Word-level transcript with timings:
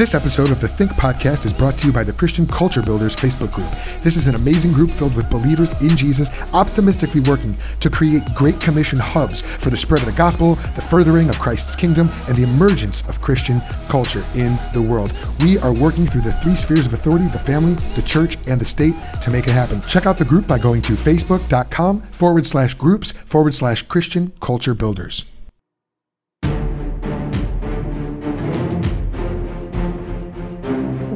This 0.00 0.14
episode 0.14 0.50
of 0.50 0.62
the 0.62 0.66
Think 0.66 0.92
Podcast 0.92 1.44
is 1.44 1.52
brought 1.52 1.76
to 1.76 1.86
you 1.86 1.92
by 1.92 2.04
the 2.04 2.14
Christian 2.14 2.46
Culture 2.46 2.80
Builders 2.80 3.14
Facebook 3.14 3.52
group. 3.52 3.68
This 4.02 4.16
is 4.16 4.26
an 4.26 4.34
amazing 4.34 4.72
group 4.72 4.90
filled 4.92 5.14
with 5.14 5.28
believers 5.28 5.78
in 5.82 5.94
Jesus, 5.94 6.30
optimistically 6.54 7.20
working 7.20 7.54
to 7.80 7.90
create 7.90 8.22
Great 8.34 8.58
Commission 8.62 8.98
hubs 8.98 9.42
for 9.42 9.68
the 9.68 9.76
spread 9.76 10.00
of 10.00 10.06
the 10.06 10.16
gospel, 10.16 10.54
the 10.74 10.80
furthering 10.80 11.28
of 11.28 11.38
Christ's 11.38 11.76
kingdom, 11.76 12.08
and 12.28 12.34
the 12.34 12.44
emergence 12.44 13.02
of 13.08 13.20
Christian 13.20 13.60
culture 13.90 14.24
in 14.34 14.56
the 14.72 14.80
world. 14.80 15.12
We 15.40 15.58
are 15.58 15.74
working 15.74 16.06
through 16.06 16.22
the 16.22 16.32
three 16.32 16.56
spheres 16.56 16.86
of 16.86 16.94
authority 16.94 17.26
the 17.26 17.38
family, 17.38 17.74
the 17.94 18.00
church, 18.00 18.38
and 18.46 18.58
the 18.58 18.64
state 18.64 18.94
to 19.20 19.30
make 19.30 19.48
it 19.48 19.52
happen. 19.52 19.82
Check 19.82 20.06
out 20.06 20.16
the 20.16 20.24
group 20.24 20.46
by 20.46 20.56
going 20.56 20.80
to 20.80 20.94
facebook.com 20.94 22.00
forward 22.12 22.46
slash 22.46 22.72
groups 22.72 23.12
forward 23.26 23.52
slash 23.52 23.82
Christian 23.82 24.32
Culture 24.40 24.72
Builders. 24.72 25.26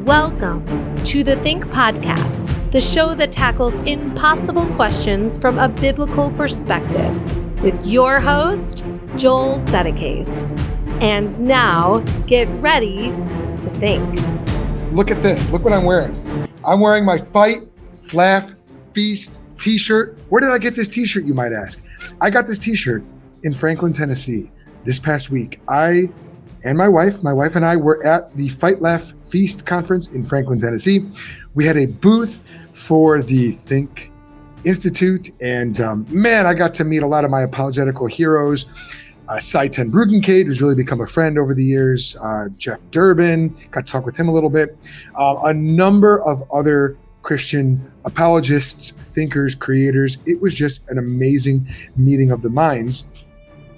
Welcome 0.04 1.02
to 1.04 1.24
the 1.24 1.36
Think 1.36 1.64
Podcast, 1.68 2.70
the 2.72 2.80
show 2.82 3.14
that 3.14 3.32
tackles 3.32 3.78
impossible 3.78 4.66
questions 4.74 5.38
from 5.38 5.58
a 5.58 5.66
biblical 5.66 6.30
perspective, 6.32 7.62
with 7.62 7.82
your 7.86 8.20
host, 8.20 8.84
Joel 9.16 9.54
Settecase. 9.54 10.42
And 11.00 11.40
now, 11.40 12.00
get 12.26 12.48
ready 12.60 13.12
to 13.62 13.70
think. 13.78 14.20
Look 14.92 15.10
at 15.10 15.22
this. 15.22 15.48
Look 15.48 15.64
what 15.64 15.72
I'm 15.72 15.84
wearing. 15.84 16.14
I'm 16.62 16.80
wearing 16.80 17.06
my 17.06 17.16
Fight, 17.32 17.62
Laugh, 18.12 18.52
Feast 18.92 19.40
t 19.58 19.78
shirt. 19.78 20.18
Where 20.28 20.42
did 20.42 20.50
I 20.50 20.58
get 20.58 20.76
this 20.76 20.90
t 20.90 21.06
shirt, 21.06 21.24
you 21.24 21.32
might 21.32 21.54
ask? 21.54 21.82
I 22.20 22.28
got 22.28 22.46
this 22.46 22.58
t 22.58 22.74
shirt 22.74 23.02
in 23.42 23.54
Franklin, 23.54 23.94
Tennessee 23.94 24.50
this 24.84 24.98
past 24.98 25.30
week. 25.30 25.62
I 25.66 26.10
and 26.64 26.78
my 26.78 26.88
wife, 26.88 27.22
my 27.22 27.32
wife 27.32 27.56
and 27.56 27.64
I 27.64 27.76
were 27.76 28.04
at 28.04 28.34
the 28.36 28.48
Fight, 28.48 28.80
Laugh, 28.80 29.12
Feast 29.28 29.66
conference 29.66 30.08
in 30.08 30.24
Franklin, 30.24 30.58
Tennessee. 30.58 31.06
We 31.54 31.64
had 31.64 31.76
a 31.76 31.86
booth 31.86 32.40
for 32.72 33.22
the 33.22 33.52
Think 33.52 34.10
Institute, 34.64 35.30
and 35.40 35.80
um, 35.80 36.06
man, 36.08 36.46
I 36.46 36.54
got 36.54 36.72
to 36.74 36.84
meet 36.84 37.02
a 37.02 37.06
lot 37.06 37.24
of 37.24 37.30
my 37.30 37.42
apologetical 37.42 38.06
heroes. 38.06 38.66
Uh, 39.28 39.38
Sye 39.38 39.68
Ten 39.68 39.90
who's 39.90 40.60
really 40.60 40.74
become 40.74 41.00
a 41.00 41.06
friend 41.06 41.38
over 41.38 41.54
the 41.54 41.64
years. 41.64 42.16
Uh, 42.20 42.48
Jeff 42.58 42.82
Durbin, 42.90 43.56
got 43.70 43.86
to 43.86 43.92
talk 43.92 44.06
with 44.06 44.16
him 44.16 44.28
a 44.28 44.32
little 44.32 44.50
bit. 44.50 44.76
Uh, 45.18 45.36
a 45.44 45.54
number 45.54 46.22
of 46.22 46.42
other 46.52 46.96
Christian 47.22 47.90
apologists, 48.04 48.90
thinkers, 48.90 49.54
creators. 49.54 50.18
It 50.26 50.40
was 50.40 50.54
just 50.54 50.88
an 50.90 50.98
amazing 50.98 51.66
meeting 51.96 52.30
of 52.30 52.42
the 52.42 52.50
minds. 52.50 53.04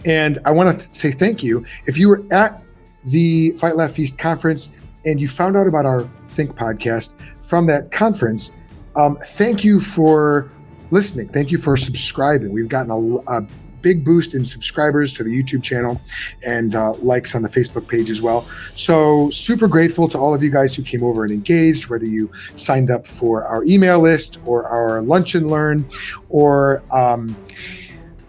And 0.05 0.39
I 0.45 0.51
want 0.51 0.81
to 0.81 0.95
say 0.95 1.13
thank 1.13 1.43
you. 1.43 1.65
If 1.87 1.97
you 1.97 2.09
were 2.09 2.25
at 2.33 2.61
the 3.07 3.53
Fight 3.53 3.77
Laugh 3.77 3.93
Feast 3.93 4.19
conference, 4.19 4.71
and 5.05 5.21
you 5.21 5.29
found 5.29 5.57
out 5.57 5.67
about 5.67 5.87
our 5.87 6.09
Think 6.29 6.55
podcast 6.55 7.15
from 7.41 7.67
that 7.67 7.91
conference, 7.93 8.53
um, 8.95 9.19
thank 9.25 9.65
you 9.65 9.81
for 9.81 10.51
listening. 10.91 11.29
Thank 11.29 11.51
you 11.51 11.59
for 11.59 11.77
subscribing. 11.77 12.53
We've 12.53 12.69
gotten 12.69 12.91
a, 12.91 13.39
a 13.39 13.47
big 13.83 14.05
boost 14.05 14.35
in 14.35 14.45
subscribers 14.45 15.15
to 15.15 15.23
the 15.23 15.31
YouTube 15.31 15.63
channel 15.63 16.01
and 16.45 16.75
uh, 16.75 16.93
likes 16.95 17.35
on 17.35 17.43
the 17.43 17.49
Facebook 17.49 17.87
page 17.87 18.11
as 18.11 18.21
well. 18.21 18.47
So, 18.75 19.31
super 19.31 19.69
grateful 19.69 20.09
to 20.09 20.19
all 20.19 20.35
of 20.35 20.43
you 20.43 20.51
guys 20.51 20.75
who 20.75 20.83
came 20.83 21.05
over 21.05 21.23
and 21.23 21.33
engaged, 21.33 21.87
whether 21.87 22.05
you 22.05 22.31
signed 22.57 22.91
up 22.91 23.07
for 23.07 23.45
our 23.45 23.65
email 23.65 24.01
list 24.01 24.39
or 24.45 24.67
our 24.69 25.03
lunch 25.03 25.35
and 25.35 25.49
learn 25.51 25.89
or 26.29 26.83
um, 26.91 27.37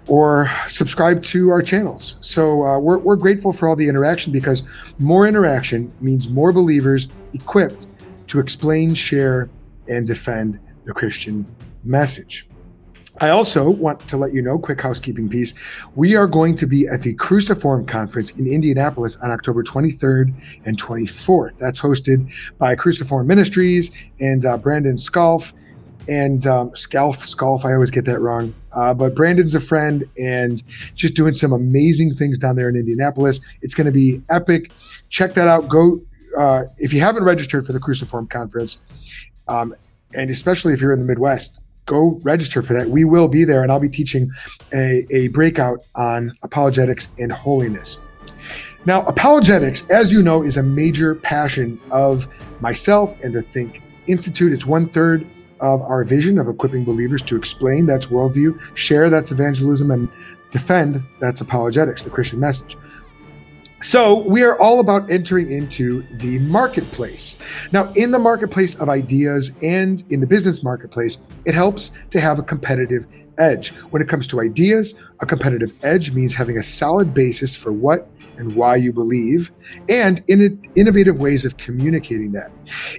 or 0.08 0.50
subscribe 0.68 1.24
to 1.24 1.50
our 1.50 1.62
channels. 1.62 2.18
So 2.22 2.64
uh, 2.64 2.80
we're, 2.80 2.98
we're 2.98 3.16
grateful 3.16 3.54
for 3.54 3.68
all 3.68 3.76
the 3.76 3.88
interaction 3.88 4.32
because 4.32 4.64
more 5.00 5.28
interaction 5.28 5.92
means 6.02 6.30
more 6.30 6.54
believers 6.54 7.08
equipped 7.34 7.88
to 8.28 8.40
explain, 8.40 8.94
share, 8.94 9.50
and 9.88 10.08
defend 10.08 10.60
the 10.86 10.94
Christian 10.94 11.46
message. 11.84 12.48
I 13.20 13.30
also 13.30 13.70
want 13.70 14.00
to 14.10 14.18
let 14.18 14.34
you 14.34 14.44
know, 14.44 14.60
quick 14.60 14.80
housekeeping 14.80 15.28
piece, 15.28 15.56
we 15.96 16.16
are 16.16 16.28
going 16.28 16.56
to 16.58 16.68
be 16.68 16.88
at 16.88 17.02
the 17.02 17.14
Cruciform 17.16 17.86
Conference 17.88 18.32
in 18.32 18.46
Indianapolis 18.46 19.16
on 19.18 19.32
October 19.32 19.64
23rd 19.64 20.34
and 20.66 20.80
24th. 20.80 21.58
That's 21.58 21.80
hosted 21.80 22.32
by 22.60 22.76
Cruciform 22.76 23.26
Ministries 23.26 23.90
and 24.20 24.46
uh, 24.46 24.58
Brandon 24.58 24.98
Skalf 24.98 25.52
and 26.08 26.46
um, 26.48 26.76
Scalf, 26.76 27.20
Skalf, 27.20 27.66
I 27.66 27.74
always 27.74 27.92
get 27.92 28.06
that 28.06 28.20
wrong. 28.20 28.54
Uh, 28.74 28.94
but 28.94 29.16
Brandon's 29.16 29.56
a 29.56 29.60
friend 29.60 30.04
and 30.18 30.64
just 30.96 31.16
doing 31.16 31.34
some 31.34 31.52
amazing 31.52 32.16
things 32.16 32.38
down 32.38 32.56
there 32.56 32.70
in 32.70 32.76
Indianapolis. 32.76 33.40
It's 33.62 33.74
going 33.74 33.86
to 33.86 33.92
be 33.92 34.22
epic. 34.30 34.72
Check 35.10 35.34
that 35.34 35.48
out. 35.48 35.68
Go 35.68 36.00
uh, 36.38 36.66
if 36.78 36.94
you 36.94 37.02
haven't 37.02 37.24
registered 37.24 37.66
for 37.66 37.74
the 37.74 37.80
Cruciform 37.80 38.28
Conference, 38.28 38.78
um, 39.48 39.76
and 40.14 40.30
especially 40.30 40.74
if 40.74 40.82
you're 40.82 40.92
in 40.92 41.00
the 41.00 41.06
Midwest, 41.06 41.60
go 41.86 42.20
register 42.24 42.62
for 42.62 42.74
that. 42.74 42.90
We 42.90 43.06
will 43.06 43.28
be 43.28 43.44
there, 43.44 43.64
and 43.64 43.72
I'll 43.72 43.80
be 43.80 43.90
teaching 43.90 44.30
a, 44.74 45.06
a 45.10 45.30
breakout 45.30 45.80
on 45.96 46.32
apologetics 46.44 47.10
and 47.18 47.32
holiness. 47.32 48.00
Now, 48.86 49.04
apologetics, 49.04 49.90
as 49.90 50.12
you 50.12 50.22
know, 50.22 50.44
is 50.44 50.58
a 50.58 50.64
major 50.64 51.16
passion 51.16 51.80
of 51.92 52.28
myself 52.62 53.16
and 53.24 53.34
the 53.34 53.42
Think 53.42 53.82
Institute. 54.08 54.54
It's 54.54 54.66
one 54.66 54.88
third 54.88 55.28
of 55.60 55.82
our 55.82 56.04
vision 56.04 56.38
of 56.40 56.48
equipping 56.48 56.84
believers 56.84 57.22
to 57.24 57.36
explain 57.36 57.86
that's 57.86 58.08
worldview, 58.08 58.60
share 58.76 59.10
that's 59.10 59.32
evangelism, 59.32 59.92
and 59.92 60.10
defend 60.52 61.04
that's 61.20 61.42
apologetics, 61.42 62.04
the 62.04 62.10
Christian 62.10 62.40
message. 62.40 62.78
So, 63.82 64.24
we 64.28 64.42
are 64.42 64.60
all 64.60 64.80
about 64.80 65.10
entering 65.12 65.52
into 65.52 66.02
the 66.18 66.40
marketplace. 66.40 67.36
Now, 67.72 67.92
in 67.94 68.10
the 68.10 68.18
marketplace 68.18 68.74
of 68.76 68.90
ideas 68.90 69.52
and 69.62 70.04
in 70.10 70.20
the 70.20 70.26
business 70.26 70.64
marketplace, 70.64 71.20
it 71.46 71.54
helps 71.54 71.92
to 72.10 72.20
have 72.20 72.40
a 72.40 72.44
competitive 72.44 73.06
edge. 73.38 73.70
When 73.92 74.02
it 74.02 74.10
comes 74.10 74.26
to 74.28 74.42
ideas, 74.42 74.96
a 75.20 75.26
competitive 75.26 75.74
edge 75.84 76.12
means 76.12 76.34
having 76.34 76.58
a 76.58 76.64
solid 76.64 77.14
basis 77.14 77.56
for 77.56 77.72
what 77.72 78.10
and 78.38 78.56
why 78.56 78.76
you 78.76 78.94
believe, 78.94 79.52
and 79.90 80.24
in 80.28 80.62
innovative 80.76 81.20
ways 81.20 81.44
of 81.44 81.58
communicating 81.58 82.32
that. 82.32 82.52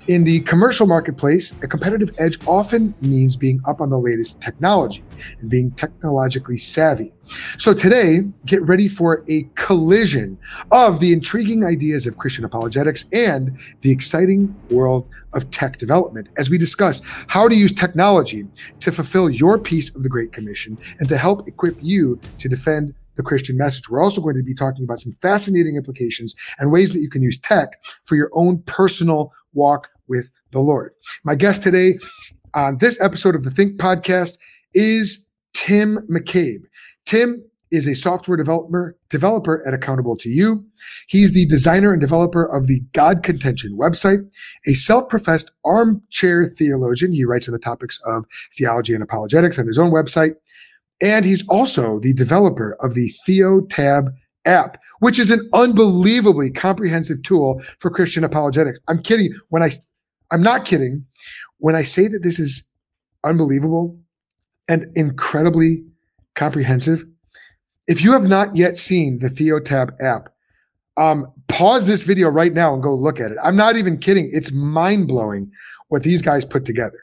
In 0.09 0.25
the 0.25 0.41
commercial 0.41 0.87
marketplace, 0.87 1.55
a 1.63 1.69
competitive 1.69 2.15
edge 2.19 2.39
often 2.47 2.95
means 3.01 3.37
being 3.37 3.61
up 3.67 3.81
on 3.81 3.91
the 3.91 3.99
latest 3.99 4.41
technology 4.41 5.05
and 5.41 5.49
being 5.49 5.71
technologically 5.73 6.59
savvy. 6.59 7.13
So 7.59 7.75
today, 7.75 8.23
get 8.47 8.63
ready 8.63 8.89
for 8.89 9.23
a 9.29 9.47
collision 9.55 10.39
of 10.73 10.99
the 10.99 11.13
intriguing 11.13 11.65
ideas 11.65 12.07
of 12.07 12.17
Christian 12.17 12.45
apologetics 12.45 13.05
and 13.13 13.59
the 13.83 13.91
exciting 13.91 14.55
world 14.71 15.07
of 15.35 15.51
tech 15.51 15.77
development 15.77 16.29
as 16.39 16.49
we 16.49 16.57
discuss 16.57 17.03
how 17.27 17.47
to 17.47 17.55
use 17.55 17.71
technology 17.73 18.47
to 18.81 18.91
fulfill 18.91 19.29
your 19.29 19.59
piece 19.59 19.95
of 19.95 20.03
the 20.03 20.09
Great 20.09 20.33
Commission 20.33 20.79
and 21.01 21.09
to 21.09 21.19
help 21.19 21.47
equip 21.47 21.77
you 21.83 22.08
to 22.17 22.49
defend 22.49 22.95
the 23.17 23.23
Christian 23.23 23.57
message. 23.57 23.89
We're 23.89 24.03
also 24.03 24.21
going 24.21 24.37
to 24.37 24.43
be 24.43 24.55
talking 24.55 24.85
about 24.85 25.01
some 25.01 25.13
fascinating 25.21 25.77
implications 25.77 26.35
and 26.59 26.71
ways 26.71 26.93
that 26.93 27.01
you 27.01 27.11
can 27.11 27.23
use 27.23 27.39
tech 27.39 27.81
for 28.05 28.15
your 28.15 28.31
own 28.33 28.63
personal 28.63 29.33
walk 29.53 29.89
with 30.07 30.31
the 30.53 30.61
Lord. 30.61 30.93
My 31.25 31.35
guest 31.35 31.63
today 31.63 31.99
on 32.55 32.79
this 32.79 33.01
episode 33.01 33.35
of 33.35 33.45
the 33.45 33.51
Think 33.51 33.79
podcast 33.79 34.39
is 34.73 35.29
Tim 35.53 35.99
McCabe. 36.11 36.63
Tim 37.05 37.43
is 37.71 37.87
a 37.87 37.95
software 37.95 38.37
developer 38.37 38.97
developer 39.11 39.67
at 39.67 39.75
Accountable 39.75 40.17
to 40.17 40.31
You. 40.31 40.65
He's 41.09 41.33
the 41.33 41.45
designer 41.47 41.93
and 41.93 42.01
developer 42.01 42.45
of 42.45 42.67
the 42.67 42.81
God 42.93 43.23
Contention 43.23 43.77
website, 43.79 44.27
a 44.67 44.75
self-professed 44.75 45.51
armchair 45.65 46.47
theologian. 46.47 47.13
He 47.13 47.25
writes 47.25 47.49
on 47.49 47.53
the 47.53 47.59
topics 47.59 48.01
of 48.07 48.25
theology 48.57 48.95
and 48.95 49.03
apologetics 49.03 49.59
on 49.59 49.67
his 49.67 49.79
own 49.79 49.91
website. 49.91 50.37
And 51.01 51.25
he's 51.25 51.47
also 51.49 52.01
the 52.01 52.13
developer 52.13 52.77
of 52.81 52.95
the 52.95 53.15
TheoTab 53.27 54.13
app, 54.45 54.81
which 55.01 55.19
is 55.19 55.31
an 55.31 55.49
unbelievably 55.53 56.51
comprehensive 56.53 57.23
tool 57.23 57.63
for 57.79 57.91
Christian 57.91 58.25
apologetics. 58.25 58.81
I'm 58.89 59.03
kidding 59.03 59.33
when 59.49 59.63
I 59.63 59.71
I'm 60.31 60.43
not 60.43 60.65
kidding 60.65 61.05
when 61.59 61.75
I 61.75 61.83
say 61.83 62.09
that 62.09 62.23
this 62.23 62.39
is 62.39 62.63
unbelievable 63.25 63.99
and 64.69 64.87
incredibly 64.97 65.85
comprehensive. 66.35 67.05
If 67.87 68.03
you 68.03 68.13
have 68.13 68.25
not 68.25 68.55
yet 68.55 68.77
seen 68.77 69.19
the 69.19 69.29
TheoTab 69.29 70.01
app, 70.01 70.29
um, 70.97 71.33
pause 71.49 71.87
this 71.87 72.03
video 72.03 72.29
right 72.29 72.53
now 72.53 72.75
and 72.75 72.83
go 72.83 72.95
look 72.95 73.21
at 73.21 73.31
it. 73.31 73.39
I'm 73.43 73.57
not 73.57 73.77
even 73.77 73.99
kidding. 73.99 74.31
It's 74.33 74.53
mind 74.53 75.09
blowing 75.09 75.51
what 75.89 76.03
these 76.03 76.21
guys 76.21 76.45
put 76.45 76.65
together. 76.65 76.99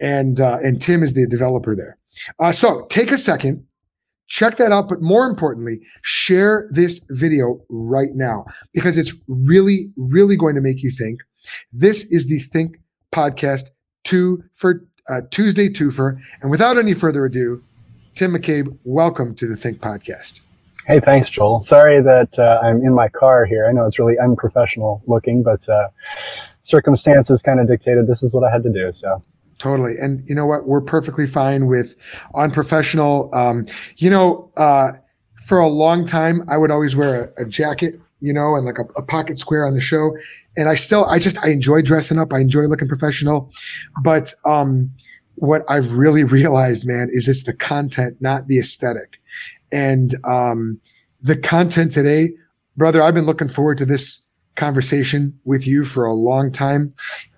And 0.00 0.40
uh, 0.40 0.58
and 0.62 0.80
Tim 0.80 1.02
is 1.02 1.14
the 1.14 1.26
developer 1.26 1.74
there. 1.74 1.96
Uh, 2.38 2.52
so 2.52 2.86
take 2.86 3.10
a 3.10 3.18
second, 3.18 3.64
check 4.26 4.56
that 4.56 4.72
out. 4.72 4.88
But 4.88 5.02
more 5.02 5.26
importantly, 5.26 5.80
share 6.02 6.68
this 6.70 7.00
video 7.10 7.60
right 7.68 8.14
now 8.14 8.44
because 8.72 8.96
it's 8.96 9.12
really, 9.28 9.90
really 9.96 10.36
going 10.36 10.54
to 10.54 10.60
make 10.60 10.82
you 10.82 10.90
think. 10.90 11.20
This 11.72 12.04
is 12.10 12.26
the 12.26 12.40
Think 12.40 12.76
Podcast 13.12 13.70
two 14.04 14.42
for 14.54 14.84
uh, 15.08 15.22
Tuesday 15.30 15.68
twofer. 15.68 16.18
And 16.40 16.50
without 16.50 16.78
any 16.78 16.94
further 16.94 17.24
ado, 17.24 17.62
Tim 18.14 18.32
McCabe, 18.32 18.76
welcome 18.84 19.34
to 19.36 19.46
the 19.46 19.56
Think 19.56 19.78
Podcast. 19.78 20.40
Hey, 20.86 21.00
thanks, 21.00 21.28
Joel. 21.28 21.60
Sorry 21.60 22.02
that 22.02 22.38
uh, 22.38 22.60
I'm 22.62 22.84
in 22.84 22.92
my 22.92 23.08
car 23.08 23.44
here. 23.44 23.66
I 23.68 23.72
know 23.72 23.86
it's 23.86 23.98
really 23.98 24.18
unprofessional 24.18 25.02
looking, 25.06 25.42
but 25.42 25.68
uh, 25.68 25.88
circumstances 26.62 27.40
kind 27.40 27.60
of 27.60 27.68
dictated 27.68 28.08
this 28.08 28.22
is 28.22 28.34
what 28.34 28.42
I 28.44 28.50
had 28.50 28.64
to 28.64 28.70
do. 28.70 28.92
So 28.92 29.22
totally. 29.62 29.94
And 29.96 30.28
you 30.28 30.34
know 30.34 30.44
what? 30.44 30.66
We're 30.66 30.80
perfectly 30.80 31.28
fine 31.28 31.66
with 31.66 31.94
unprofessional. 32.34 33.32
Um, 33.32 33.64
you 33.96 34.10
know, 34.10 34.50
uh, 34.56 34.90
for 35.46 35.60
a 35.60 35.68
long 35.68 36.04
time, 36.04 36.42
I 36.48 36.56
would 36.56 36.72
always 36.72 36.96
wear 36.96 37.32
a, 37.38 37.42
a 37.42 37.48
jacket, 37.48 38.00
you 38.20 38.32
know, 38.32 38.56
and 38.56 38.66
like 38.66 38.78
a, 38.78 38.84
a, 38.96 39.02
pocket 39.04 39.38
square 39.38 39.64
on 39.64 39.74
the 39.74 39.80
show. 39.80 40.16
And 40.56 40.68
I 40.68 40.74
still, 40.74 41.04
I 41.06 41.20
just, 41.20 41.38
I 41.38 41.50
enjoy 41.50 41.82
dressing 41.82 42.18
up. 42.18 42.32
I 42.32 42.40
enjoy 42.40 42.62
looking 42.62 42.88
professional. 42.88 43.52
But 44.02 44.34
um, 44.44 44.90
what 45.36 45.62
I've 45.68 45.92
really 45.92 46.24
realized, 46.24 46.84
man, 46.84 47.08
is 47.12 47.28
it's 47.28 47.44
the 47.44 47.54
content, 47.54 48.16
not 48.20 48.48
the 48.48 48.58
aesthetic. 48.58 49.20
And 49.70 50.16
um, 50.24 50.80
the 51.20 51.36
content 51.36 51.92
today, 51.92 52.30
brother, 52.76 53.00
I've 53.00 53.14
been 53.14 53.26
looking 53.26 53.48
forward 53.48 53.78
to 53.78 53.86
this 53.86 54.20
conversation 54.56 55.38
with 55.44 55.68
you 55.68 55.84
for 55.84 56.04
a 56.04 56.12
long 56.12 56.50
time. 56.50 56.92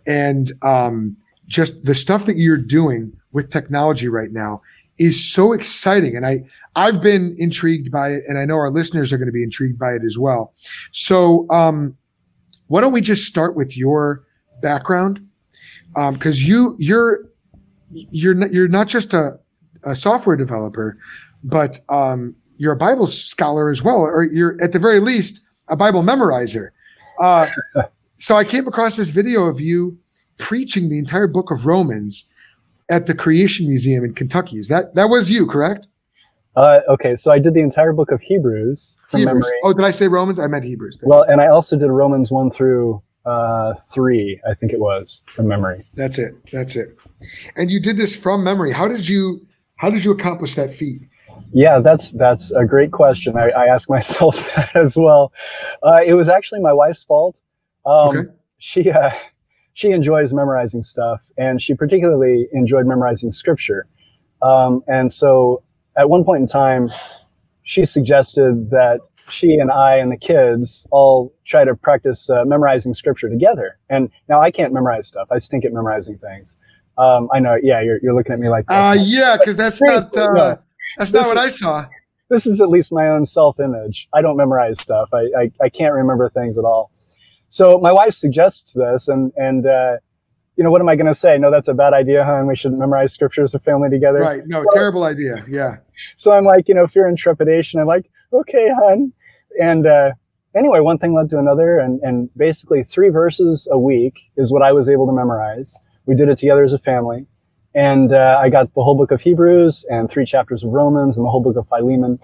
And 0.07 0.53
um, 0.63 1.19
just 1.47 1.85
the 1.85 1.95
stuff 1.95 2.27
that 2.27 2.37
you're 2.37 2.57
doing 2.57 3.13
with 3.33 3.51
technology 3.51 4.09
right 4.09 4.33
now 4.33 4.63
is 4.99 5.23
so 5.33 5.53
exciting. 5.53 6.17
And 6.17 6.27
I, 6.27 6.45
I've 6.77 7.01
been 7.01 7.35
intrigued 7.39 7.91
by 7.91 8.11
it, 8.11 8.25
and 8.29 8.39
I 8.39 8.45
know 8.45 8.57
our 8.57 8.71
listeners 8.71 9.13
are 9.13 9.19
going 9.19 9.27
to 9.27 9.33
be 9.33 9.43
intrigued 9.43 9.79
by 9.79 9.93
it 9.93 10.05
as 10.05 10.19
well. 10.19 10.55
So, 10.93 11.49
um, 11.51 11.97
why 12.69 12.81
don't 12.81 12.93
we 12.93 13.01
just 13.01 13.25
start 13.25 13.57
with 13.57 13.77
your 13.77 14.25
background? 14.63 15.27
Because 15.95 16.43
um, 16.43 16.49
you, 16.49 16.77
you're, 16.79 17.29
you're, 17.91 18.35
not, 18.35 18.53
you're 18.53 18.69
not 18.69 18.89
just 18.89 19.13
a, 19.13 19.39
a 19.83 19.95
software 19.95 20.37
developer, 20.37 20.97
but 21.43 21.79
um, 21.89 22.35
you're 22.57 22.73
a 22.73 22.77
Bible 22.77 23.07
scholar 23.07 23.71
as 23.71 23.83
well, 23.83 23.99
or 23.99 24.25
you're 24.25 24.61
at 24.63 24.73
the 24.73 24.79
very 24.79 24.99
least 24.99 25.41
a 25.69 25.77
Bible 25.77 26.03
memorizer. 26.03 26.71
Uh, 27.21 27.49
so 28.19 28.37
I 28.37 28.45
came 28.45 28.67
across 28.67 28.97
this 28.97 29.11
video 29.11 29.45
of 29.45 29.61
you 29.61 29.99
preaching 30.39 30.89
the 30.89 30.99
entire 30.99 31.27
book 31.27 31.51
of 31.51 31.67
Romans 31.67 32.29
at 32.91 33.07
the 33.07 33.15
Creation 33.15 33.67
Museum 33.67 34.05
in 34.05 34.15
Kentucky. 34.15 34.59
Is 34.59 34.69
that 34.69 34.95
that 34.95 35.09
was 35.09 35.31
you, 35.31 35.47
correct? 35.47 35.89
Uh, 36.57 36.81
okay, 36.89 37.17
so 37.17 37.33
I 37.33 37.39
did 37.39 37.55
the 37.55 37.61
entire 37.61 37.93
book 37.93 38.13
of 38.13 38.21
Hebrews 38.21 38.97
from 39.07 39.21
Hebrews. 39.21 39.35
memory. 39.35 39.61
Oh, 39.65 39.73
did 39.73 39.85
I 39.85 39.91
say 39.91 40.07
Romans? 40.07 40.39
I 40.39 40.47
meant 40.47 40.65
Hebrews. 40.65 40.99
Well, 41.03 41.23
and 41.23 41.41
I 41.41 41.49
also 41.49 41.77
did 41.77 41.91
Romans 41.91 42.31
one 42.31 42.51
through 42.51 43.03
uh, 43.27 43.75
three, 43.75 44.41
I 44.49 44.55
think 44.55 44.73
it 44.73 44.79
was, 44.79 45.23
from 45.27 45.49
memory. 45.49 45.85
That's 45.95 46.19
it. 46.19 46.35
That's 46.53 46.77
it. 46.77 46.97
And 47.57 47.71
you 47.71 47.81
did 47.81 47.97
this 47.97 48.15
from 48.15 48.45
memory. 48.45 48.71
How 48.71 48.87
did 48.87 49.09
you 49.09 49.47
how 49.77 49.91
did 49.91 50.05
you 50.05 50.13
accomplish 50.13 50.55
that 50.55 50.73
feat? 50.73 51.03
Yeah, 51.53 51.81
that's 51.81 52.13
that's 52.13 52.51
a 52.53 52.65
great 52.65 52.93
question. 52.93 53.37
I, 53.37 53.51
I 53.51 53.67
ask 53.67 53.89
myself 53.99 54.37
that 54.55 54.77
as 54.77 54.97
well. 54.97 55.33
Uh, 55.83 56.01
it 56.07 56.15
was 56.15 56.29
actually 56.29 56.61
my 56.61 56.73
wife's 56.73 57.03
fault. 57.03 57.41
Um, 57.87 58.17
okay. 58.17 58.31
She 58.59 58.91
uh, 58.91 59.11
she 59.75 59.91
enjoys 59.91 60.33
memorizing 60.33 60.83
stuff, 60.83 61.31
and 61.37 61.61
she 61.61 61.75
particularly 61.75 62.49
enjoyed 62.53 62.87
memorizing 62.87 63.33
scripture. 63.33 63.87
Um, 64.43 64.83
and 64.89 65.13
so, 65.13 65.63
at 65.97 66.09
one 66.09 66.25
point 66.25 66.43
in 66.43 66.49
time, 66.49 66.91
she 67.63 67.85
suggested 67.85 68.71
that 68.71 69.01
she 69.29 69.55
and 69.55 69.71
I 69.71 69.97
and 69.97 70.13
the 70.13 70.17
kids 70.17 70.87
all 70.91 71.35
try 71.45 71.65
to 71.65 71.75
practice 71.75 72.29
uh, 72.29 72.45
memorizing 72.45 72.95
scripture 72.95 73.29
together. 73.29 73.79
And 73.89 74.11
now 74.29 74.41
I 74.41 74.51
can't 74.51 74.73
memorize 74.73 75.07
stuff. 75.07 75.29
I 75.31 75.39
stink 75.39 75.65
at 75.65 75.73
memorizing 75.73 76.19
things. 76.19 76.57
Um, 76.99 77.29
I 77.33 77.41
know. 77.41 77.57
Yeah, 77.63 77.81
you're, 77.81 77.99
you're 78.03 78.15
looking 78.15 78.33
at 78.33 78.39
me 78.39 78.49
like. 78.49 78.67
Uh, 78.69 78.97
yeah, 78.99 79.37
because 79.37 79.57
that's 79.57 79.81
not 79.83 80.17
uh, 80.17 80.57
that's 80.99 81.13
not 81.13 81.27
what 81.27 81.39
I 81.39 81.49
saw. 81.49 81.87
This 82.31 82.47
is 82.47 82.61
at 82.61 82.69
least 82.69 82.93
my 82.93 83.09
own 83.09 83.27
self-image. 83.27 84.09
I 84.13 84.23
don't 84.23 84.37
memorize 84.37 84.81
stuff. 84.81 85.11
I, 85.13 85.25
I, 85.39 85.51
I 85.63 85.69
can't 85.69 85.93
remember 85.93 86.31
things 86.31 86.57
at 86.57 86.65
all. 86.65 86.91
So 87.55 87.79
my 87.79 87.93
wife 87.93 88.15
suggests 88.15 88.73
this, 88.73 89.07
and 89.07 89.33
and 89.37 89.65
uh, 89.65 89.99
you 90.57 90.65
know 90.65 90.73
what 90.73 90.81
am 90.81 90.89
I 90.89 90.97
going 90.97 91.07
to 91.07 91.15
say? 91.15 91.39
No, 91.39 91.53
that's 91.53 91.69
a 91.69 91.73
bad 91.73 91.95
idea? 91.95 92.27
And 92.27 92.49
we 92.49 92.57
shouldn't 92.57 92.81
memorize 92.81 93.13
scripture 93.13 93.45
as 93.45 93.55
a 93.55 93.61
family 93.61 93.89
together. 93.89 94.19
Right? 94.19 94.43
No, 94.45 94.65
so, 94.65 94.69
terrible 94.73 95.05
idea. 95.05 95.45
Yeah. 95.49 95.77
So 96.17 96.33
I'm 96.33 96.45
like, 96.45 96.67
you 96.67 96.75
know, 96.75 96.89
fear 96.89 97.07
and 97.07 97.17
trepidation. 97.17 97.79
I'm 97.79 97.87
like, 97.87 98.11
okay, 98.33 98.71
hon. 98.77 99.13
And 99.63 99.87
uh, 99.87 100.11
anyway, 100.57 100.81
one 100.81 100.99
thing 100.99 101.15
led 101.15 101.31
to 101.31 101.39
another, 101.39 101.79
and 101.79 102.01
and 102.03 102.29
basically 102.37 102.83
three 102.83 103.11
verses 103.11 103.69
a 103.71 103.79
week 103.79 104.15
is 104.37 104.51
what 104.51 104.63
I 104.63 104.73
was 104.73 104.89
able 104.89 105.07
to 105.07 105.13
memorize. 105.13 105.77
We 106.07 106.17
did 106.17 106.29
it 106.29 106.39
together 106.39 106.65
as 106.65 106.73
a 106.73 106.81
family, 106.81 107.25
and 107.73 108.13
uh, 108.13 108.37
I 108.43 108.49
got 108.49 108.75
the 108.75 108.83
whole 108.83 108.97
book 108.97 109.13
of 109.13 109.21
Hebrews 109.21 109.87
and 109.89 110.11
three 110.11 110.27
chapters 110.27 110.65
of 110.65 110.71
Romans 110.71 111.17
and 111.17 111.25
the 111.25 111.31
whole 111.31 111.41
book 111.41 111.57
of 111.57 111.69
Philemon. 111.69 112.19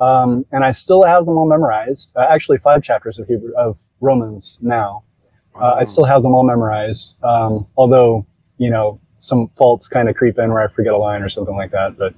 Um, 0.00 0.44
and 0.52 0.64
I 0.64 0.72
still 0.72 1.02
have 1.04 1.26
them 1.26 1.36
all 1.36 1.48
memorized. 1.48 2.12
Uh, 2.16 2.26
actually, 2.28 2.58
five 2.58 2.82
chapters 2.82 3.18
of 3.18 3.28
Hebrew 3.28 3.52
of 3.56 3.78
Romans 4.00 4.58
now. 4.60 5.04
Uh, 5.54 5.74
I 5.74 5.84
still 5.84 6.04
have 6.04 6.22
them 6.22 6.34
all 6.34 6.44
memorized. 6.44 7.16
Um, 7.22 7.66
although 7.76 8.26
you 8.58 8.70
know 8.70 9.00
some 9.20 9.48
faults 9.48 9.88
kind 9.88 10.08
of 10.08 10.16
creep 10.16 10.38
in 10.38 10.52
where 10.52 10.62
I 10.62 10.68
forget 10.68 10.92
a 10.92 10.98
line 10.98 11.22
or 11.22 11.28
something 11.28 11.56
like 11.56 11.70
that. 11.70 11.96
But 11.96 12.14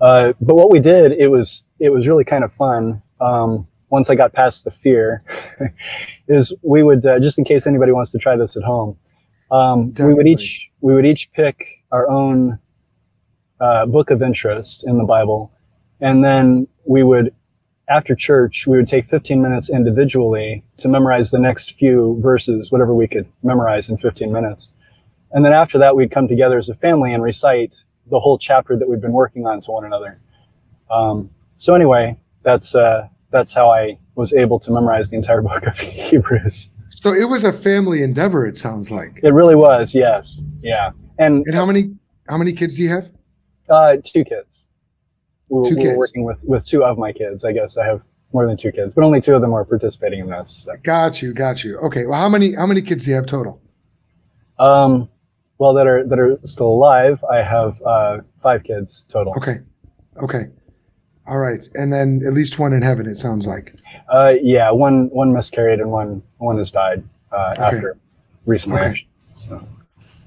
uh, 0.00 0.32
but 0.40 0.54
what 0.54 0.70
we 0.70 0.80
did, 0.80 1.12
it 1.12 1.28
was 1.28 1.64
it 1.78 1.90
was 1.90 2.06
really 2.06 2.24
kind 2.24 2.44
of 2.44 2.52
fun. 2.52 3.02
Um, 3.20 3.66
once 3.90 4.10
I 4.10 4.14
got 4.14 4.32
past 4.32 4.64
the 4.64 4.70
fear, 4.70 5.24
is 6.28 6.52
we 6.62 6.82
would 6.82 7.04
uh, 7.04 7.18
just 7.18 7.38
in 7.38 7.44
case 7.44 7.66
anybody 7.66 7.92
wants 7.92 8.12
to 8.12 8.18
try 8.18 8.36
this 8.36 8.56
at 8.56 8.62
home, 8.62 8.96
um, 9.50 9.92
we 9.98 10.14
would 10.14 10.28
each 10.28 10.68
we 10.80 10.94
would 10.94 11.06
each 11.06 11.30
pick 11.32 11.64
our 11.90 12.08
own 12.08 12.58
uh, 13.60 13.86
book 13.86 14.10
of 14.10 14.22
interest 14.22 14.84
in 14.86 14.98
the 14.98 15.04
Bible 15.04 15.52
and 16.00 16.24
then 16.24 16.68
we 16.84 17.02
would, 17.02 17.34
after 17.88 18.14
church, 18.14 18.66
we 18.66 18.76
would 18.76 18.88
take 18.88 19.08
15 19.08 19.40
minutes 19.40 19.70
individually 19.70 20.64
to 20.78 20.88
memorize 20.88 21.30
the 21.30 21.38
next 21.38 21.72
few 21.72 22.18
verses, 22.20 22.70
whatever 22.70 22.94
we 22.94 23.08
could 23.08 23.26
memorize 23.42 23.88
in 23.88 23.96
15 23.96 24.32
minutes. 24.32 24.72
And 25.32 25.44
then 25.44 25.52
after 25.52 25.78
that, 25.78 25.96
we'd 25.96 26.10
come 26.10 26.28
together 26.28 26.58
as 26.58 26.68
a 26.68 26.74
family 26.74 27.12
and 27.12 27.22
recite 27.22 27.74
the 28.10 28.18
whole 28.18 28.38
chapter 28.38 28.76
that 28.76 28.88
we've 28.88 29.00
been 29.00 29.12
working 29.12 29.46
on 29.46 29.60
to 29.62 29.70
one 29.70 29.84
another. 29.84 30.20
Um, 30.90 31.30
so 31.56 31.74
anyway, 31.74 32.18
that's 32.42 32.74
uh, 32.74 33.08
that's 33.30 33.52
how 33.52 33.70
I 33.70 33.98
was 34.14 34.32
able 34.32 34.58
to 34.60 34.70
memorize 34.70 35.10
the 35.10 35.16
entire 35.16 35.42
book 35.50 35.64
of 35.64 35.78
Hebrews. 35.78 36.70
So 36.90 37.12
it 37.12 37.28
was 37.28 37.44
a 37.44 37.52
family 37.52 38.02
endeavor. 38.02 38.46
It 38.46 38.56
sounds 38.56 38.90
like 38.90 39.20
it 39.22 39.32
really 39.32 39.54
was. 39.54 39.94
Yes, 39.94 40.42
yeah. 40.62 40.90
And 41.18 41.44
and 41.46 41.54
how 41.54 41.66
many 41.66 41.94
how 42.28 42.38
many 42.38 42.52
kids 42.52 42.76
do 42.76 42.82
you 42.82 42.88
have? 42.88 43.10
Uh, 43.68 43.98
two 44.02 44.24
kids 44.24 44.70
we, 45.48 45.68
two 45.68 45.76
we 45.76 45.82
kids. 45.82 45.96
working 45.96 46.24
with 46.24 46.42
with 46.44 46.66
two 46.66 46.84
of 46.84 46.98
my 46.98 47.12
kids. 47.12 47.44
I 47.44 47.52
guess 47.52 47.76
I 47.76 47.86
have 47.86 48.02
more 48.32 48.46
than 48.46 48.56
two 48.56 48.72
kids, 48.72 48.94
but 48.94 49.04
only 49.04 49.20
two 49.20 49.34
of 49.34 49.40
them 49.40 49.54
are 49.54 49.64
participating 49.64 50.20
in 50.20 50.30
this. 50.30 50.64
So. 50.64 50.76
Got 50.82 51.22
you, 51.22 51.32
got 51.32 51.64
you. 51.64 51.78
Okay, 51.78 52.06
well, 52.06 52.18
how 52.20 52.28
many 52.28 52.54
how 52.54 52.66
many 52.66 52.82
kids 52.82 53.04
do 53.04 53.10
you 53.10 53.16
have 53.16 53.26
total? 53.26 53.60
Um, 54.58 55.08
well, 55.58 55.72
that 55.74 55.86
are 55.86 56.06
that 56.06 56.18
are 56.18 56.38
still 56.44 56.68
alive, 56.68 57.22
I 57.30 57.42
have 57.42 57.80
uh, 57.82 58.18
five 58.42 58.64
kids 58.64 59.06
total. 59.08 59.32
Okay, 59.36 59.60
okay, 60.22 60.46
all 61.26 61.38
right, 61.38 61.66
and 61.74 61.92
then 61.92 62.22
at 62.26 62.34
least 62.34 62.58
one 62.58 62.72
in 62.72 62.82
heaven. 62.82 63.06
It 63.06 63.16
sounds 63.16 63.46
like. 63.46 63.74
Uh, 64.08 64.34
yeah, 64.42 64.70
one 64.70 65.08
one 65.10 65.32
miscarried 65.32 65.80
and 65.80 65.90
one 65.90 66.22
one 66.38 66.58
has 66.58 66.70
died 66.70 67.02
uh, 67.32 67.54
okay. 67.56 67.62
after 67.62 67.98
recently. 68.46 68.80
Okay. 68.80 69.06
So. 69.36 69.66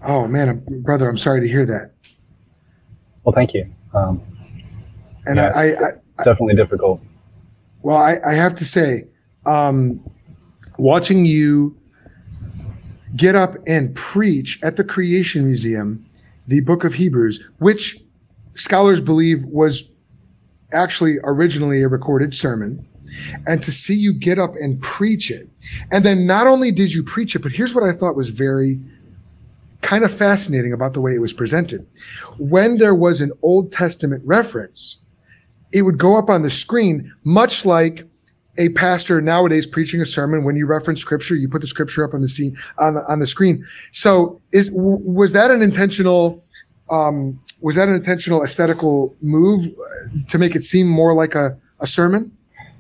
Oh 0.03 0.27
man, 0.27 0.63
brother, 0.81 1.07
I'm 1.07 1.17
sorry 1.17 1.41
to 1.41 1.47
hear 1.47 1.65
that. 1.65 1.91
Well, 3.23 3.33
thank 3.33 3.53
you. 3.53 3.71
Um, 3.93 4.21
and 5.31 5.37
yeah, 5.37 5.51
I, 5.55 5.63
I, 5.63 5.89
I, 6.19 6.23
definitely 6.23 6.55
difficult. 6.55 7.01
Well, 7.83 7.95
I, 7.95 8.19
I 8.25 8.33
have 8.33 8.53
to 8.55 8.65
say, 8.65 9.05
um, 9.45 10.03
watching 10.77 11.25
you 11.25 11.77
get 13.15 13.35
up 13.35 13.55
and 13.65 13.95
preach 13.95 14.59
at 14.61 14.75
the 14.75 14.83
Creation 14.83 15.45
Museum, 15.45 16.05
the 16.47 16.59
Book 16.59 16.83
of 16.83 16.93
Hebrews, 16.93 17.41
which 17.59 17.97
scholars 18.55 18.99
believe 18.99 19.45
was 19.45 19.89
actually 20.73 21.17
originally 21.23 21.81
a 21.81 21.87
recorded 21.87 22.33
sermon, 22.33 22.85
and 23.47 23.63
to 23.63 23.71
see 23.71 23.95
you 23.95 24.13
get 24.13 24.37
up 24.37 24.53
and 24.55 24.81
preach 24.81 25.31
it, 25.31 25.49
and 25.91 26.03
then 26.03 26.27
not 26.27 26.45
only 26.45 26.71
did 26.71 26.93
you 26.93 27.03
preach 27.03 27.35
it, 27.35 27.39
but 27.39 27.53
here's 27.53 27.73
what 27.73 27.85
I 27.85 27.93
thought 27.93 28.17
was 28.17 28.29
very 28.29 28.81
kind 29.81 30.03
of 30.03 30.11
fascinating 30.13 30.73
about 30.73 30.93
the 30.93 31.01
way 31.01 31.15
it 31.15 31.21
was 31.21 31.33
presented. 31.33 31.87
When 32.37 32.77
there 32.77 32.95
was 32.95 33.21
an 33.21 33.31
Old 33.41 33.71
Testament 33.71 34.21
reference, 34.25 34.99
it 35.71 35.83
would 35.83 35.97
go 35.97 36.17
up 36.17 36.29
on 36.29 36.41
the 36.41 36.49
screen, 36.49 37.11
much 37.23 37.65
like 37.65 38.05
a 38.57 38.69
pastor 38.69 39.21
nowadays 39.21 39.65
preaching 39.65 40.01
a 40.01 40.05
sermon. 40.05 40.43
When 40.43 40.55
you 40.55 40.65
reference 40.65 40.99
scripture, 40.99 41.35
you 41.35 41.47
put 41.47 41.61
the 41.61 41.67
scripture 41.67 42.03
up 42.03 42.13
on 42.13 42.21
the 42.21 42.29
scene 42.29 42.57
on 42.77 42.95
the 42.95 43.05
on 43.05 43.19
the 43.19 43.27
screen. 43.27 43.65
So, 43.91 44.41
is 44.51 44.69
was 44.71 45.33
that 45.33 45.51
an 45.51 45.61
intentional? 45.61 46.43
Um, 46.89 47.39
was 47.61 47.75
that 47.75 47.87
an 47.87 47.95
intentional 47.95 48.43
aesthetical 48.43 49.15
move 49.21 49.67
to 50.27 50.37
make 50.37 50.55
it 50.55 50.63
seem 50.63 50.87
more 50.87 51.13
like 51.13 51.35
a, 51.35 51.57
a 51.79 51.87
sermon? 51.87 52.35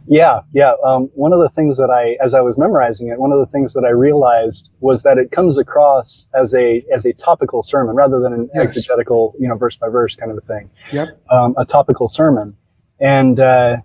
Yeah, 0.07 0.41
yeah. 0.51 0.73
Um, 0.83 1.09
one 1.13 1.31
of 1.31 1.39
the 1.39 1.49
things 1.49 1.77
that 1.77 1.89
I, 1.89 2.17
as 2.23 2.33
I 2.33 2.41
was 2.41 2.57
memorizing 2.57 3.09
it, 3.09 3.19
one 3.19 3.31
of 3.31 3.39
the 3.39 3.45
things 3.45 3.73
that 3.73 3.83
I 3.85 3.89
realized 3.89 4.69
was 4.79 5.03
that 5.03 5.17
it 5.17 5.31
comes 5.31 5.57
across 5.57 6.27
as 6.33 6.53
a 6.53 6.83
as 6.93 7.05
a 7.05 7.13
topical 7.13 7.61
sermon 7.63 7.95
rather 7.95 8.19
than 8.19 8.33
an 8.33 8.49
yes. 8.53 8.63
exegetical, 8.63 9.35
you 9.39 9.47
know, 9.47 9.55
verse 9.55 9.77
by 9.77 9.87
verse 9.89 10.15
kind 10.15 10.31
of 10.31 10.37
a 10.37 10.41
thing. 10.41 10.69
Yep. 10.91 11.21
Um, 11.29 11.53
a 11.57 11.65
topical 11.65 12.07
sermon, 12.07 12.55
and 13.01 13.39
uh, 13.39 13.77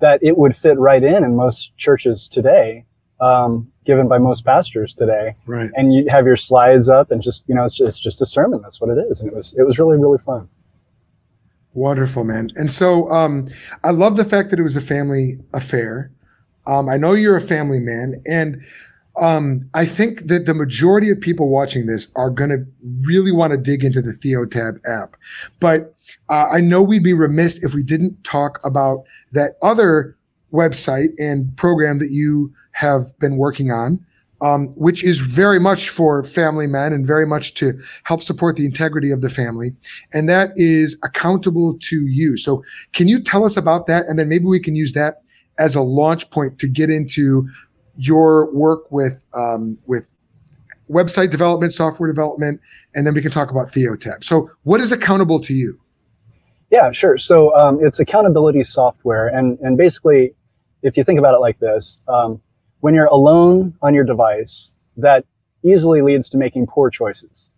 that 0.00 0.20
it 0.22 0.36
would 0.36 0.56
fit 0.56 0.78
right 0.78 1.04
in 1.04 1.22
in 1.22 1.36
most 1.36 1.76
churches 1.76 2.26
today, 2.26 2.84
um, 3.20 3.70
given 3.84 4.08
by 4.08 4.18
most 4.18 4.44
pastors 4.44 4.94
today. 4.94 5.36
Right. 5.46 5.70
And 5.76 5.94
you 5.94 6.06
have 6.08 6.26
your 6.26 6.36
slides 6.36 6.88
up, 6.88 7.10
and 7.10 7.22
just 7.22 7.44
you 7.46 7.54
know, 7.54 7.64
it's 7.64 7.74
just, 7.74 7.88
it's 7.88 7.98
just 7.98 8.20
a 8.20 8.26
sermon. 8.26 8.60
That's 8.62 8.80
what 8.80 8.90
it 8.90 9.00
is, 9.10 9.20
and 9.20 9.28
it 9.28 9.34
was 9.34 9.54
it 9.56 9.62
was 9.62 9.78
really 9.78 9.98
really 9.98 10.18
fun. 10.18 10.48
Wonderful, 11.74 12.24
man. 12.24 12.50
And 12.56 12.70
so 12.70 13.10
um, 13.10 13.48
I 13.84 13.90
love 13.92 14.16
the 14.16 14.26
fact 14.26 14.50
that 14.50 14.58
it 14.58 14.62
was 14.62 14.76
a 14.76 14.82
family 14.82 15.38
affair. 15.54 16.10
Um, 16.66 16.88
I 16.88 16.96
know 16.96 17.14
you're 17.14 17.36
a 17.36 17.40
family 17.40 17.78
man, 17.78 18.22
and 18.26 18.62
um, 19.16 19.68
I 19.74 19.84
think 19.84 20.26
that 20.28 20.46
the 20.46 20.54
majority 20.54 21.10
of 21.10 21.20
people 21.20 21.48
watching 21.48 21.86
this 21.86 22.08
are 22.16 22.30
going 22.30 22.50
to 22.50 22.64
really 23.02 23.32
want 23.32 23.52
to 23.52 23.58
dig 23.58 23.84
into 23.84 24.00
the 24.00 24.12
TheoTab 24.12 24.80
app. 24.88 25.16
But 25.60 25.94
uh, 26.30 26.46
I 26.50 26.60
know 26.60 26.82
we'd 26.82 27.04
be 27.04 27.12
remiss 27.12 27.62
if 27.62 27.74
we 27.74 27.82
didn't 27.82 28.24
talk 28.24 28.58
about 28.64 29.04
that 29.32 29.56
other 29.62 30.16
website 30.52 31.08
and 31.18 31.54
program 31.56 31.98
that 31.98 32.10
you 32.10 32.52
have 32.72 33.18
been 33.18 33.36
working 33.36 33.70
on, 33.70 34.04
um, 34.40 34.68
which 34.68 35.04
is 35.04 35.18
very 35.18 35.60
much 35.60 35.90
for 35.90 36.24
family 36.24 36.66
men 36.66 36.92
and 36.92 37.06
very 37.06 37.26
much 37.26 37.54
to 37.54 37.78
help 38.04 38.22
support 38.22 38.56
the 38.56 38.64
integrity 38.64 39.10
of 39.10 39.20
the 39.20 39.30
family. 39.30 39.74
And 40.12 40.28
that 40.28 40.52
is 40.56 40.96
accountable 41.04 41.78
to 41.80 42.06
you. 42.06 42.38
So, 42.38 42.64
can 42.92 43.08
you 43.08 43.22
tell 43.22 43.44
us 43.44 43.58
about 43.58 43.86
that? 43.88 44.06
And 44.06 44.18
then 44.18 44.28
maybe 44.28 44.46
we 44.46 44.60
can 44.60 44.74
use 44.74 44.94
that 44.94 45.22
as 45.58 45.74
a 45.74 45.82
launch 45.82 46.30
point 46.30 46.58
to 46.58 46.66
get 46.66 46.90
into 46.90 47.48
your 47.96 48.52
work 48.54 48.90
with 48.90 49.22
um, 49.34 49.78
with 49.86 50.14
website 50.90 51.30
development, 51.30 51.72
software 51.72 52.10
development, 52.10 52.60
and 52.94 53.06
then 53.06 53.14
we 53.14 53.22
can 53.22 53.30
talk 53.30 53.50
about 53.50 53.68
TheoTab. 53.72 54.24
So, 54.24 54.50
what 54.62 54.80
is 54.80 54.92
accountable 54.92 55.40
to 55.40 55.54
you? 55.54 55.78
Yeah, 56.70 56.90
sure. 56.92 57.18
So 57.18 57.54
um, 57.56 57.78
it's 57.82 58.00
accountability 58.00 58.62
software, 58.64 59.28
and 59.28 59.58
and 59.60 59.76
basically, 59.76 60.34
if 60.82 60.96
you 60.96 61.04
think 61.04 61.18
about 61.18 61.34
it 61.34 61.40
like 61.40 61.58
this, 61.58 62.00
um, 62.08 62.40
when 62.80 62.94
you're 62.94 63.06
alone 63.06 63.74
on 63.82 63.94
your 63.94 64.04
device, 64.04 64.72
that 64.96 65.24
easily 65.64 66.02
leads 66.02 66.28
to 66.30 66.38
making 66.38 66.66
poor 66.66 66.90
choices. 66.90 67.50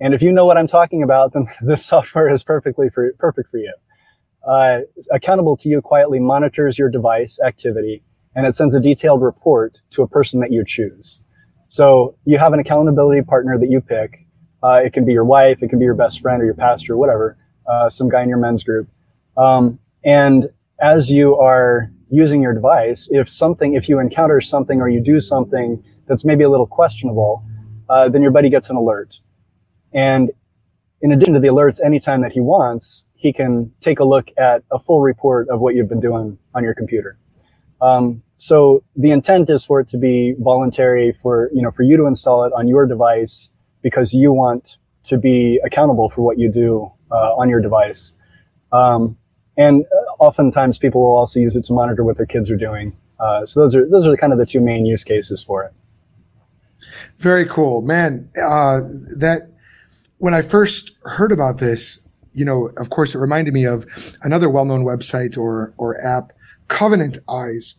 And 0.00 0.14
if 0.14 0.22
you 0.22 0.32
know 0.32 0.46
what 0.46 0.56
I'm 0.56 0.68
talking 0.68 1.02
about, 1.02 1.32
then 1.32 1.46
this 1.60 1.84
software 1.84 2.32
is 2.32 2.42
perfectly 2.42 2.88
for 2.88 3.12
perfect 3.18 3.50
for 3.50 3.58
you. 3.58 3.74
Uh, 4.48 4.80
accountable 5.12 5.54
to 5.54 5.68
you 5.68 5.82
quietly 5.82 6.18
monitors 6.18 6.78
your 6.78 6.88
device 6.88 7.38
activity 7.44 8.02
and 8.34 8.46
it 8.46 8.54
sends 8.54 8.74
a 8.74 8.80
detailed 8.80 9.22
report 9.22 9.80
to 9.90 10.02
a 10.02 10.08
person 10.08 10.40
that 10.40 10.52
you 10.52 10.64
choose. 10.64 11.20
So 11.68 12.16
you 12.24 12.38
have 12.38 12.52
an 12.52 12.60
accountability 12.60 13.22
partner 13.22 13.58
that 13.58 13.70
you 13.70 13.80
pick. 13.80 14.26
Uh, 14.62 14.80
it 14.84 14.92
can 14.92 15.04
be 15.04 15.12
your 15.12 15.24
wife, 15.24 15.62
it 15.62 15.68
can 15.68 15.78
be 15.78 15.84
your 15.84 15.94
best 15.94 16.20
friend 16.20 16.42
or 16.42 16.44
your 16.44 16.54
pastor, 16.54 16.96
whatever, 16.96 17.38
uh, 17.66 17.88
some 17.88 18.08
guy 18.08 18.22
in 18.22 18.28
your 18.28 18.38
men's 18.38 18.64
group. 18.64 18.88
Um, 19.36 19.78
and 20.04 20.50
as 20.80 21.10
you 21.10 21.36
are 21.36 21.90
using 22.10 22.42
your 22.42 22.52
device, 22.52 23.08
if 23.12 23.28
something, 23.28 23.74
if 23.74 23.88
you 23.88 24.00
encounter 24.00 24.40
something 24.40 24.80
or 24.80 24.88
you 24.88 25.00
do 25.00 25.20
something 25.20 25.82
that's 26.06 26.24
maybe 26.24 26.42
a 26.42 26.50
little 26.50 26.66
questionable, 26.66 27.44
uh, 27.88 28.08
then 28.08 28.20
your 28.20 28.32
buddy 28.32 28.50
gets 28.50 28.68
an 28.68 28.76
alert. 28.76 29.18
And 29.92 30.30
in 31.02 31.12
addition 31.12 31.34
to 31.34 31.40
the 31.40 31.48
alerts, 31.48 31.80
anytime 31.82 32.20
that 32.22 32.32
he 32.32 32.40
wants, 32.40 33.04
he 33.14 33.32
can 33.32 33.72
take 33.80 34.00
a 34.00 34.04
look 34.04 34.28
at 34.36 34.64
a 34.72 34.78
full 34.78 35.00
report 35.00 35.48
of 35.48 35.60
what 35.60 35.74
you've 35.74 35.88
been 35.88 36.00
doing 36.00 36.36
on 36.54 36.64
your 36.64 36.74
computer. 36.74 37.18
Um, 37.82 38.22
so 38.36 38.82
the 38.96 39.10
intent 39.10 39.50
is 39.50 39.64
for 39.64 39.80
it 39.80 39.88
to 39.88 39.98
be 39.98 40.34
voluntary 40.38 41.12
for, 41.12 41.50
you 41.52 41.62
know, 41.62 41.70
for 41.70 41.82
you 41.82 41.96
to 41.96 42.06
install 42.06 42.44
it 42.44 42.52
on 42.54 42.68
your 42.68 42.86
device 42.86 43.50
because 43.82 44.14
you 44.14 44.32
want 44.32 44.78
to 45.04 45.18
be 45.18 45.60
accountable 45.64 46.08
for 46.08 46.22
what 46.22 46.38
you 46.38 46.50
do 46.50 46.90
uh, 47.10 47.34
on 47.36 47.48
your 47.48 47.60
device. 47.60 48.12
Um, 48.72 49.16
and 49.56 49.84
uh, 49.84 50.12
oftentimes 50.22 50.78
people 50.78 51.02
will 51.02 51.16
also 51.16 51.40
use 51.40 51.56
it 51.56 51.64
to 51.64 51.72
monitor 51.72 52.04
what 52.04 52.16
their 52.16 52.26
kids 52.26 52.50
are 52.50 52.56
doing. 52.56 52.96
Uh, 53.18 53.44
so 53.44 53.60
those 53.60 53.74
are 53.74 53.86
those 53.88 54.06
are 54.06 54.16
kind 54.16 54.32
of 54.32 54.38
the 54.38 54.46
two 54.46 54.60
main 54.60 54.86
use 54.86 55.04
cases 55.04 55.42
for 55.42 55.64
it. 55.64 55.72
Very 57.18 57.46
cool, 57.46 57.82
man. 57.82 58.28
Uh, 58.40 58.80
that 59.16 59.50
when 60.18 60.32
I 60.32 60.42
first 60.42 60.92
heard 61.04 61.32
about 61.32 61.58
this, 61.58 61.98
you 62.32 62.44
know, 62.44 62.70
of 62.78 62.90
course, 62.90 63.14
it 63.14 63.18
reminded 63.18 63.52
me 63.52 63.66
of 63.66 63.86
another 64.22 64.48
well-known 64.48 64.84
website 64.84 65.36
or 65.36 65.74
or 65.76 66.00
app, 66.02 66.32
Covenant 66.70 67.18
Eyes, 67.28 67.74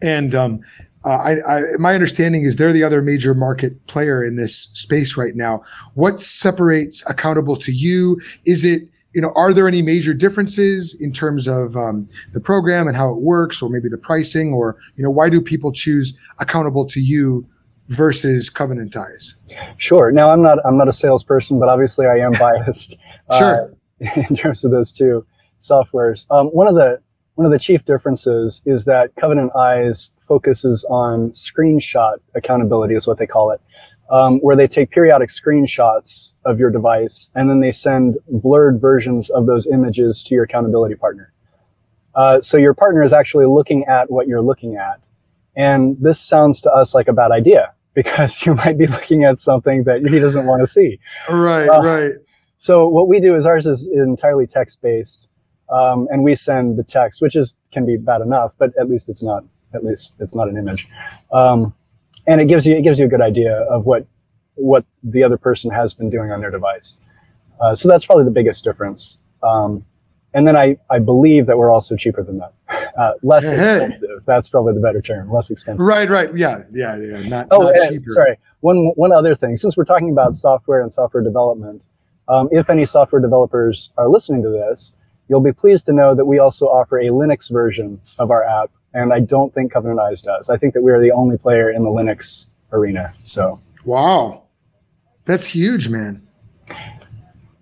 and 0.00 0.34
um, 0.34 0.60
uh, 1.04 1.08
I, 1.08 1.58
I, 1.58 1.62
my 1.78 1.94
understanding 1.94 2.44
is 2.44 2.56
they're 2.56 2.72
the 2.72 2.84
other 2.84 3.02
major 3.02 3.34
market 3.34 3.86
player 3.88 4.22
in 4.22 4.36
this 4.36 4.70
space 4.72 5.16
right 5.16 5.34
now. 5.34 5.62
What 5.94 6.22
separates 6.22 7.02
accountable 7.06 7.56
to 7.56 7.72
you? 7.72 8.20
Is 8.46 8.64
it 8.64 8.88
you 9.14 9.20
know 9.20 9.32
are 9.34 9.52
there 9.52 9.66
any 9.66 9.82
major 9.82 10.14
differences 10.14 10.94
in 11.00 11.12
terms 11.12 11.48
of 11.48 11.76
um, 11.76 12.08
the 12.32 12.40
program 12.40 12.86
and 12.86 12.96
how 12.96 13.10
it 13.10 13.20
works, 13.20 13.60
or 13.60 13.68
maybe 13.68 13.88
the 13.88 13.98
pricing, 13.98 14.54
or 14.54 14.76
you 14.96 15.02
know 15.02 15.10
why 15.10 15.28
do 15.28 15.40
people 15.40 15.72
choose 15.72 16.14
accountable 16.38 16.86
to 16.86 17.00
you 17.00 17.44
versus 17.88 18.48
Covenant 18.48 18.96
Eyes? 18.96 19.34
Sure. 19.76 20.12
Now 20.12 20.28
I'm 20.28 20.40
not 20.40 20.58
I'm 20.64 20.78
not 20.78 20.88
a 20.88 20.92
salesperson, 20.92 21.58
but 21.58 21.68
obviously 21.68 22.06
I 22.06 22.18
am 22.18 22.32
biased. 22.32 22.96
sure. 23.36 23.74
Uh, 24.00 24.06
in 24.30 24.36
terms 24.36 24.64
of 24.64 24.70
those 24.70 24.92
two 24.92 25.26
softwares, 25.58 26.26
um, 26.30 26.46
one 26.48 26.66
of 26.66 26.74
the 26.74 27.02
one 27.40 27.46
of 27.46 27.52
the 27.52 27.58
chief 27.58 27.86
differences 27.86 28.60
is 28.66 28.84
that 28.84 29.16
Covenant 29.16 29.50
Eyes 29.56 30.10
focuses 30.18 30.84
on 30.90 31.30
screenshot 31.30 32.16
accountability, 32.34 32.94
is 32.94 33.06
what 33.06 33.16
they 33.16 33.26
call 33.26 33.50
it, 33.50 33.62
um, 34.10 34.40
where 34.40 34.54
they 34.54 34.68
take 34.68 34.90
periodic 34.90 35.30
screenshots 35.30 36.34
of 36.44 36.60
your 36.60 36.68
device 36.68 37.30
and 37.34 37.48
then 37.48 37.60
they 37.60 37.72
send 37.72 38.18
blurred 38.28 38.78
versions 38.78 39.30
of 39.30 39.46
those 39.46 39.66
images 39.68 40.22
to 40.24 40.34
your 40.34 40.44
accountability 40.44 40.96
partner. 40.96 41.32
Uh, 42.14 42.42
so 42.42 42.58
your 42.58 42.74
partner 42.74 43.02
is 43.02 43.14
actually 43.14 43.46
looking 43.46 43.86
at 43.86 44.10
what 44.10 44.28
you're 44.28 44.42
looking 44.42 44.76
at. 44.76 45.00
And 45.56 45.96
this 45.98 46.20
sounds 46.20 46.60
to 46.60 46.70
us 46.70 46.94
like 46.94 47.08
a 47.08 47.14
bad 47.14 47.30
idea 47.30 47.72
because 47.94 48.44
you 48.44 48.54
might 48.54 48.76
be 48.76 48.86
looking 48.86 49.24
at 49.24 49.38
something 49.38 49.84
that 49.84 50.06
he 50.06 50.18
doesn't 50.18 50.44
want 50.44 50.60
to 50.60 50.66
see. 50.66 51.00
Right, 51.30 51.68
uh, 51.68 51.80
right. 51.80 52.12
So 52.58 52.86
what 52.86 53.08
we 53.08 53.18
do 53.18 53.34
is 53.34 53.46
ours 53.46 53.66
is 53.66 53.86
entirely 53.86 54.46
text 54.46 54.82
based 54.82 55.29
um, 55.70 56.08
and 56.10 56.22
we 56.22 56.34
send 56.34 56.76
the 56.76 56.84
text, 56.84 57.22
which 57.22 57.36
is 57.36 57.54
can 57.72 57.86
be 57.86 57.96
bad 57.96 58.20
enough, 58.20 58.54
but 58.58 58.72
at 58.78 58.88
least 58.88 59.08
it's 59.08 59.22
not 59.22 59.44
at 59.74 59.84
least 59.84 60.14
it's 60.18 60.34
not 60.34 60.48
an 60.48 60.56
image, 60.56 60.88
um, 61.32 61.74
and 62.26 62.40
it 62.40 62.46
gives 62.46 62.66
you 62.66 62.76
it 62.76 62.82
gives 62.82 62.98
you 62.98 63.06
a 63.06 63.08
good 63.08 63.22
idea 63.22 63.62
of 63.62 63.86
what 63.86 64.06
what 64.54 64.84
the 65.02 65.22
other 65.22 65.36
person 65.36 65.70
has 65.70 65.94
been 65.94 66.10
doing 66.10 66.30
on 66.30 66.40
their 66.40 66.50
device. 66.50 66.98
Uh, 67.60 67.74
so 67.74 67.88
that's 67.88 68.06
probably 68.06 68.24
the 68.24 68.30
biggest 68.30 68.64
difference. 68.64 69.18
Um, 69.42 69.84
and 70.32 70.46
then 70.46 70.56
I, 70.56 70.76
I 70.90 70.98
believe 70.98 71.46
that 71.46 71.58
we're 71.58 71.70
also 71.70 71.96
cheaper 71.96 72.22
than 72.22 72.38
that. 72.38 72.52
Uh, 72.98 73.12
less 73.22 73.44
hey. 73.44 73.86
expensive. 73.86 74.24
That's 74.26 74.50
probably 74.50 74.74
the 74.74 74.80
better 74.80 75.00
term. 75.00 75.32
Less 75.32 75.48
expensive. 75.48 75.80
Right, 75.80 76.10
right. 76.10 76.28
Yeah, 76.36 76.64
yeah, 76.72 76.96
yeah. 76.96 77.22
Not, 77.28 77.46
oh, 77.52 77.70
not 77.70 77.88
cheaper. 77.88 78.04
sorry. 78.08 78.36
One, 78.60 78.92
one 78.96 79.12
other 79.12 79.36
thing. 79.36 79.56
Since 79.56 79.76
we're 79.76 79.84
talking 79.84 80.10
about 80.10 80.34
software 80.34 80.82
and 80.82 80.92
software 80.92 81.22
development, 81.22 81.84
um, 82.28 82.48
if 82.50 82.68
any 82.68 82.84
software 82.84 83.22
developers 83.22 83.92
are 83.96 84.08
listening 84.08 84.42
to 84.42 84.48
this, 84.48 84.92
You'll 85.30 85.40
be 85.40 85.52
pleased 85.52 85.86
to 85.86 85.92
know 85.92 86.12
that 86.16 86.24
we 86.24 86.40
also 86.40 86.66
offer 86.66 86.98
a 86.98 87.04
Linux 87.04 87.52
version 87.52 88.00
of 88.18 88.32
our 88.32 88.42
app, 88.42 88.72
and 88.94 89.12
I 89.12 89.20
don't 89.20 89.54
think 89.54 89.72
Covenant 89.72 90.00
Eyes 90.00 90.22
does. 90.22 90.50
I 90.50 90.56
think 90.56 90.74
that 90.74 90.82
we 90.82 90.90
are 90.90 91.00
the 91.00 91.12
only 91.12 91.38
player 91.38 91.70
in 91.70 91.84
the 91.84 91.88
Linux 91.88 92.46
arena. 92.72 93.14
So, 93.22 93.60
wow, 93.84 94.42
that's 95.26 95.46
huge, 95.46 95.88
man. 95.88 96.26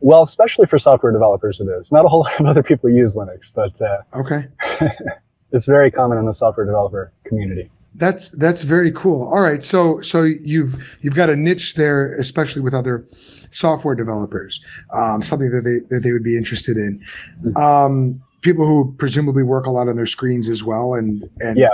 Well, 0.00 0.22
especially 0.22 0.64
for 0.64 0.78
software 0.78 1.12
developers, 1.12 1.60
it 1.60 1.68
is. 1.68 1.92
Not 1.92 2.06
a 2.06 2.08
whole 2.08 2.20
lot 2.24 2.40
of 2.40 2.46
other 2.46 2.62
people 2.62 2.88
use 2.88 3.14
Linux, 3.14 3.52
but 3.54 3.78
uh, 3.82 3.98
okay, 4.14 4.46
it's 5.52 5.66
very 5.66 5.90
common 5.90 6.16
in 6.16 6.24
the 6.24 6.32
software 6.32 6.64
developer 6.64 7.12
community. 7.24 7.70
That's 7.94 8.30
that's 8.30 8.62
very 8.62 8.92
cool. 8.92 9.28
All 9.28 9.40
right, 9.40 9.64
so 9.64 10.00
so 10.02 10.22
you've 10.22 10.76
you've 11.00 11.14
got 11.14 11.30
a 11.30 11.36
niche 11.36 11.74
there, 11.74 12.14
especially 12.14 12.62
with 12.62 12.74
other 12.74 13.06
software 13.50 13.94
developers, 13.94 14.60
um, 14.92 15.22
something 15.22 15.50
that 15.50 15.62
they 15.62 15.94
that 15.94 16.02
they 16.02 16.12
would 16.12 16.22
be 16.22 16.36
interested 16.36 16.76
in. 16.76 17.02
Mm-hmm. 17.42 17.56
Um, 17.56 18.22
people 18.42 18.66
who 18.66 18.94
presumably 18.98 19.42
work 19.42 19.66
a 19.66 19.70
lot 19.70 19.88
on 19.88 19.96
their 19.96 20.06
screens 20.06 20.48
as 20.48 20.62
well, 20.62 20.94
and 20.94 21.28
and 21.40 21.58
yeah, 21.58 21.70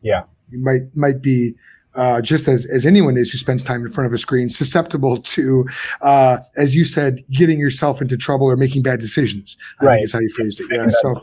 yeah, 0.00 0.22
you 0.50 0.58
might 0.58 0.82
might 0.94 1.20
be 1.20 1.54
uh, 1.96 2.20
just 2.20 2.46
as 2.48 2.66
as 2.66 2.86
anyone 2.86 3.16
is 3.16 3.30
who 3.30 3.38
spends 3.38 3.64
time 3.64 3.84
in 3.84 3.92
front 3.92 4.06
of 4.06 4.12
a 4.12 4.18
screen, 4.18 4.48
susceptible 4.48 5.18
to, 5.18 5.66
uh, 6.02 6.38
as 6.56 6.74
you 6.74 6.84
said, 6.84 7.24
getting 7.30 7.58
yourself 7.58 8.00
into 8.00 8.16
trouble 8.16 8.46
or 8.46 8.56
making 8.56 8.82
bad 8.82 9.00
decisions. 9.00 9.56
I 9.80 9.86
right. 9.86 9.94
think 9.96 10.04
is 10.04 10.12
how 10.12 10.20
you 10.20 10.28
phrased 10.28 10.60
it. 10.60 10.66
Yeah. 10.70 10.88
So, 11.00 11.14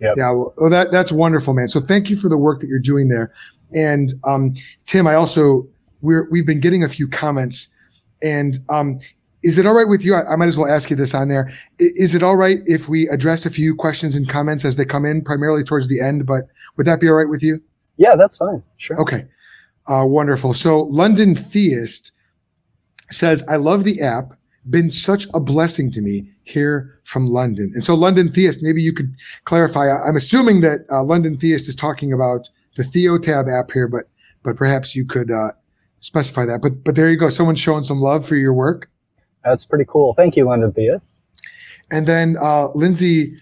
yep. 0.00 0.14
yeah. 0.16 0.30
Well, 0.30 0.70
that 0.70 0.90
that's 0.90 1.12
wonderful, 1.12 1.54
man. 1.54 1.68
So 1.68 1.80
thank 1.80 2.10
you 2.10 2.16
for 2.16 2.28
the 2.28 2.38
work 2.38 2.60
that 2.60 2.68
you're 2.68 2.78
doing 2.78 3.08
there. 3.08 3.32
And 3.72 4.12
um, 4.24 4.54
Tim, 4.86 5.06
I 5.06 5.14
also 5.14 5.66
we're 6.02 6.28
we've 6.30 6.46
been 6.46 6.60
getting 6.60 6.84
a 6.84 6.88
few 6.88 7.08
comments, 7.08 7.68
and 8.22 8.58
um, 8.68 9.00
is 9.42 9.58
it 9.58 9.66
all 9.66 9.74
right 9.74 9.88
with 9.88 10.04
you? 10.04 10.14
I, 10.14 10.32
I, 10.32 10.36
might 10.36 10.48
as 10.48 10.56
well 10.56 10.70
ask 10.70 10.90
you 10.90 10.96
this 10.96 11.14
on 11.14 11.28
there. 11.28 11.52
Is 11.78 12.14
it 12.14 12.22
all 12.22 12.36
right 12.36 12.60
if 12.66 12.88
we 12.88 13.08
address 13.08 13.46
a 13.46 13.50
few 13.50 13.74
questions 13.74 14.14
and 14.14 14.28
comments 14.28 14.64
as 14.64 14.76
they 14.76 14.84
come 14.84 15.04
in, 15.04 15.22
primarily 15.22 15.64
towards 15.64 15.88
the 15.88 16.00
end? 16.00 16.26
But 16.26 16.48
would 16.76 16.86
that 16.86 17.00
be 17.00 17.08
all 17.08 17.14
right 17.14 17.28
with 17.28 17.42
you? 17.42 17.60
Yeah, 17.96 18.16
that's 18.16 18.36
fine. 18.36 18.62
Sure. 18.78 19.00
Okay. 19.00 19.26
Uh, 19.86 20.04
wonderful. 20.06 20.54
So 20.54 20.82
London 20.84 21.36
Theist 21.36 22.10
says, 23.10 23.42
I 23.48 23.56
love 23.56 23.84
the 23.84 24.00
app. 24.00 24.32
Been 24.70 24.90
such 24.90 25.26
a 25.34 25.40
blessing 25.40 25.90
to 25.92 26.00
me. 26.00 26.30
here 26.44 27.00
from 27.04 27.26
London. 27.26 27.70
And 27.74 27.84
so, 27.84 27.94
London 27.94 28.30
Theist, 28.30 28.62
maybe 28.62 28.82
you 28.82 28.92
could 28.92 29.14
clarify. 29.44 29.90
I'm 29.90 30.16
assuming 30.16 30.62
that 30.62 30.80
uh, 30.90 31.02
London 31.02 31.36
Theist 31.36 31.68
is 31.68 31.74
talking 31.74 32.12
about 32.12 32.48
the 32.76 32.82
Theotab 32.82 33.52
app 33.52 33.70
here, 33.70 33.88
but 33.88 34.04
but 34.42 34.56
perhaps 34.56 34.94
you 34.94 35.06
could 35.06 35.30
uh, 35.30 35.52
specify 36.00 36.44
that. 36.46 36.60
But 36.62 36.84
but 36.84 36.94
there 36.94 37.10
you 37.10 37.16
go. 37.16 37.30
Someone's 37.30 37.60
showing 37.60 37.84
some 37.84 38.00
love 38.00 38.26
for 38.26 38.36
your 38.36 38.52
work. 38.52 38.90
That's 39.44 39.66
pretty 39.66 39.84
cool. 39.88 40.14
Thank 40.14 40.36
you, 40.36 40.44
London 40.44 40.72
Theist. 40.72 41.18
And 41.90 42.06
then 42.06 42.36
uh, 42.40 42.68
Lindsay, 42.74 43.36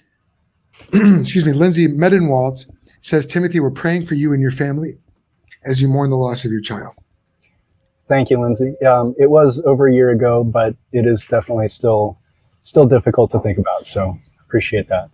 excuse 0.93 1.45
me, 1.45 1.53
Lindsay 1.53 1.87
Medenwalt 1.87 2.67
says, 3.03 3.27
Timothy, 3.27 3.61
we're 3.61 3.71
praying 3.71 4.07
for 4.07 4.15
you 4.15 4.33
and 4.33 4.43
your 4.43 4.51
family 4.51 4.99
as 5.65 5.81
you 5.81 5.89
mourn 5.89 6.11
the 6.11 6.17
loss 6.17 6.45
of 6.45 6.51
your 6.51 6.61
child. 6.61 6.95
Thank 8.09 8.31
you, 8.31 8.41
Lindsay. 8.41 8.75
Um, 8.85 9.15
it 9.19 9.31
was 9.31 9.63
over 9.65 9.89
a 9.89 9.95
year 9.95 10.11
ago, 10.11 10.45
but 10.45 10.75
it 10.93 11.07
is 11.07 11.25
definitely 11.27 11.69
still 11.69 12.19
still 12.63 12.87
difficult 12.87 13.31
to 13.31 13.41
think 13.41 13.59
about. 13.59 13.87
So 13.87 14.19
appreciate 14.45 14.89
that. 14.89 15.09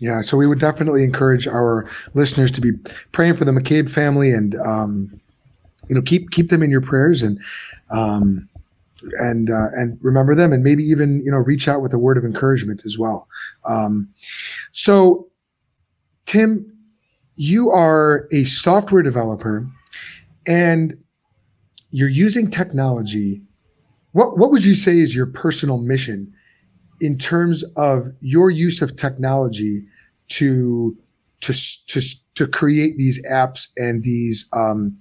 Yeah, 0.00 0.22
so 0.22 0.36
we 0.36 0.46
would 0.46 0.58
definitely 0.58 1.04
encourage 1.04 1.46
our 1.46 1.88
listeners 2.14 2.50
to 2.52 2.60
be 2.60 2.72
praying 3.12 3.36
for 3.36 3.44
the 3.44 3.52
McCabe 3.52 3.90
family 3.90 4.32
and 4.32 4.54
um, 4.56 5.20
you 5.88 5.94
know 5.94 6.00
keep 6.00 6.30
keep 6.30 6.48
them 6.48 6.62
in 6.62 6.70
your 6.70 6.80
prayers 6.80 7.22
and 7.22 7.38
um, 7.90 8.48
and 9.18 9.50
uh, 9.50 9.68
and 9.74 9.98
remember 10.00 10.34
them 10.34 10.54
and 10.54 10.64
maybe 10.64 10.82
even 10.82 11.20
you 11.22 11.30
know 11.30 11.36
reach 11.36 11.68
out 11.68 11.82
with 11.82 11.92
a 11.92 11.98
word 11.98 12.16
of 12.16 12.24
encouragement 12.24 12.82
as 12.86 12.98
well. 12.98 13.28
Um, 13.66 14.08
so, 14.72 15.28
Tim, 16.24 16.72
you 17.36 17.70
are 17.70 18.26
a 18.32 18.44
software 18.44 19.02
developer 19.02 19.66
and 20.46 20.96
you're 21.90 22.08
using 22.08 22.50
technology. 22.50 23.42
What 24.12 24.38
what 24.38 24.50
would 24.50 24.64
you 24.64 24.74
say 24.74 24.98
is 24.98 25.14
your 25.14 25.26
personal 25.26 25.76
mission 25.76 26.32
in 27.00 27.18
terms 27.18 27.64
of 27.76 28.08
your 28.20 28.50
use 28.50 28.82
of 28.82 28.96
technology 28.96 29.84
to 30.28 30.96
to 31.40 31.52
to 31.86 32.00
to 32.34 32.46
create 32.46 32.96
these 32.96 33.22
apps 33.26 33.68
and 33.76 34.02
these 34.02 34.46
um, 34.52 34.98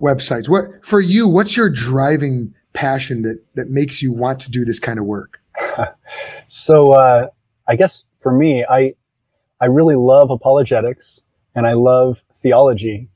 websites? 0.00 0.48
What 0.48 0.84
for 0.84 1.00
you? 1.00 1.28
What's 1.28 1.56
your 1.56 1.70
driving 1.70 2.54
passion 2.72 3.22
that 3.22 3.42
that 3.54 3.70
makes 3.70 4.02
you 4.02 4.12
want 4.12 4.40
to 4.40 4.50
do 4.50 4.64
this 4.64 4.78
kind 4.78 4.98
of 4.98 5.04
work? 5.04 5.40
so 6.46 6.92
uh, 6.92 7.28
I 7.68 7.76
guess 7.76 8.04
for 8.20 8.32
me, 8.32 8.64
I 8.68 8.94
I 9.60 9.66
really 9.66 9.96
love 9.96 10.30
apologetics 10.30 11.20
and 11.54 11.66
I 11.66 11.72
love 11.72 12.22
theology 12.34 13.08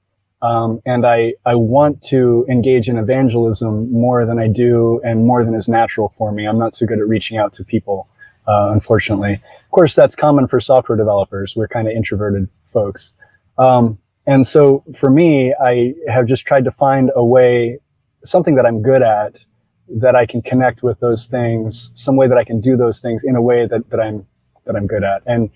um, 0.43 0.83
and 0.85 1.07
I, 1.07 1.35
I 1.47 1.55
want 1.55 2.03
to 2.09 2.45
engage 2.49 2.89
in 2.89 2.99
evangelism 2.99 3.91
more 3.93 4.27
than 4.27 4.41
I 4.41 4.49
do 4.49 5.01
and 5.05 5.25
more 5.25 5.45
than 5.45 5.55
is 5.55 5.69
natural 5.69 6.09
for 6.09 6.33
me. 6.33 6.47
I'm 6.47 6.59
not 6.59 6.75
so 6.75 6.85
good 6.85 6.99
at 6.99 7.07
reaching 7.07 7.37
out 7.39 7.53
to 7.55 7.65
people, 7.65 8.09
uh, 8.49 8.71
unfortunately. 8.73 9.35
Of 9.35 9.71
course, 9.71 9.95
that's 9.95 10.17
common 10.17 10.49
for 10.49 10.59
software 10.59 10.99
developers. 10.99 11.55
We're 11.55 11.69
kind 11.69 11.87
of 11.87 11.95
introverted 11.95 12.49
folks. 12.65 13.13
Um, 13.57 13.99
and 14.27 14.45
so 14.45 14.83
for 14.97 15.11
me, 15.11 15.55
I 15.63 15.95
have 16.09 16.27
just 16.27 16.45
tried 16.45 16.65
to 16.65 16.73
find 16.73 17.13
a 17.15 17.25
way, 17.25 17.79
something 18.25 18.57
that 18.57 18.67
I'm 18.67 18.83
good 18.83 19.03
at, 19.03 19.45
that 19.89 20.17
I 20.17 20.27
can 20.27 20.43
connect 20.43 20.83
with 20.83 20.99
those 20.99 21.29
things, 21.29 21.93
some 21.95 22.17
way 22.17 22.27
that 22.27 22.39
I 22.39 22.45
can 22.45 22.61
do 22.61 22.77
those 22.77 23.01
things 23.01 23.23
in 23.23 23.37
a 23.37 23.43
way 23.43 23.67
that, 23.67 23.89
that 23.91 24.01
I'm, 24.01 24.27
that 24.65 24.75
I'm 24.75 24.89
good 24.89 25.05
at. 25.05 25.23
And, 25.27 25.51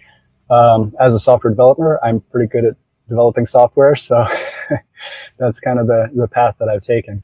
um, 0.49 0.95
as 1.01 1.13
a 1.13 1.19
software 1.19 1.51
developer, 1.53 1.99
I'm 2.05 2.21
pretty 2.21 2.49
good 2.49 2.65
at 2.65 2.77
developing 3.09 3.47
software. 3.47 3.97
So 3.97 4.27
that's 5.39 5.61
kind 5.61 5.79
of 5.79 5.87
the, 5.87 6.11
the 6.15 6.29
path 6.29 6.57
that 6.59 6.69
I've 6.69 6.83
taken. 6.83 7.23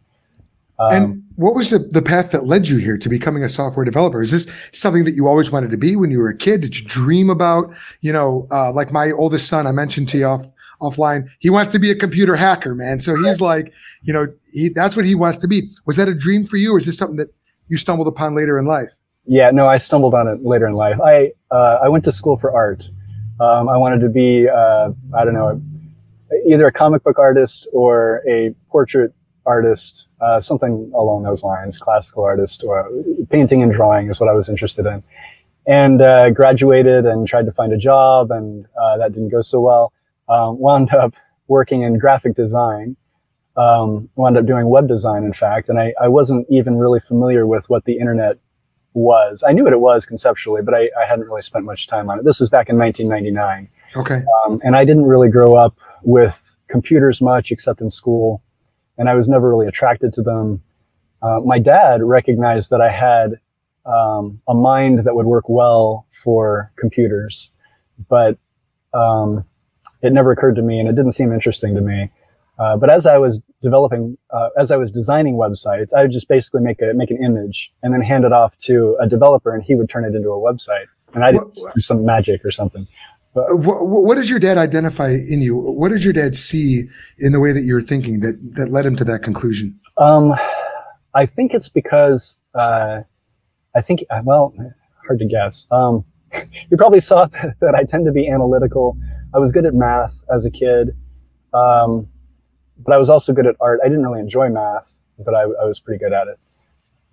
Um, 0.79 0.93
and 0.93 1.25
what 1.37 1.55
was 1.55 1.71
the, 1.71 1.79
the 1.79 2.03
path 2.03 2.31
that 2.33 2.47
led 2.47 2.67
you 2.67 2.79
here 2.79 2.97
to 2.99 3.09
becoming 3.09 3.45
a 3.45 3.49
software 3.49 3.85
developer? 3.85 4.23
Is 4.23 4.31
this 4.31 4.47
something 4.73 5.05
that 5.05 5.15
you 5.15 5.29
always 5.29 5.51
wanted 5.51 5.71
to 5.71 5.77
be 5.77 5.97
when 5.97 6.11
you 6.11 6.19
were 6.19 6.29
a 6.29 6.37
kid? 6.37 6.61
Did 6.61 6.79
you 6.79 6.87
dream 6.87 7.31
about, 7.31 7.73
you 8.01 8.13
know, 8.13 8.49
uh, 8.51 8.73
like 8.73 8.91
my 8.91 9.13
oldest 9.13 9.47
son, 9.47 9.67
I 9.67 9.73
mentioned 9.73 10.09
to 10.11 10.19
you 10.19 10.27
off, 10.27 10.47
offline, 10.81 11.29
he 11.39 11.51
wants 11.51 11.73
to 11.73 11.79
be 11.79 11.91
a 11.91 11.95
computer 11.95 12.35
hacker, 12.35 12.75
man. 12.75 12.99
So 13.01 13.15
he's 13.15 13.41
like, 13.41 13.73
you 14.03 14.13
know, 14.13 14.27
he, 14.53 14.71
that's 14.71 14.97
what 14.97 15.05
he 15.05 15.15
wants 15.15 15.39
to 15.39 15.49
be. 15.49 15.71
Was 15.87 15.97
that 15.97 16.09
a 16.09 16.15
dream 16.15 16.45
for 16.45 16.57
you 16.57 16.75
or 16.75 16.79
is 16.79 16.87
this 16.87 16.97
something 16.97 17.17
that 17.19 17.33
you 17.69 17.77
stumbled 17.77 18.09
upon 18.09 18.35
later 18.35 18.59
in 18.59 18.65
life? 18.65 18.91
Yeah, 19.25 19.52
no, 19.52 19.69
I 19.69 19.78
stumbled 19.78 20.15
on 20.15 20.26
it 20.26 20.45
later 20.45 20.67
in 20.67 20.75
life. 20.75 21.00
I, 21.00 21.31
uh, 21.52 21.78
I 21.85 21.89
went 21.89 22.05
to 22.05 22.13
school 22.13 22.37
for 22.37 22.52
art. 22.52 22.83
Um, 23.41 23.69
I 23.69 23.76
wanted 23.76 24.00
to 24.00 24.09
be, 24.09 24.49
uh, 24.49 24.91
I 25.17 25.25
don't 25.25 25.35
know, 25.35 25.63
either 26.47 26.66
a 26.66 26.73
comic 26.73 27.02
book 27.02 27.18
artist 27.18 27.66
or 27.73 28.23
a 28.28 28.54
portrait 28.71 29.12
artist, 29.47 30.06
uh, 30.21 30.40
something 30.40 30.90
along 30.95 31.25
those 31.25 31.42
lines, 31.42 31.78
classical 31.78 32.25
artist 32.25 32.64
or 32.64 32.88
painting 33.30 33.62
and 33.62 33.73
drawing 33.73 34.08
is 34.08 34.21
what 34.21 34.28
I 34.28 34.32
was 34.32 34.49
interested 34.49 34.86
in. 34.86 35.02
And 35.66 36.02
uh, 36.02 36.30
graduated 36.30 37.06
and 37.06 37.26
tried 37.26 37.47
to 37.47 37.52
find 37.52 37.73
a 37.73 37.76
job, 37.76 38.32
and 38.32 38.66
uh, 38.80 38.99
that 38.99 39.12
didn't 39.12 39.28
go 39.28 39.42
so 39.42 39.60
well. 39.60 39.92
Um, 40.28 40.58
wound 40.58 40.92
up 40.92 41.14
working 41.47 41.82
in 41.82 41.99
graphic 41.99 42.34
design. 42.34 42.97
Um, 43.56 44.08
wound 44.16 44.36
up 44.36 44.47
doing 44.47 44.66
web 44.68 44.88
design, 44.88 45.25
in 45.25 45.32
fact, 45.32 45.68
and 45.68 45.78
I, 45.78 45.92
I 46.00 46.08
wasn't 46.08 46.47
even 46.50 46.78
really 46.78 47.00
familiar 47.00 47.47
with 47.47 47.68
what 47.68 47.84
the 47.84 47.99
internet 47.99 48.38
was. 48.95 49.45
I 49.47 49.52
knew 49.52 49.64
what 49.64 49.73
it 49.73 49.80
was 49.80 50.06
conceptually, 50.06 50.62
but 50.62 50.75
I, 50.75 50.90
I 51.00 51.06
hadn't 51.06 51.26
really 51.26 51.42
spent 51.42 51.64
much 51.64 51.86
time 51.86 52.10
on 52.10 52.18
it. 52.18 52.25
This 52.25 52.40
was 52.40 52.49
back 52.49 52.68
in 52.68 52.78
1999. 52.78 53.68
Okay. 53.97 54.23
Um, 54.45 54.61
and 54.65 54.76
I 54.76 54.85
didn't 54.85 55.05
really 55.05 55.28
grow 55.28 55.55
up 55.55 55.78
with 56.02 56.57
computers 56.69 57.21
much 57.21 57.52
except 57.52 57.81
in 57.81 57.91
school, 57.91 58.43
and 58.99 59.09
I 59.09 59.15
was 59.15 59.28
never 59.28 59.49
really 59.49 59.67
attracted 59.67 60.13
to 60.15 60.23
them. 60.23 60.63
Uh, 61.21 61.41
my 61.45 61.59
dad 61.59 62.02
recognized 62.02 62.71
that 62.71 62.81
I 62.81 62.91
had 62.91 63.39
um, 63.87 64.41
a 64.49 64.55
mind 64.55 65.00
that 65.05 65.15
would 65.15 65.26
work 65.26 65.49
well 65.49 66.07
for 66.11 66.73
computers, 66.76 67.50
but 68.09 68.39
um, 68.95 69.45
it 70.02 70.13
never 70.13 70.33
occurred 70.33 70.57
to 70.57 70.63
me, 70.63 70.78
and 70.78 70.89
it 70.89 70.97
didn't 70.97 71.13
seem 71.13 71.33
interesting 71.33 71.75
to 71.75 71.81
me. 71.81 72.11
Uh, 72.59 72.76
but 72.76 72.91
as 72.91 73.07
I 73.07 73.19
was 73.19 73.41
developing, 73.61 74.17
uh, 74.31 74.50
as 74.59 74.71
I 74.71 74.76
was 74.76 74.91
designing 74.91 75.35
websites, 75.35 75.93
I 75.95 76.02
would 76.02 76.13
just 76.13 76.28
basically 76.28 76.61
make 76.61 76.81
a 76.83 76.93
make 76.95 77.11
an 77.11 77.23
image 77.23 77.73
and 77.83 77.93
then 77.93 78.02
hand 78.02 78.25
it 78.25 78.33
off 78.33 78.57
to 78.59 78.97
a 79.00 79.07
developer, 79.07 79.55
and 79.55 79.63
he 79.63 79.75
would 79.75 79.89
turn 79.89 80.05
it 80.05 80.15
into 80.15 80.31
a 80.31 80.39
website, 80.39 80.87
and 81.15 81.25
I 81.25 81.33
did 81.33 81.43
do 81.75 81.81
some 81.81 82.05
magic 82.05 82.45
or 82.45 82.50
something. 82.50 82.87
But, 83.34 83.58
what, 83.58 83.86
what, 83.86 84.16
does 84.16 84.28
your 84.28 84.38
dad 84.38 84.58
identify 84.58 85.08
in 85.08 85.40
you? 85.40 85.56
What 85.56 85.88
does 85.88 86.04
your 86.04 86.12
dad 86.12 86.36
see 86.36 86.84
in 87.18 87.32
the 87.32 87.40
way 87.40 87.52
that 87.52 87.62
you're 87.62 87.80
thinking 87.80 88.21
that 88.21 88.38
that 88.56 88.71
led 88.71 88.84
him 88.84 88.95
to 88.97 89.04
that 89.04 89.23
conclusion? 89.23 89.78
Um, 89.97 90.34
I 91.14 91.25
think 91.25 91.54
it's 91.54 91.71
because 91.71 92.36
uh, 92.54 93.02
I 93.75 93.80
think 93.80 94.04
uh, 94.10 94.21
well, 94.25 94.54
hard 95.06 95.18
to 95.21 95.26
guess. 95.26 95.66
Um, 95.71 96.04
you 96.71 96.76
probably 96.76 97.00
saw 97.00 97.26
that, 97.26 97.56
that, 97.60 97.75
I 97.75 97.84
tend 97.84 98.04
to 98.06 98.12
be 98.12 98.28
analytical. 98.28 98.99
I 99.34 99.38
was 99.38 99.50
good 99.50 99.64
at 99.64 99.75
math 99.75 100.23
as 100.30 100.45
a 100.45 100.50
kid, 100.50 100.90
um, 101.54 102.08
but 102.78 102.95
I 102.95 102.99
was 102.99 103.08
also 103.08 103.32
good 103.32 103.47
at 103.47 103.56
art. 103.60 103.80
I 103.82 103.88
didn't 103.88 104.02
really 104.02 104.21
enjoy 104.21 104.50
math, 104.50 104.99
but 105.18 105.34
I, 105.34 105.42
I 105.42 105.64
was 105.64 105.80
pretty 105.80 106.04
good 106.04 106.12
at 106.12 106.28
it. 106.28 106.38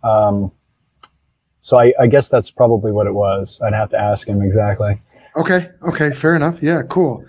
Um, 0.04 0.52
so 1.62 1.78
I, 1.78 1.94
I 2.00 2.08
guess 2.08 2.30
that's 2.30 2.52
probably 2.52 2.92
what 2.92 3.08
it 3.08 3.14
was. 3.14 3.60
I'd 3.62 3.74
have 3.74 3.90
to 3.92 3.98
ask 3.98 4.28
him 4.28 4.42
exactly. 4.42 5.02
Okay. 5.36 5.70
Okay. 5.84 6.12
Fair 6.12 6.36
enough. 6.36 6.62
Yeah. 6.62 6.82
Cool. 6.90 7.26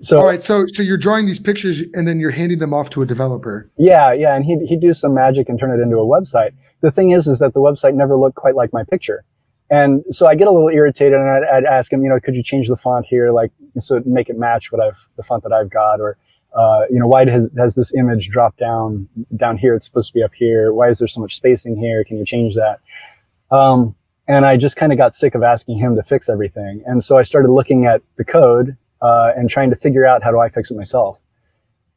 So 0.00 0.18
all 0.18 0.26
right. 0.26 0.42
So 0.42 0.66
so 0.72 0.82
you're 0.82 0.98
drawing 0.98 1.26
these 1.26 1.38
pictures 1.38 1.82
and 1.94 2.08
then 2.08 2.18
you're 2.18 2.30
handing 2.30 2.58
them 2.58 2.74
off 2.74 2.90
to 2.90 3.02
a 3.02 3.06
developer. 3.06 3.70
Yeah. 3.76 4.12
Yeah. 4.12 4.34
And 4.34 4.44
he'd 4.44 4.60
he'd 4.68 4.80
do 4.80 4.92
some 4.92 5.14
magic 5.14 5.48
and 5.48 5.58
turn 5.58 5.70
it 5.70 5.82
into 5.82 5.96
a 5.96 6.06
website. 6.06 6.52
The 6.80 6.90
thing 6.90 7.10
is, 7.10 7.28
is 7.28 7.38
that 7.38 7.54
the 7.54 7.60
website 7.60 7.94
never 7.94 8.16
looked 8.16 8.36
quite 8.36 8.56
like 8.56 8.72
my 8.72 8.84
picture. 8.84 9.24
And 9.70 10.04
so 10.10 10.26
I 10.26 10.34
get 10.34 10.48
a 10.48 10.50
little 10.50 10.68
irritated 10.68 11.14
and 11.14 11.30
I'd, 11.30 11.44
I'd 11.44 11.64
ask 11.64 11.90
him, 11.90 12.02
you 12.02 12.10
know, 12.10 12.20
could 12.20 12.34
you 12.34 12.42
change 12.42 12.68
the 12.68 12.76
font 12.76 13.06
here, 13.06 13.32
like 13.32 13.50
so 13.78 14.02
make 14.04 14.28
it 14.28 14.36
match 14.36 14.70
what 14.70 14.82
I've 14.82 15.08
the 15.16 15.22
font 15.22 15.44
that 15.44 15.52
I've 15.52 15.70
got, 15.70 15.98
or 15.98 16.18
uh, 16.54 16.82
you 16.90 16.98
know, 16.98 17.06
why 17.06 17.24
has, 17.30 17.48
has 17.56 17.74
this 17.74 17.94
image 17.94 18.28
dropped 18.28 18.58
down 18.58 19.08
down 19.36 19.56
here? 19.56 19.74
It's 19.74 19.86
supposed 19.86 20.08
to 20.08 20.14
be 20.14 20.22
up 20.22 20.32
here. 20.34 20.74
Why 20.74 20.88
is 20.90 20.98
there 20.98 21.08
so 21.08 21.22
much 21.22 21.36
spacing 21.36 21.76
here? 21.76 22.04
Can 22.04 22.18
you 22.18 22.26
change 22.26 22.54
that? 22.54 22.80
Um, 23.50 23.94
and 24.28 24.46
I 24.46 24.56
just 24.56 24.76
kind 24.76 24.92
of 24.92 24.98
got 24.98 25.14
sick 25.14 25.34
of 25.34 25.42
asking 25.42 25.78
him 25.78 25.96
to 25.96 26.02
fix 26.02 26.28
everything. 26.28 26.82
And 26.86 27.02
so 27.02 27.16
I 27.16 27.22
started 27.22 27.50
looking 27.50 27.86
at 27.86 28.02
the 28.16 28.24
code 28.24 28.76
uh, 29.00 29.32
and 29.36 29.50
trying 29.50 29.70
to 29.70 29.76
figure 29.76 30.06
out 30.06 30.22
how 30.22 30.30
do 30.30 30.38
I 30.38 30.48
fix 30.48 30.70
it 30.70 30.76
myself. 30.76 31.18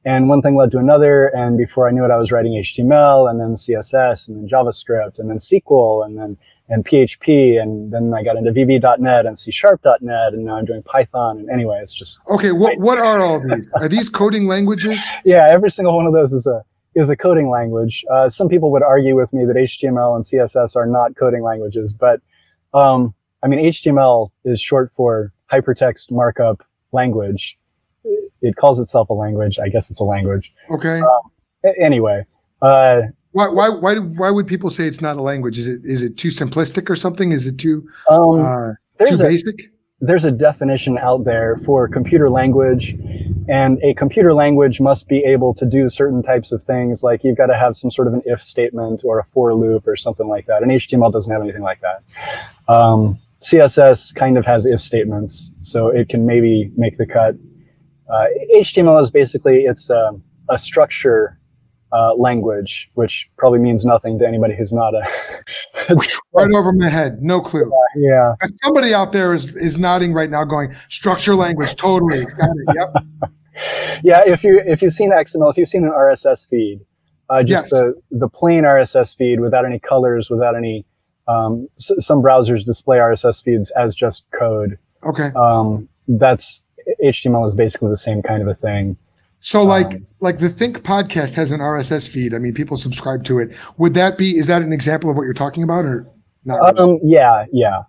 And 0.06 0.30
one 0.30 0.42
thing 0.42 0.56
led 0.56 0.72
to 0.72 0.78
another. 0.78 1.28
And 1.28 1.58
before 1.58 1.88
I 1.88 1.92
knew 1.92 2.06
it, 2.06 2.12
I 2.12 2.18
was 2.18 2.32
writing 2.32 2.54
HTML 2.54 3.30
and 3.30 3.40
then 3.40 3.56
CSS 3.56 4.28
and 4.28 4.38
then 4.38 4.48
JavaScript 4.48 5.18
and 5.18 5.30
then 5.30 5.38
SQL 5.38 6.06
and 6.06 6.18
then 6.18 6.38
and 6.70 6.86
PHP. 6.86 7.62
And 7.62 7.92
then 7.92 8.14
I 8.14 8.24
got 8.24 8.38
into 8.38 8.52
VB.NET 8.52 9.26
and 9.26 9.38
C 9.38 9.52
Sharp.NET. 9.52 10.34
And 10.34 10.46
now 10.46 10.58
I'm 10.58 10.66
doing 10.66 10.84
Python. 10.84 11.40
And 11.40 11.50
anyway, 11.50 11.80
it's 11.82 11.94
just. 11.94 12.20
Okay. 12.30 12.52
What, 12.52 12.78
what 12.78 13.00
are 13.00 13.22
all 13.22 13.40
these? 13.40 13.68
Are 13.76 13.88
these 13.88 14.10
coding 14.10 14.46
languages? 14.46 15.00
yeah. 15.26 15.48
Every 15.52 15.72
single 15.72 15.96
one 15.96 16.06
of 16.06 16.14
those 16.14 16.34
is 16.34 16.46
a, 16.46 16.64
is 16.96 17.10
a 17.10 17.16
coding 17.16 17.50
language. 17.50 18.06
Uh, 18.12 18.30
some 18.30 18.48
people 18.50 18.72
would 18.72 18.84
argue 18.84 19.16
with 19.16 19.34
me 19.34 19.46
that 19.46 19.56
HTML 19.56 20.16
and 20.16 20.24
CSS 20.24 20.76
are 20.76 20.86
not 20.86 21.16
coding 21.16 21.44
languages, 21.44 21.94
but 21.94 22.22
um, 22.74 23.14
I 23.44 23.48
mean, 23.48 23.60
HTML 23.60 24.32
is 24.46 24.60
short 24.60 24.92
for 24.96 25.32
hypertext 25.52 26.12
markup 26.12 26.64
language. 26.92 27.58
It 28.42 28.56
calls 28.56 28.80
itself 28.80 29.10
a 29.10 29.14
language. 29.14 29.60
I 29.60 29.70
guess 29.70 29.92
it's 29.92 30.00
a 30.00 30.04
language. 30.04 30.52
Okay. 30.72 31.00
Um, 31.02 31.22
anyway, 31.80 32.26
uh, 32.62 33.02
Why, 33.32 33.48
why, 33.50 33.70
why, 33.70 33.96
why 33.98 34.30
would 34.30 34.48
people 34.48 34.70
say 34.70 34.88
it's 34.88 35.02
not 35.02 35.18
a 35.18 35.22
language? 35.22 35.58
Is 35.60 35.68
it 35.68 35.82
is 35.84 36.02
it 36.04 36.18
too 36.18 36.30
simplistic 36.30 36.90
or 36.90 36.96
something? 36.96 37.32
Is 37.32 37.46
it 37.46 37.58
too 37.58 37.88
Um, 38.10 38.42
uh, 38.46 38.68
too 38.68 38.76
there's 39.00 39.20
a, 39.20 39.24
basic? 39.24 39.72
There's 40.02 40.26
a 40.26 40.32
definition 40.32 40.98
out 40.98 41.24
there 41.24 41.58
for 41.58 41.88
computer 41.88 42.30
language 42.30 42.96
and 43.48 43.80
a 43.82 43.94
computer 43.94 44.34
language 44.34 44.82
must 44.82 45.08
be 45.08 45.20
able 45.24 45.54
to 45.54 45.66
do 45.66 45.88
certain 45.88 46.22
types 46.22 46.52
of 46.52 46.62
things 46.62 47.02
like 47.02 47.24
you've 47.24 47.38
got 47.38 47.46
to 47.46 47.58
have 47.58 47.78
some 47.78 47.90
sort 47.90 48.08
of 48.08 48.14
an 48.14 48.22
if 48.26 48.42
statement 48.42 49.04
or 49.06 49.20
a 49.20 49.24
for 49.24 49.56
loop 49.56 49.88
or 49.88 49.96
something 49.96 50.28
like 50.28 50.46
that 50.48 50.62
and 50.62 50.72
html 50.72 51.12
doesn't 51.12 51.32
have 51.32 51.42
anything 51.42 51.62
like 51.62 51.80
that. 51.82 52.04
Um, 52.74 53.20
css 53.42 54.14
kind 54.14 54.38
of 54.38 54.46
has 54.46 54.66
if 54.66 54.82
statements 54.82 55.52
so 55.62 55.88
it 55.88 56.10
can 56.10 56.26
maybe 56.26 56.72
make 56.76 56.98
the 56.98 57.06
cut. 57.06 57.36
Uh, 58.12 58.26
html 58.58 59.02
is 59.02 59.10
basically 59.10 59.64
it's 59.64 59.90
um, 59.90 60.22
a 60.50 60.58
structure 60.58 61.40
uh, 61.98 62.14
language 62.16 62.90
which 62.96 63.30
probably 63.38 63.60
means 63.60 63.86
nothing 63.86 64.20
to 64.20 64.28
anybody 64.28 64.54
who's 64.58 64.74
not 64.74 64.94
a 64.94 65.04
Right 66.34 66.52
over 66.52 66.72
my 66.74 66.90
head, 66.90 67.22
no 67.22 67.40
clue. 67.42 67.72
yeah 67.96 68.34
Somebody 68.64 68.94
out 68.94 69.14
there 69.14 69.34
is 69.34 69.56
is 69.56 69.78
nodding 69.78 70.12
right 70.14 70.30
now, 70.30 70.44
going 70.44 70.74
structure 70.90 71.36
language, 71.36 71.76
totally 71.76 72.26
got 72.26 72.50
it. 72.62 72.76
Yep. 72.76 73.32
yeah, 74.04 74.22
if 74.26 74.44
you 74.44 74.62
if 74.66 74.82
you've 74.82 74.94
seen 74.94 75.12
XML, 75.12 75.50
if 75.52 75.58
you've 75.58 75.70
seen 75.70 75.84
an 75.86 75.92
RSS 75.92 76.48
feed, 76.50 76.82
uh, 77.30 77.42
just 77.44 77.66
Yes. 77.66 77.70
the 77.72 77.94
the 78.12 78.28
plain 78.28 78.64
RSS 78.64 79.16
feed 79.16 79.40
without 79.40 79.64
any 79.66 79.80
colors, 79.80 80.30
without 80.30 80.56
any 80.56 80.86
um, 81.28 81.68
s- 81.80 81.92
some 82.00 82.22
browsers 82.22 82.66
display 82.66 82.98
RSS 82.98 83.42
feeds 83.44 83.72
as 83.72 83.96
just 83.96 84.26
code. 84.32 84.78
Okay. 85.06 85.32
Um, 85.36 85.88
that's 86.08 86.62
HTML 87.04 87.48
is 87.48 87.56
basically 87.56 87.90
the 87.90 87.98
same 87.98 88.22
kind 88.22 88.42
of 88.42 88.48
a 88.48 88.56
thing. 88.56 88.98
So 89.40 89.64
like 89.64 89.96
Um, 89.96 90.08
like 90.22 90.40
the 90.40 90.50
Think 90.50 90.80
podcast 90.80 91.34
has 91.36 91.52
an 91.52 91.60
RSS 91.60 92.10
feed. 92.10 92.34
I 92.34 92.40
mean, 92.40 92.54
people 92.54 92.78
subscribe 92.78 93.24
to 93.26 93.40
it. 93.40 93.52
Would 93.78 93.94
that 93.94 94.18
be 94.18 94.38
is 94.38 94.48
that 94.48 94.62
an 94.62 94.74
example 94.74 95.10
of 95.10 95.16
what 95.18 95.24
you're 95.24 95.34
talking 95.34 95.64
about 95.64 95.86
or 95.86 96.08
not? 96.46 96.58
Really? 96.76 96.94
Um, 96.96 97.00
yeah, 97.04 97.46
yeah, 97.52 97.84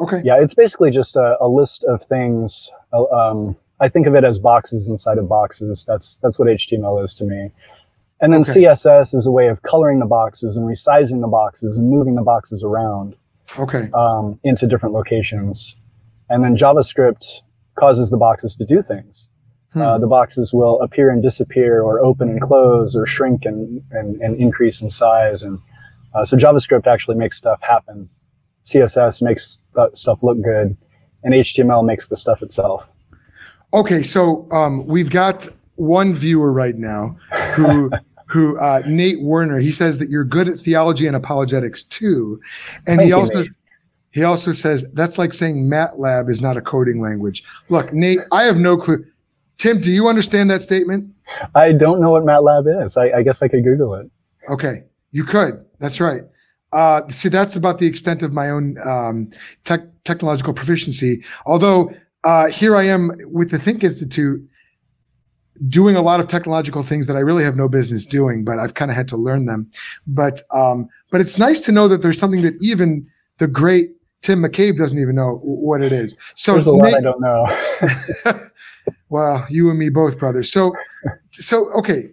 okay. 0.00 0.20
yeah. 0.24 0.40
It's 0.40 0.54
basically 0.54 0.90
just 0.90 1.14
a, 1.16 1.36
a 1.40 1.48
list 1.48 1.84
of 1.84 2.02
things. 2.02 2.70
Uh, 2.92 3.04
Um, 3.04 3.56
I 3.80 3.88
think 3.88 4.08
of 4.08 4.14
it 4.16 4.24
as 4.24 4.40
boxes 4.40 4.88
inside 4.88 5.18
of 5.18 5.28
boxes. 5.28 5.84
That's 5.86 6.16
that's 6.18 6.38
what 6.38 6.48
HTML 6.48 7.02
is 7.04 7.14
to 7.14 7.24
me. 7.24 7.52
And 8.20 8.32
then 8.32 8.40
Okay. 8.40 8.54
CSS 8.64 9.14
is 9.14 9.26
a 9.28 9.30
way 9.30 9.46
of 9.46 9.62
coloring 9.62 10.00
the 10.00 10.06
boxes 10.06 10.56
and 10.56 10.66
resizing 10.66 11.20
the 11.20 11.28
boxes 11.28 11.78
and 11.78 11.88
moving 11.88 12.16
the 12.16 12.22
boxes 12.22 12.64
around. 12.64 13.14
Okay. 13.58 13.88
um, 13.94 14.38
into 14.44 14.66
different 14.66 14.94
locations. 14.94 15.76
And 16.28 16.44
then 16.44 16.54
JavaScript 16.54 17.40
causes 17.76 18.10
the 18.10 18.18
boxes 18.18 18.54
to 18.56 18.66
do 18.66 18.82
things. 18.82 19.26
Hmm. 19.72 19.82
Uh, 19.82 19.98
the 19.98 20.06
boxes 20.06 20.54
will 20.54 20.80
appear 20.80 21.10
and 21.10 21.22
disappear, 21.22 21.82
or 21.82 22.00
open 22.00 22.28
and 22.28 22.40
close, 22.40 22.96
or 22.96 23.06
shrink 23.06 23.44
and, 23.44 23.82
and, 23.90 24.20
and 24.22 24.36
increase 24.36 24.80
in 24.80 24.88
size. 24.88 25.42
And 25.42 25.58
uh, 26.14 26.24
so 26.24 26.36
JavaScript 26.36 26.86
actually 26.86 27.16
makes 27.16 27.36
stuff 27.36 27.60
happen. 27.62 28.08
CSS 28.64 29.20
makes 29.22 29.60
th- 29.74 29.94
stuff 29.94 30.22
look 30.22 30.40
good, 30.42 30.76
and 31.22 31.34
HTML 31.34 31.84
makes 31.84 32.08
the 32.08 32.16
stuff 32.16 32.42
itself. 32.42 32.90
Okay, 33.74 34.02
so 34.02 34.50
um, 34.50 34.86
we've 34.86 35.10
got 35.10 35.48
one 35.76 36.14
viewer 36.14 36.52
right 36.52 36.76
now 36.76 37.16
who 37.54 37.90
who 38.26 38.58
uh, 38.58 38.82
Nate 38.86 39.22
Werner. 39.22 39.58
He 39.58 39.72
says 39.72 39.98
that 39.98 40.08
you're 40.08 40.24
good 40.24 40.48
at 40.48 40.58
theology 40.58 41.06
and 41.06 41.16
apologetics 41.16 41.84
too, 41.84 42.40
and 42.86 42.98
Thank 42.98 43.02
he 43.02 43.12
also 43.12 43.44
he 44.10 44.22
also 44.24 44.52
says 44.52 44.86
that's 44.94 45.18
like 45.18 45.32
saying 45.32 45.68
MATLAB 45.68 46.30
is 46.30 46.40
not 46.40 46.56
a 46.56 46.60
coding 46.62 47.00
language. 47.00 47.44
Look, 47.68 47.92
Nate, 47.92 48.20
I 48.32 48.44
have 48.44 48.56
no 48.56 48.76
clue. 48.76 49.04
Tim, 49.58 49.80
do 49.80 49.90
you 49.90 50.08
understand 50.08 50.50
that 50.50 50.62
statement? 50.62 51.12
I 51.54 51.72
don't 51.72 52.00
know 52.00 52.10
what 52.10 52.22
MATLAB 52.24 52.84
is. 52.84 52.96
I, 52.96 53.10
I 53.10 53.22
guess 53.22 53.42
I 53.42 53.48
could 53.48 53.64
Google 53.64 53.94
it. 53.94 54.08
Okay, 54.48 54.84
you 55.10 55.24
could. 55.24 55.64
That's 55.80 56.00
right. 56.00 56.22
Uh, 56.72 57.02
see, 57.10 57.28
that's 57.28 57.56
about 57.56 57.78
the 57.78 57.86
extent 57.86 58.22
of 58.22 58.32
my 58.32 58.50
own 58.50 58.76
um, 58.86 59.30
tech, 59.64 59.80
technological 60.04 60.54
proficiency. 60.54 61.24
Although 61.44 61.92
uh, 62.24 62.46
here 62.48 62.76
I 62.76 62.84
am 62.84 63.10
with 63.24 63.50
the 63.50 63.58
Think 63.58 63.82
Institute 63.82 64.40
doing 65.66 65.96
a 65.96 66.02
lot 66.02 66.20
of 66.20 66.28
technological 66.28 66.84
things 66.84 67.08
that 67.08 67.16
I 67.16 67.20
really 67.20 67.42
have 67.42 67.56
no 67.56 67.68
business 67.68 68.06
doing, 68.06 68.44
but 68.44 68.60
I've 68.60 68.74
kind 68.74 68.92
of 68.92 68.96
had 68.96 69.08
to 69.08 69.16
learn 69.16 69.46
them. 69.46 69.68
But 70.06 70.42
um, 70.52 70.88
but 71.10 71.20
it's 71.20 71.36
nice 71.36 71.58
to 71.60 71.72
know 71.72 71.88
that 71.88 72.02
there's 72.02 72.18
something 72.18 72.42
that 72.42 72.54
even 72.60 73.06
the 73.38 73.48
great 73.48 73.90
Tim 74.22 74.40
McCabe 74.42 74.76
doesn't 74.76 74.98
even 74.98 75.16
know 75.16 75.40
what 75.42 75.80
it 75.80 75.92
is. 75.92 76.14
So 76.36 76.54
There's 76.54 76.66
a 76.66 76.72
lot 76.72 76.94
I 76.94 77.00
don't 77.00 77.20
know. 77.20 78.40
well, 79.08 79.46
you 79.48 79.70
and 79.70 79.78
me 79.78 79.88
both, 79.88 80.18
brothers. 80.18 80.50
So, 80.50 80.72
so 81.32 81.70
okay, 81.72 82.10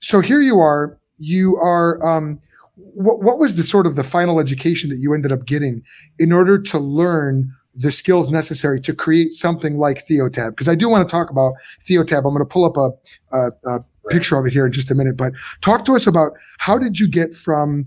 so 0.00 0.20
here 0.20 0.40
you 0.40 0.60
are. 0.60 0.98
You 1.18 1.56
are. 1.56 2.04
Um, 2.04 2.40
what 2.76 3.22
what 3.22 3.38
was 3.38 3.56
the 3.56 3.62
sort 3.62 3.86
of 3.86 3.96
the 3.96 4.04
final 4.04 4.38
education 4.38 4.90
that 4.90 4.98
you 4.98 5.14
ended 5.14 5.32
up 5.32 5.46
getting 5.46 5.82
in 6.18 6.32
order 6.32 6.60
to 6.60 6.78
learn 6.78 7.52
the 7.74 7.92
skills 7.92 8.30
necessary 8.30 8.80
to 8.80 8.94
create 8.94 9.32
something 9.32 9.78
like 9.78 10.06
Theotab? 10.06 10.50
Because 10.50 10.68
I 10.68 10.74
do 10.74 10.88
want 10.88 11.08
to 11.08 11.10
talk 11.10 11.30
about 11.30 11.54
Theotab. 11.88 12.18
I'm 12.18 12.34
going 12.34 12.38
to 12.38 12.44
pull 12.44 12.64
up 12.64 12.76
a, 12.76 12.90
a, 13.36 13.76
a 13.76 13.84
picture 14.10 14.38
of 14.38 14.46
it 14.46 14.52
here 14.52 14.66
in 14.66 14.72
just 14.72 14.90
a 14.90 14.94
minute. 14.94 15.16
But 15.16 15.32
talk 15.60 15.84
to 15.86 15.96
us 15.96 16.06
about 16.06 16.32
how 16.58 16.78
did 16.78 16.98
you 16.98 17.08
get 17.08 17.34
from 17.34 17.86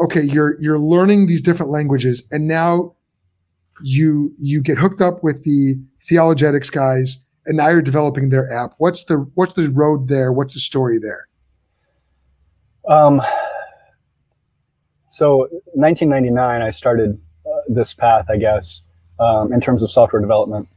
okay, 0.00 0.22
you're 0.22 0.60
you're 0.60 0.78
learning 0.78 1.26
these 1.26 1.42
different 1.42 1.72
languages, 1.72 2.22
and 2.30 2.46
now 2.46 2.94
you 3.82 4.34
you 4.38 4.62
get 4.62 4.78
hooked 4.78 5.00
up 5.00 5.22
with 5.22 5.44
the 5.44 5.74
theologetics 6.08 6.70
guys 6.70 7.18
and 7.46 7.56
now 7.56 7.68
you're 7.68 7.82
developing 7.82 8.28
their 8.28 8.52
app. 8.52 8.74
What's 8.78 9.04
the 9.04 9.28
what's 9.34 9.54
the 9.54 9.70
road 9.70 10.08
there? 10.08 10.32
What's 10.32 10.54
the 10.54 10.60
story 10.60 10.98
there? 10.98 11.28
Um, 12.88 13.20
so 15.08 15.48
1999, 15.74 16.62
I 16.62 16.70
started 16.70 17.18
uh, 17.46 17.60
this 17.68 17.94
path, 17.94 18.26
I 18.28 18.36
guess, 18.36 18.82
um, 19.18 19.52
in 19.52 19.60
terms 19.60 19.82
of 19.82 19.90
software 19.90 20.20
development. 20.20 20.68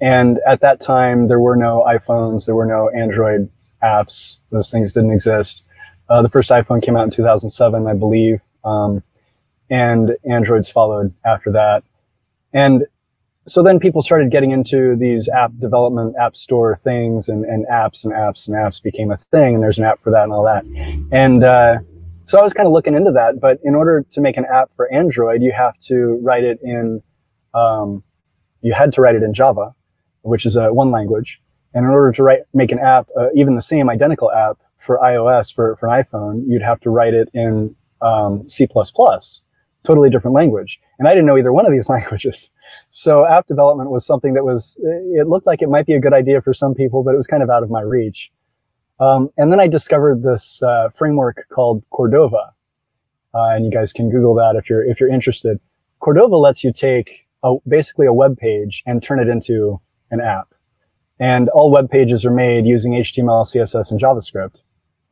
And 0.00 0.38
at 0.46 0.60
that 0.60 0.80
time, 0.80 1.28
there 1.28 1.40
were 1.40 1.56
no 1.56 1.84
iPhones, 1.88 2.46
there 2.46 2.54
were 2.54 2.66
no 2.66 2.90
Android 2.90 3.50
apps. 3.82 4.36
Those 4.50 4.70
things 4.70 4.92
didn't 4.92 5.12
exist. 5.12 5.64
Uh, 6.08 6.22
the 6.22 6.28
first 6.28 6.50
iPhone 6.50 6.82
came 6.82 6.96
out 6.96 7.04
in 7.04 7.10
2007, 7.10 7.86
I 7.86 7.94
believe, 7.94 8.40
um, 8.64 9.02
and 9.70 10.16
Androids 10.28 10.68
followed 10.68 11.12
after 11.24 11.50
that. 11.52 11.82
And 12.52 12.86
so 13.48 13.62
then 13.62 13.78
people 13.78 14.02
started 14.02 14.30
getting 14.30 14.50
into 14.50 14.96
these 14.96 15.28
app 15.28 15.52
development, 15.58 16.16
app 16.20 16.34
store 16.36 16.76
things, 16.76 17.28
and, 17.28 17.44
and 17.44 17.64
apps 17.66 18.04
and 18.04 18.12
apps 18.12 18.48
and 18.48 18.56
apps 18.56 18.82
became 18.82 19.12
a 19.12 19.16
thing. 19.16 19.54
And 19.54 19.62
there's 19.62 19.78
an 19.78 19.84
app 19.84 20.00
for 20.02 20.10
that 20.10 20.24
and 20.24 20.32
all 20.32 20.44
that. 20.44 20.64
And 21.12 21.44
uh, 21.44 21.78
so 22.26 22.40
I 22.40 22.42
was 22.42 22.52
kind 22.52 22.66
of 22.66 22.72
looking 22.72 22.94
into 22.94 23.12
that. 23.12 23.40
But 23.40 23.60
in 23.62 23.76
order 23.76 24.04
to 24.10 24.20
make 24.20 24.36
an 24.36 24.44
app 24.52 24.70
for 24.74 24.92
Android, 24.92 25.42
you 25.42 25.52
have 25.52 25.78
to 25.80 26.18
write 26.22 26.42
it 26.42 26.58
in, 26.62 27.00
um, 27.54 28.02
you 28.62 28.74
had 28.74 28.92
to 28.94 29.00
write 29.00 29.14
it 29.14 29.22
in 29.22 29.32
Java, 29.32 29.72
which 30.22 30.44
is 30.44 30.56
a 30.56 30.72
one 30.72 30.90
language. 30.90 31.40
And 31.72 31.84
in 31.84 31.90
order 31.90 32.10
to 32.12 32.22
write, 32.24 32.40
make 32.52 32.72
an 32.72 32.80
app, 32.80 33.06
uh, 33.18 33.28
even 33.34 33.54
the 33.54 33.62
same 33.62 33.88
identical 33.88 34.32
app 34.32 34.58
for 34.78 34.98
iOS 34.98 35.54
for, 35.54 35.76
for 35.76 35.88
an 35.88 36.02
iPhone, 36.02 36.42
you'd 36.48 36.62
have 36.62 36.80
to 36.80 36.90
write 36.90 37.14
it 37.14 37.28
in 37.32 37.76
um, 38.02 38.48
C++, 38.48 38.66
totally 39.84 40.10
different 40.10 40.34
language. 40.34 40.80
And 40.98 41.06
I 41.06 41.12
didn't 41.12 41.26
know 41.26 41.38
either 41.38 41.52
one 41.52 41.64
of 41.64 41.72
these 41.72 41.88
languages. 41.96 42.50
So 42.90 43.26
app 43.26 43.46
development 43.46 43.90
was 43.90 44.06
something 44.06 44.34
that 44.34 44.44
was, 44.44 44.76
it 44.80 45.28
looked 45.28 45.46
like 45.46 45.62
it 45.62 45.68
might 45.68 45.86
be 45.86 45.94
a 45.94 46.00
good 46.00 46.12
idea 46.12 46.40
for 46.40 46.54
some 46.54 46.74
people, 46.74 47.02
but 47.02 47.14
it 47.14 47.16
was 47.16 47.26
kind 47.26 47.42
of 47.42 47.50
out 47.50 47.62
of 47.62 47.70
my 47.70 47.80
reach. 47.80 48.30
Um, 48.98 49.28
and 49.36 49.52
then 49.52 49.60
I 49.60 49.66
discovered 49.66 50.22
this 50.22 50.62
uh, 50.62 50.88
framework 50.90 51.46
called 51.50 51.84
Cordova. 51.90 52.52
Uh, 53.34 53.50
and 53.50 53.64
you 53.64 53.70
guys 53.70 53.92
can 53.92 54.10
Google 54.10 54.34
that 54.36 54.56
if 54.56 54.70
you're, 54.70 54.84
if 54.84 54.98
you're 54.98 55.12
interested. 55.12 55.60
Cordova 56.00 56.36
lets 56.36 56.64
you 56.64 56.72
take 56.72 57.26
a, 57.42 57.56
basically 57.68 58.06
a 58.06 58.12
web 58.12 58.38
page 58.38 58.82
and 58.86 59.02
turn 59.02 59.20
it 59.20 59.28
into 59.28 59.80
an 60.10 60.20
app. 60.20 60.54
And 61.18 61.48
all 61.50 61.70
web 61.70 61.90
pages 61.90 62.24
are 62.24 62.30
made 62.30 62.66
using 62.66 62.92
HTML, 62.92 63.44
CSS, 63.44 63.90
and 63.90 64.00
JavaScript. 64.00 64.56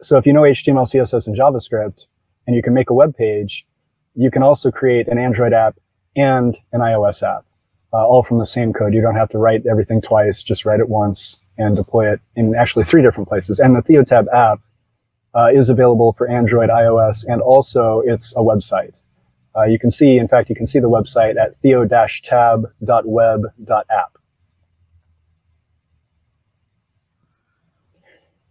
So 0.03 0.19
if 0.19 0.27
you 0.27 0.33
know 0.33 0.43
HTML, 0.43 0.87
CSS, 0.87 1.27
and 1.27 1.37
JavaScript, 1.37 2.07
and 2.47 2.55
you 2.55 2.63
can 2.63 2.75
make 2.75 2.91
a 2.91 2.95
web 2.95 3.17
page, 3.17 3.67
you 4.15 4.31
can 4.31 4.43
also 4.43 4.71
create 4.71 5.09
an 5.09 5.19
Android 5.19 5.53
app 5.53 5.79
and 6.17 6.57
an 6.73 6.81
iOS 6.81 7.23
app, 7.23 7.45
uh, 7.95 8.05
all 8.05 8.25
from 8.25 8.39
the 8.39 8.47
same 8.47 8.73
code. 8.73 8.93
You 8.93 9.01
don't 9.01 9.15
have 9.15 9.29
to 9.31 9.39
write 9.39 9.65
everything 9.71 10.03
twice, 10.03 10.43
just 10.43 10.65
write 10.65 10.81
it 10.81 10.89
once 10.89 11.39
and 11.57 11.77
deploy 11.77 12.13
it 12.13 12.21
in 12.35 12.57
actually 12.57 12.85
three 12.85 13.03
different 13.03 13.29
places. 13.29 13.61
And 13.61 13.77
the 13.77 13.83
Theotab 13.83 14.27
app 14.35 14.59
uh, 15.35 15.51
is 15.55 15.71
available 15.71 16.13
for 16.13 16.29
Android, 16.29 16.71
iOS, 16.71 17.25
and 17.27 17.41
also 17.41 18.03
it's 18.05 18.33
a 18.33 18.41
website. 18.41 18.97
Uh, 19.57 19.63
you 19.63 19.79
can 19.79 19.93
see, 19.93 20.19
in 20.19 20.27
fact, 20.27 20.49
you 20.49 20.57
can 20.57 20.67
see 20.67 20.81
the 20.81 20.91
website 20.91 21.41
at 21.41 21.55
theo-tab.web.app. 21.55 24.19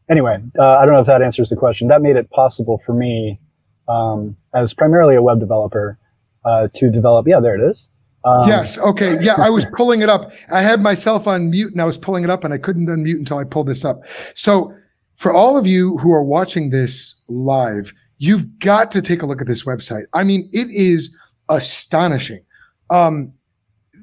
Anyway, 0.10 0.38
uh, 0.58 0.78
I 0.78 0.86
don't 0.86 0.94
know 0.94 1.02
if 1.02 1.08
that 1.08 1.22
answers 1.22 1.50
the 1.50 1.58
question. 1.58 1.90
That 1.90 2.02
made 2.02 2.16
it 2.16 2.30
possible 2.30 2.82
for 2.86 2.94
me, 2.94 3.42
um, 3.90 4.38
as 4.54 4.74
primarily 4.74 5.16
a 5.16 5.22
web 5.22 5.42
developer, 5.42 6.00
uh, 6.46 6.70
to 6.76 6.90
develop. 6.90 7.28
Yeah, 7.28 7.42
there 7.42 7.56
it 7.56 7.70
is. 7.70 7.90
Um, 8.26 8.48
yes. 8.48 8.78
Okay. 8.78 9.18
Yeah, 9.22 9.36
I 9.38 9.50
was 9.50 9.66
pulling 9.76 10.02
it 10.02 10.10
up. 10.10 10.32
I 10.52 10.62
had 10.62 10.82
myself 10.82 11.28
on 11.28 11.50
mute 11.50 11.74
and 11.74 11.82
I 11.82 11.86
was 11.86 11.98
pulling 11.98 12.24
it 12.24 12.30
up 12.30 12.44
and 12.44 12.54
I 12.54 12.58
couldn't 12.58 12.88
unmute 12.88 13.18
until 13.18 13.38
I 13.38 13.44
pulled 13.44 13.68
this 13.68 13.84
up. 13.84 14.02
So, 14.36 14.74
for 15.16 15.34
all 15.34 15.58
of 15.58 15.68
you 15.68 15.98
who 15.98 16.12
are 16.12 16.24
watching 16.24 16.70
this 16.70 17.22
live, 17.28 17.94
you've 18.18 18.60
got 18.60 18.92
to 18.92 19.02
take 19.02 19.22
a 19.22 19.26
look 19.26 19.42
at 19.42 19.48
this 19.48 19.64
website. 19.64 20.04
I 20.14 20.24
mean, 20.24 20.50
it 20.54 20.68
is 20.70 21.16
astonishing. 21.50 22.44
Um, 22.90 23.34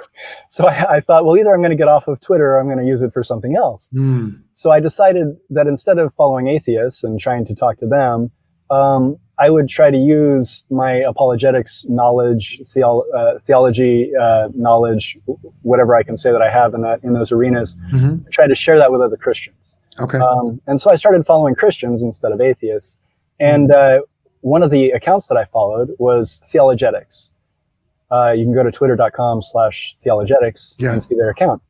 so 0.48 0.66
I, 0.66 0.96
I, 0.96 1.00
thought, 1.00 1.24
well, 1.24 1.36
either 1.36 1.52
I'm 1.52 1.60
going 1.60 1.70
to 1.70 1.76
get 1.76 1.88
off 1.88 2.08
of 2.08 2.20
Twitter 2.20 2.52
or 2.52 2.58
I'm 2.58 2.66
going 2.66 2.78
to 2.78 2.86
use 2.86 3.02
it 3.02 3.12
for 3.12 3.22
something 3.22 3.54
else. 3.54 3.90
Mm. 3.94 4.40
So 4.54 4.70
I 4.70 4.80
decided 4.80 5.36
that 5.50 5.66
instead 5.66 5.98
of 5.98 6.14
following 6.14 6.48
atheists 6.48 7.04
and 7.04 7.20
trying 7.20 7.44
to 7.46 7.54
talk 7.54 7.76
to 7.78 7.86
them, 7.86 8.30
um, 8.70 9.18
I 9.38 9.50
would 9.50 9.68
try 9.68 9.90
to 9.90 9.96
use 9.96 10.64
my 10.70 10.92
apologetics 10.94 11.84
knowledge, 11.88 12.60
theo- 12.66 13.04
uh, 13.14 13.38
theology 13.44 14.10
uh, 14.20 14.48
knowledge, 14.54 15.18
whatever 15.62 15.94
I 15.94 16.02
can 16.02 16.16
say 16.16 16.32
that 16.32 16.42
I 16.42 16.50
have 16.50 16.74
in 16.74 16.80
that 16.82 17.04
in 17.04 17.12
those 17.12 17.30
arenas, 17.30 17.76
mm-hmm. 17.92 18.28
try 18.30 18.46
to 18.46 18.54
share 18.54 18.78
that 18.78 18.90
with 18.90 19.00
other 19.00 19.16
Christians. 19.16 19.76
Okay. 20.00 20.18
Um, 20.18 20.60
and 20.66 20.80
so 20.80 20.90
I 20.90 20.96
started 20.96 21.24
following 21.26 21.54
Christians 21.54 22.02
instead 22.02 22.32
of 22.32 22.40
atheists, 22.40 22.98
and 23.38 23.70
uh, 23.70 24.00
one 24.40 24.62
of 24.62 24.70
the 24.70 24.90
accounts 24.90 25.26
that 25.28 25.36
I 25.36 25.44
followed 25.44 25.90
was 25.98 26.40
Theologetics 26.46 27.30
uh, 28.10 28.32
you 28.32 28.44
can 28.44 28.54
go 28.54 28.62
to 28.62 28.72
twitter.com 28.72 29.42
slash 29.42 29.96
theologetics 30.02 30.76
yeah. 30.78 30.92
and 30.92 31.02
see 31.02 31.14
their 31.14 31.30
account. 31.30 31.62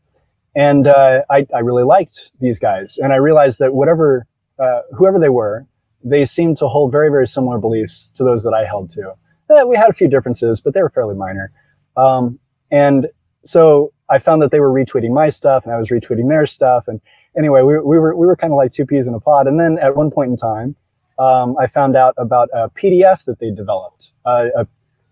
And 0.55 0.87
uh, 0.89 1.23
I, 1.31 1.47
I 1.55 1.61
really 1.61 1.85
liked 1.85 2.33
these 2.41 2.59
guys. 2.59 2.99
And 2.99 3.13
I 3.13 3.17
realized 3.17 3.59
that 3.61 3.75
whatever, 3.75 4.27
uh, 4.59 4.81
whoever 4.97 5.19
they 5.19 5.29
were, 5.29 5.67
they 6.03 6.25
seemed 6.25 6.57
to 6.59 6.69
hold 6.69 6.93
very, 6.93 7.11
very 7.11 7.27
similar 7.27 7.59
beliefs 7.59 8.11
to 8.15 8.25
those 8.25 8.43
that 8.45 8.55
I 8.55 8.65
held 8.65 8.91
to. 8.91 9.15
Eh, 9.51 9.63
we 9.63 9.77
had 9.77 9.91
a 9.91 9.93
few 9.93 10.09
differences, 10.09 10.61
but 10.61 10.75
they 10.75 10.83
were 10.83 10.91
fairly 10.91 11.15
minor. 11.15 11.53
Um, 11.97 12.39
and 12.71 13.09
so 13.45 13.93
I 14.09 14.19
found 14.19 14.43
that 14.43 14.51
they 14.51 14.61
were 14.61 14.73
retweeting 14.73 15.13
my 15.13 15.29
stuff 15.29 15.65
and 15.65 15.73
I 15.73 15.79
was 15.79 15.89
retweeting 15.91 16.29
their 16.29 16.47
stuff. 16.47 16.89
And 16.89 17.01
anyway, 17.37 17.63
we, 17.63 17.79
we 17.79 17.99
were, 17.99 18.17
we 18.17 18.27
were 18.27 18.37
kind 18.37 18.53
of 18.53 18.57
like 18.57 18.73
two 18.73 18.87
peas 18.87 19.07
in 19.07 19.15
a 19.15 19.21
pod. 19.21 19.47
And 19.47 19.59
then 19.59 19.79
at 19.79 19.97
one 19.97 20.11
point 20.11 20.31
in 20.31 20.37
time, 20.37 20.77
um, 21.19 21.57
I 21.59 21.67
found 21.67 21.97
out 21.97 22.15
about 22.17 22.49
a 22.55 22.69
PDF 22.71 23.25
that 23.25 23.41
they 23.41 23.51
developed, 23.51 24.13
uh, 24.25 24.47
a 24.57 24.67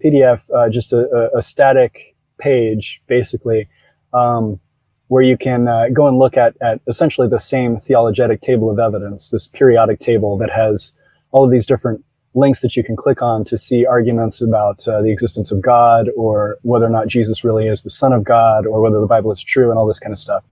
PDF, 0.05 0.43
uh, 0.55 0.69
just 0.69 0.93
a, 0.93 1.31
a, 1.37 1.43
static 1.43 2.15
page, 2.39 3.03
basically, 3.07 3.69
um, 4.13 4.61
where 5.09 5.23
you 5.23 5.37
can 5.37 5.69
uh, 5.69 5.87
go 5.93 6.07
and 6.07 6.19
look 6.19 6.37
at, 6.37 6.57
at 6.61 6.81
essentially 6.89 7.29
the 7.29 7.39
same 7.39 7.77
theologetic 7.77 8.41
table 8.41 8.71
of 8.71 8.79
evidence, 8.79 9.31
this 9.31 9.49
periodic 9.49 10.01
table 10.01 10.37
that 10.37 10.51
has 10.51 10.93
all 11.31 11.45
of 11.45 11.51
these 11.51 11.67
different 11.67 12.05
links 12.35 12.61
that 12.61 12.77
you 12.77 12.85
can 12.85 12.97
click 12.97 13.23
on 13.23 13.45
to 13.45 13.57
see 13.57 13.87
arguments 13.87 14.43
about 14.43 14.87
uh, 14.87 15.01
the 15.01 15.11
existence 15.11 15.51
of 15.51 15.61
God 15.63 16.09
or 16.17 16.59
whether 16.63 16.85
or 16.85 16.91
not 16.91 17.09
Jesus 17.09 17.43
really 17.43 17.67
is 17.67 17.83
the 17.83 17.91
Son 17.91 18.13
of 18.13 18.25
God 18.25 18.67
or 18.67 18.81
whether 18.81 19.01
the 19.01 19.07
Bible 19.07 19.31
is 19.31 19.41
true 19.43 19.71
and 19.71 19.79
all 19.79 19.87
this 19.87 19.99
kind 19.99 20.13
of 20.13 20.19
stuff. 20.19 20.45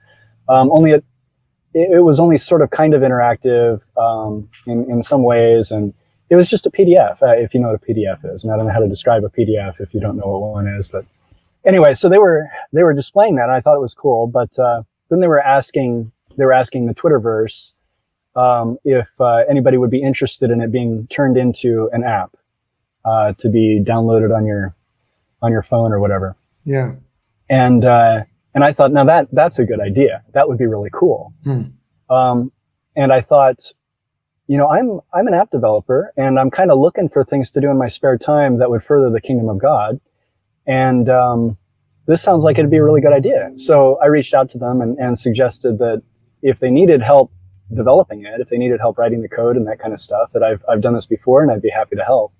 Um, 0.48 0.70
only 0.72 0.92
it, 0.92 1.04
it 1.74 2.04
was 2.04 2.18
only 2.18 2.38
sort 2.38 2.62
of 2.62 2.70
kind 2.70 2.94
of 2.94 3.02
interactive 3.02 3.80
um, 3.98 4.48
in, 4.66 4.90
in 4.90 5.02
some 5.02 5.22
ways 5.22 5.70
and 5.70 5.92
it 6.34 6.36
was 6.36 6.48
just 6.48 6.66
a 6.66 6.70
PDF, 6.70 7.22
uh, 7.22 7.28
if 7.28 7.54
you 7.54 7.60
know 7.60 7.68
what 7.68 7.80
a 7.80 7.86
PDF 7.86 8.34
is. 8.34 8.42
And 8.42 8.52
I 8.52 8.56
don't 8.56 8.66
know 8.66 8.72
how 8.72 8.80
to 8.80 8.88
describe 8.88 9.22
a 9.22 9.28
PDF 9.28 9.80
if 9.80 9.94
you 9.94 10.00
don't 10.00 10.16
know 10.16 10.26
what 10.26 10.40
one 10.50 10.66
is. 10.66 10.88
But 10.88 11.06
anyway, 11.64 11.94
so 11.94 12.08
they 12.08 12.18
were 12.18 12.50
they 12.72 12.82
were 12.82 12.92
displaying 12.92 13.36
that. 13.36 13.44
And 13.44 13.52
I 13.52 13.60
thought 13.60 13.76
it 13.76 13.80
was 13.80 13.94
cool. 13.94 14.26
But 14.26 14.58
uh, 14.58 14.82
then 15.10 15.20
they 15.20 15.28
were 15.28 15.40
asking 15.40 16.10
they 16.36 16.44
were 16.44 16.52
asking 16.52 16.86
the 16.86 16.94
Twitterverse 16.94 17.74
um, 18.34 18.78
if 18.84 19.08
uh, 19.20 19.44
anybody 19.48 19.76
would 19.76 19.92
be 19.92 20.02
interested 20.02 20.50
in 20.50 20.60
it 20.60 20.72
being 20.72 21.06
turned 21.06 21.36
into 21.36 21.88
an 21.92 22.02
app 22.02 22.36
uh, 23.04 23.32
to 23.34 23.48
be 23.48 23.80
downloaded 23.80 24.36
on 24.36 24.44
your 24.44 24.74
on 25.40 25.52
your 25.52 25.62
phone 25.62 25.92
or 25.92 26.00
whatever. 26.00 26.34
Yeah. 26.64 26.96
And 27.48 27.84
uh, 27.84 28.24
and 28.56 28.64
I 28.64 28.72
thought, 28.72 28.90
now 28.90 29.04
that 29.04 29.28
that's 29.30 29.60
a 29.60 29.64
good 29.64 29.80
idea. 29.80 30.24
That 30.32 30.48
would 30.48 30.58
be 30.58 30.66
really 30.66 30.90
cool. 30.92 31.32
Hmm. 31.44 31.62
Um, 32.10 32.50
and 32.96 33.12
I 33.12 33.20
thought, 33.20 33.72
you 34.46 34.58
know, 34.58 34.68
I'm 34.68 35.00
I'm 35.12 35.26
an 35.26 35.34
app 35.34 35.50
developer 35.50 36.12
and 36.16 36.38
I'm 36.38 36.50
kind 36.50 36.70
of 36.70 36.78
looking 36.78 37.08
for 37.08 37.24
things 37.24 37.50
to 37.52 37.60
do 37.60 37.70
in 37.70 37.78
my 37.78 37.88
spare 37.88 38.18
time 38.18 38.58
that 38.58 38.70
would 38.70 38.82
further 38.82 39.10
the 39.10 39.20
kingdom 39.20 39.48
of 39.48 39.58
God. 39.58 40.00
And 40.66 41.08
um, 41.08 41.56
this 42.06 42.22
sounds 42.22 42.44
like 42.44 42.58
it'd 42.58 42.70
be 42.70 42.76
a 42.76 42.84
really 42.84 43.00
good 43.00 43.12
idea. 43.12 43.50
So 43.56 43.98
I 44.02 44.06
reached 44.06 44.34
out 44.34 44.50
to 44.50 44.58
them 44.58 44.80
and, 44.80 44.98
and 44.98 45.18
suggested 45.18 45.78
that 45.78 46.02
if 46.42 46.60
they 46.60 46.70
needed 46.70 47.02
help 47.02 47.32
developing 47.74 48.24
it, 48.24 48.40
if 48.40 48.48
they 48.48 48.58
needed 48.58 48.80
help 48.80 48.98
writing 48.98 49.22
the 49.22 49.28
code 49.28 49.56
and 49.56 49.66
that 49.66 49.78
kind 49.78 49.94
of 49.94 50.00
stuff, 50.00 50.32
that 50.32 50.42
I've 50.42 50.62
I've 50.68 50.82
done 50.82 50.94
this 50.94 51.06
before 51.06 51.42
and 51.42 51.50
I'd 51.50 51.62
be 51.62 51.70
happy 51.70 51.96
to 51.96 52.04
help. 52.04 52.32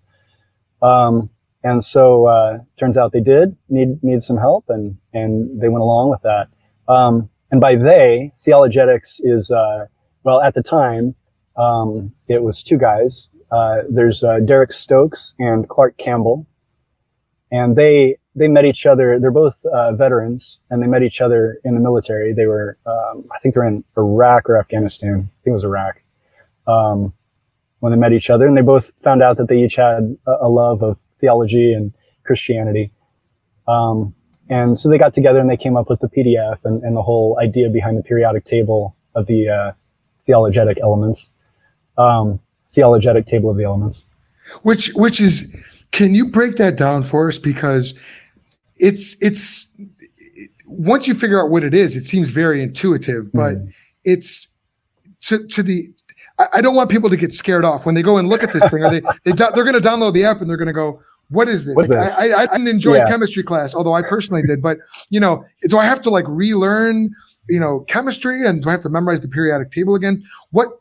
Um, 0.83 1.31
and 1.63 1.83
so 1.83 2.27
uh, 2.27 2.59
turns 2.79 2.99
out 2.99 3.13
they 3.13 3.23
did 3.23 3.57
need 3.71 4.03
need 4.05 4.23
some 4.23 4.37
help 4.37 4.67
and 4.69 4.99
and 5.15 5.59
they 5.59 5.71
went 5.71 5.83
along 5.83 6.11
with 6.11 6.21
that. 6.23 6.49
Um, 6.87 7.31
and 7.51 7.63
by 7.63 7.77
they, 7.77 8.33
Theologetics 8.41 9.21
is 9.21 9.51
uh, 9.51 9.87
well 10.25 10.43
at 10.43 10.55
the 10.55 10.63
time 10.63 11.15
um, 11.57 12.13
it 12.29 12.43
was 12.43 12.63
two 12.63 12.79
guys. 12.79 13.31
Uh, 13.51 13.83
there's 13.89 14.25
uh, 14.25 14.41
Derek 14.41 14.73
Stokes 14.73 15.35
and 15.39 15.69
Clark 15.69 15.97
Campbell, 15.99 16.47
and 17.51 17.77
they 17.77 18.19
they 18.35 18.49
met 18.49 18.65
each 18.65 18.85
other. 18.87 19.19
They're 19.21 19.31
both 19.31 19.65
uh, 19.67 19.93
veterans, 19.93 20.59
and 20.71 20.83
they 20.83 20.87
met 20.87 21.03
each 21.03 21.21
other 21.21 21.61
in 21.65 21.75
the 21.75 21.81
military. 21.81 22.33
They 22.33 22.47
were, 22.47 22.77
um, 22.85 23.25
I 23.33 23.39
think, 23.39 23.55
they're 23.55 23.65
in 23.65 23.85
Iraq 23.97 24.51
or 24.51 24.59
Afghanistan. 24.59 25.13
I 25.13 25.45
think 25.45 25.47
it 25.47 25.53
was 25.53 25.65
Iraq. 25.65 26.03
Um, 26.67 27.13
when 27.79 27.93
they 27.93 27.99
met 27.99 28.13
each 28.13 28.31
other, 28.31 28.47
and 28.47 28.57
they 28.57 28.63
both 28.63 28.91
found 29.03 29.23
out 29.23 29.37
that 29.37 29.49
they 29.49 29.63
each 29.63 29.77
had 29.77 30.17
a, 30.27 30.37
a 30.43 30.49
love 30.49 30.83
of 30.83 30.99
theology 31.21 31.73
and 31.73 31.93
Christianity. 32.25 32.91
Um, 33.69 34.15
and 34.49 34.79
so 34.79 34.89
they 34.89 34.99
got 34.99 35.15
together 35.15 35.39
and 35.39 35.49
they 35.49 35.57
came 35.57 35.77
up 35.77 35.89
with 35.89 36.01
the 36.01 36.09
PDF 36.09 36.65
and, 36.65 36.83
and 36.83 36.97
the 36.97 37.03
whole 37.03 37.39
idea 37.41 37.69
behind 37.69 37.97
the 37.97 38.03
periodic 38.03 38.45
table 38.45 38.97
of 39.15 39.27
the 39.27 39.49
uh, 39.49 39.73
theologetic 40.27 40.79
elements 40.83 41.31
um, 41.99 42.41
theologetic 42.69 43.27
table 43.27 43.51
of 43.51 43.57
the 43.57 43.65
elements. 43.65 44.05
Which 44.63 44.89
which 44.95 45.21
is 45.21 45.55
can 45.93 46.15
you 46.15 46.27
break 46.27 46.57
that 46.57 46.77
down 46.77 47.03
for 47.03 47.29
us 47.29 47.39
because 47.39 47.95
it's 48.77 49.17
it's 49.23 49.75
once 50.67 51.07
you 51.07 51.15
figure 51.15 51.43
out 51.43 51.51
what 51.51 51.65
it 51.65 51.75
is, 51.75 51.97
it 51.97 52.05
seems 52.05 52.31
very 52.31 52.63
intuitive, 52.63 53.33
but 53.33 53.57
mm. 53.57 53.73
it's 54.05 54.49
to 55.23 55.47
to 55.49 55.63
the 55.63 55.93
I, 56.39 56.61
don't 56.61 56.75
want 56.75 56.91
people 56.91 57.09
to 57.11 57.17
get 57.17 57.33
scared 57.33 57.65
off 57.65 57.87
when 57.87 57.95
they 57.95 58.03
go 58.03 58.17
and 58.17 58.29
look 58.29 58.43
at 58.43 58.53
this 58.53 58.63
thing. 58.69 58.85
Are 58.85 58.91
they 58.91 59.01
they 59.25 59.33
they're 59.33 59.65
going 59.65 59.75
to 59.75 59.81
download 59.81 60.15
the 60.15 60.25
app 60.25 60.41
and 60.41 60.51
they're 60.51 60.57
going 60.57 60.67
to 60.67 60.73
go, 60.73 61.01
what 61.29 61.49
is 61.49 61.65
this? 61.65 61.77
this? 61.77 61.91
I, 61.91 62.29
I, 62.29 62.43
I, 62.43 62.47
didn't 62.47 62.69
enjoy 62.69 62.97
yeah. 62.97 63.09
chemistry 63.09 63.43
class, 63.43 63.75
although 63.75 63.95
I 63.95 64.03
personally 64.03 64.43
did. 64.43 64.61
But 64.61 64.79
you 65.11 65.21
know, 65.21 65.45
do 65.69 65.79
I 65.79 65.85
have 65.85 66.03
to 66.03 66.11
like 66.11 66.25
relearn, 66.29 67.15
you 67.49 67.61
know, 67.61 67.81
chemistry, 67.81 68.45
and 68.47 68.63
do 68.63 68.69
I 68.69 68.73
have 68.73 68.83
to 68.83 68.89
memorize 68.89 69.21
the 69.21 69.29
periodic 69.29 69.71
table 69.71 69.95
again? 69.95 70.25
What 70.51 70.81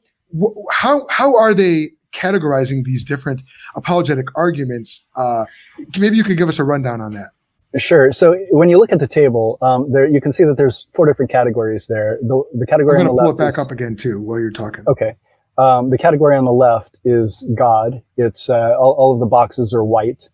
how 0.72 1.06
how 1.10 1.36
are 1.36 1.54
they 1.54 1.92
categorizing 2.14 2.84
these 2.84 3.04
different 3.04 3.42
apologetic 3.76 4.26
arguments? 4.36 5.06
Uh, 5.16 5.46
maybe 5.98 6.18
you 6.18 6.24
could 6.24 6.38
give 6.38 6.50
us 6.50 6.60
a 6.60 6.64
rundown 6.64 7.02
on 7.02 7.14
that. 7.14 7.30
Sure. 7.78 8.12
So 8.14 8.38
when 8.52 8.70
you 8.70 8.78
look 8.78 8.92
at 8.92 9.00
the 9.00 9.08
table, 9.08 9.58
um, 9.64 9.92
there 9.92 10.06
you 10.08 10.22
can 10.22 10.32
see 10.32 10.44
that 10.44 10.58
there's 10.58 10.86
four 10.94 11.08
different 11.08 11.32
categories 11.32 11.88
there. 11.88 12.20
The, 12.22 12.44
the 12.54 12.68
category 12.68 13.00
I'm 13.02 13.08
on 13.08 13.16
going 13.16 13.16
the 13.16 13.22
to 13.22 13.26
pull 13.26 13.32
left 13.32 13.40
it 13.42 13.44
back 13.44 13.54
is- 13.54 13.66
up 13.66 13.72
again 13.72 13.96
too 13.96 14.22
while 14.22 14.40
you're 14.40 14.52
talking. 14.52 14.84
Okay. 14.88 15.16
Um, 15.58 15.90
the 15.92 15.98
category 15.98 16.36
on 16.36 16.46
the 16.46 16.52
left 16.52 17.00
is 17.06 17.46
God. 17.56 18.02
It's 18.18 18.50
uh, 18.50 18.76
all, 18.80 18.94
all 18.98 19.14
of 19.14 19.20
the 19.20 19.28
boxes 19.28 19.72
are 19.74 19.84
white, 19.84 20.30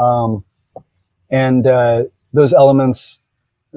um, 0.00 0.44
and 1.30 1.64
uh, 1.66 2.04
those 2.32 2.52
elements 2.52 3.20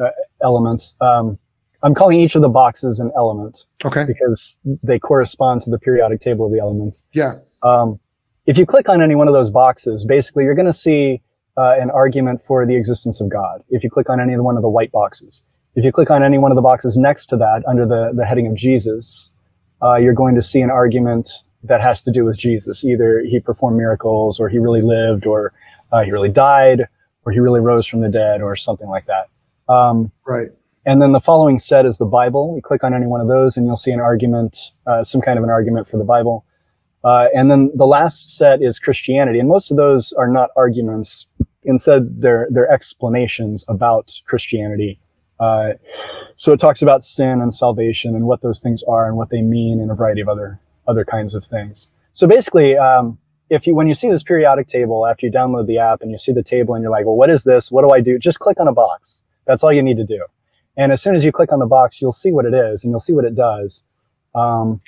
uh, 0.01 0.09
elements. 0.43 0.95
Um, 1.01 1.37
I'm 1.83 1.93
calling 1.93 2.19
each 2.19 2.35
of 2.35 2.41
the 2.41 2.49
boxes 2.49 2.99
an 2.99 3.11
element 3.15 3.65
Okay. 3.83 4.05
because 4.05 4.57
they 4.83 4.97
correspond 4.99 5.61
to 5.63 5.69
the 5.69 5.77
periodic 5.79 6.21
table 6.21 6.45
of 6.45 6.51
the 6.51 6.59
elements. 6.59 7.03
Yeah. 7.13 7.39
Um, 7.63 7.99
if 8.45 8.57
you 8.57 8.65
click 8.65 8.89
on 8.89 9.01
any 9.01 9.15
one 9.15 9.27
of 9.27 9.33
those 9.33 9.49
boxes, 9.51 10.05
basically 10.05 10.43
you're 10.43 10.55
going 10.55 10.65
to 10.67 10.73
see 10.73 11.21
uh, 11.57 11.75
an 11.79 11.89
argument 11.91 12.41
for 12.41 12.65
the 12.65 12.75
existence 12.75 13.21
of 13.21 13.29
God. 13.29 13.63
If 13.69 13.83
you 13.83 13.89
click 13.89 14.09
on 14.09 14.19
any 14.19 14.37
one 14.37 14.55
of 14.55 14.61
the 14.61 14.69
white 14.69 14.91
boxes, 14.91 15.43
if 15.75 15.83
you 15.83 15.91
click 15.91 16.09
on 16.11 16.23
any 16.23 16.37
one 16.37 16.51
of 16.51 16.55
the 16.55 16.61
boxes 16.61 16.97
next 16.97 17.27
to 17.27 17.37
that 17.37 17.63
under 17.67 17.85
the, 17.85 18.11
the 18.15 18.25
heading 18.25 18.47
of 18.47 18.55
Jesus, 18.55 19.29
uh, 19.83 19.95
you're 19.95 20.13
going 20.13 20.35
to 20.35 20.41
see 20.41 20.61
an 20.61 20.69
argument 20.69 21.29
that 21.63 21.81
has 21.81 22.01
to 22.03 22.11
do 22.11 22.23
with 22.23 22.37
Jesus. 22.37 22.83
Either 22.83 23.21
he 23.21 23.39
performed 23.39 23.77
miracles, 23.77 24.39
or 24.39 24.47
he 24.49 24.59
really 24.59 24.81
lived, 24.81 25.25
or 25.25 25.51
uh, 25.91 26.03
he 26.03 26.11
really 26.11 26.29
died, 26.29 26.87
or 27.25 27.31
he 27.31 27.39
really 27.39 27.59
rose 27.59 27.87
from 27.87 28.01
the 28.01 28.09
dead, 28.09 28.41
or 28.41 28.55
something 28.55 28.87
like 28.87 29.05
that. 29.07 29.27
Um, 29.67 30.11
Right. 30.27 30.49
And 30.85 31.01
then 31.01 31.11
the 31.11 31.19
following 31.19 31.57
set 31.57 31.85
is 31.85 31.97
the 31.97 32.05
Bible. 32.05 32.53
You 32.55 32.61
click 32.61 32.83
on 32.83 32.93
any 32.93 33.07
one 33.07 33.21
of 33.21 33.27
those, 33.27 33.57
and 33.57 33.65
you'll 33.65 33.77
see 33.77 33.91
an 33.91 33.99
argument, 33.99 34.57
uh, 34.85 35.03
some 35.03 35.21
kind 35.21 35.37
of 35.37 35.43
an 35.43 35.49
argument 35.49 35.87
for 35.87 35.97
the 35.97 36.03
Bible. 36.03 36.45
Uh, 37.03 37.27
and 37.35 37.51
then 37.51 37.71
the 37.75 37.85
last 37.85 38.35
set 38.35 38.61
is 38.61 38.79
Christianity, 38.79 39.39
and 39.39 39.47
most 39.47 39.71
of 39.71 39.77
those 39.77 40.13
are 40.13 40.27
not 40.27 40.49
arguments. 40.55 41.27
Instead, 41.63 42.21
they're 42.21 42.47
they're 42.51 42.71
explanations 42.71 43.65
about 43.67 44.13
Christianity. 44.25 44.99
Uh, 45.39 45.73
so 46.35 46.53
it 46.53 46.59
talks 46.59 46.81
about 46.81 47.03
sin 47.03 47.41
and 47.41 47.53
salvation 47.53 48.15
and 48.15 48.25
what 48.25 48.41
those 48.41 48.59
things 48.61 48.83
are 48.87 49.07
and 49.07 49.17
what 49.17 49.29
they 49.29 49.41
mean, 49.41 49.79
and 49.79 49.91
a 49.91 49.95
variety 49.95 50.21
of 50.21 50.29
other 50.29 50.59
other 50.87 51.05
kinds 51.05 51.33
of 51.33 51.43
things. 51.43 51.89
So 52.13 52.27
basically, 52.27 52.77
um, 52.77 53.17
if 53.49 53.67
you 53.67 53.75
when 53.75 53.87
you 53.87 53.93
see 53.93 54.09
this 54.09 54.23
periodic 54.23 54.67
table 54.67 55.05
after 55.05 55.25
you 55.25 55.31
download 55.31 55.67
the 55.67 55.77
app 55.77 56.01
and 56.01 56.11
you 56.11 56.17
see 56.17 56.31
the 56.31 56.43
table 56.43 56.73
and 56.75 56.81
you're 56.81 56.91
like, 56.91 57.05
well, 57.05 57.15
what 57.15 57.29
is 57.29 57.43
this? 57.43 57.71
What 57.71 57.83
do 57.83 57.91
I 57.91 58.01
do? 58.01 58.17
Just 58.17 58.39
click 58.39 58.59
on 58.59 58.67
a 58.67 58.73
box. 58.73 59.21
That's 59.45 59.63
all 59.63 59.73
you 59.73 59.83
need 59.83 59.97
to 59.97 60.05
do. 60.05 60.25
And 60.77 60.91
as 60.91 61.01
soon 61.01 61.15
as 61.15 61.23
you 61.23 61.31
click 61.31 61.51
on 61.51 61.59
the 61.59 61.65
box, 61.65 62.01
you'll 62.01 62.11
see 62.11 62.31
what 62.31 62.45
it 62.45 62.53
is 62.53 62.83
and 62.83 62.91
you'll 62.91 62.99
see 62.99 63.13
what 63.13 63.25
it 63.25 63.35
does. 63.35 63.83
Um, 64.33 64.81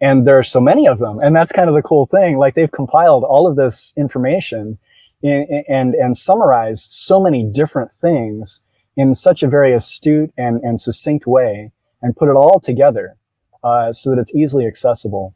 and 0.00 0.26
there 0.26 0.38
are 0.38 0.44
so 0.44 0.60
many 0.60 0.86
of 0.86 0.98
them, 0.98 1.18
and 1.18 1.36
that's 1.36 1.52
kind 1.52 1.68
of 1.68 1.74
the 1.74 1.82
cool 1.82 2.06
thing. 2.06 2.38
Like 2.38 2.54
they've 2.54 2.70
compiled 2.70 3.24
all 3.24 3.46
of 3.46 3.56
this 3.56 3.92
information 3.96 4.78
in, 5.22 5.64
and 5.68 5.94
and 5.94 6.16
summarized 6.16 6.90
so 6.90 7.20
many 7.20 7.44
different 7.44 7.92
things 7.92 8.60
in 8.96 9.14
such 9.14 9.42
a 9.42 9.48
very 9.48 9.74
astute 9.74 10.32
and, 10.36 10.60
and 10.62 10.80
succinct 10.80 11.26
way, 11.26 11.70
and 12.02 12.16
put 12.16 12.28
it 12.28 12.34
all 12.34 12.60
together 12.60 13.16
uh, 13.62 13.92
so 13.92 14.10
that 14.10 14.18
it's 14.18 14.34
easily 14.34 14.66
accessible. 14.66 15.34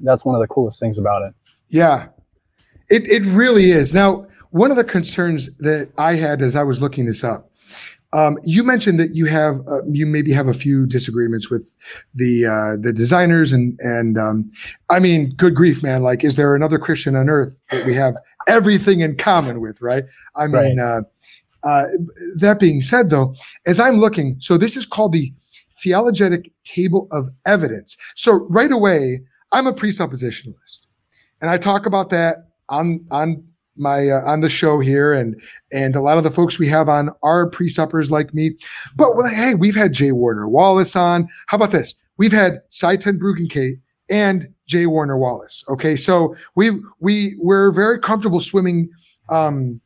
That's 0.00 0.24
one 0.24 0.34
of 0.34 0.40
the 0.40 0.48
coolest 0.48 0.80
things 0.80 0.98
about 0.98 1.22
it. 1.22 1.34
Yeah, 1.68 2.08
it 2.90 3.06
it 3.06 3.22
really 3.26 3.70
is. 3.70 3.94
Now, 3.94 4.26
one 4.50 4.72
of 4.72 4.76
the 4.76 4.84
concerns 4.84 5.54
that 5.58 5.90
I 5.98 6.14
had 6.14 6.42
as 6.42 6.56
I 6.56 6.64
was 6.64 6.80
looking 6.80 7.06
this 7.06 7.22
up, 7.22 7.52
um, 8.12 8.38
you 8.42 8.62
mentioned 8.62 8.98
that 9.00 9.14
you 9.14 9.26
have 9.26 9.60
uh, 9.68 9.84
you 9.84 10.06
maybe 10.06 10.32
have 10.32 10.48
a 10.48 10.54
few 10.54 10.86
disagreements 10.86 11.50
with 11.50 11.74
the 12.14 12.46
uh, 12.46 12.76
the 12.80 12.92
designers 12.92 13.52
and 13.52 13.78
and 13.80 14.18
um, 14.18 14.50
I 14.88 14.98
mean, 14.98 15.34
good 15.36 15.54
grief, 15.54 15.82
man! 15.82 16.02
Like, 16.02 16.24
is 16.24 16.36
there 16.36 16.54
another 16.54 16.78
Christian 16.78 17.16
on 17.16 17.28
earth 17.28 17.54
that 17.70 17.84
we 17.84 17.94
have 17.94 18.14
everything 18.46 19.00
in 19.00 19.16
common 19.16 19.60
with? 19.60 19.80
Right? 19.82 20.04
I 20.36 20.46
mean, 20.46 20.78
uh, 20.78 21.02
uh, 21.62 21.84
that 22.36 22.58
being 22.60 22.82
said, 22.82 23.10
though, 23.10 23.34
as 23.66 23.78
I'm 23.78 23.98
looking, 23.98 24.36
so 24.40 24.56
this 24.56 24.76
is 24.76 24.86
called 24.86 25.12
the 25.12 25.32
theologetic 25.82 26.50
table 26.64 27.08
of 27.12 27.28
evidence. 27.46 27.96
So 28.16 28.46
right 28.48 28.72
away, 28.72 29.20
I'm 29.52 29.66
a 29.66 29.72
presuppositionalist 29.72 30.86
and 31.40 31.50
I 31.50 31.58
talk 31.58 31.86
about 31.86 32.10
that 32.10 32.48
on 32.68 33.04
on 33.10 33.44
my 33.78 34.08
uh, 34.08 34.22
on 34.24 34.40
the 34.40 34.50
show 34.50 34.80
here, 34.80 35.12
and 35.12 35.40
and 35.72 35.96
a 35.96 36.00
lot 36.00 36.18
of 36.18 36.24
the 36.24 36.30
folks 36.30 36.58
we 36.58 36.68
have 36.68 36.88
on 36.88 37.10
are 37.22 37.50
presuppers 37.50 38.10
like 38.10 38.34
me. 38.34 38.56
But 38.96 39.16
well, 39.16 39.28
hey, 39.28 39.54
we've 39.54 39.76
had 39.76 39.92
J. 39.92 40.12
Warner 40.12 40.48
Wallace 40.48 40.96
on. 40.96 41.28
How 41.46 41.56
about 41.56 41.72
this? 41.72 41.94
We've 42.16 42.32
had 42.32 42.60
Sye 42.68 42.96
Ten 42.96 43.18
Bruggencate 43.18 43.78
and 44.10 44.48
J. 44.66 44.86
Warner 44.86 45.18
Wallace. 45.18 45.64
Okay, 45.68 45.96
so 45.96 46.34
we 46.54 46.70
we 47.00 47.36
we're 47.38 47.72
very 47.72 47.98
comfortable 47.98 48.40
swimming 48.40 48.88
um, 49.28 49.80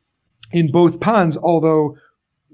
in 0.51 0.71
both 0.71 0.99
ponds, 0.99 1.37
although 1.37 1.97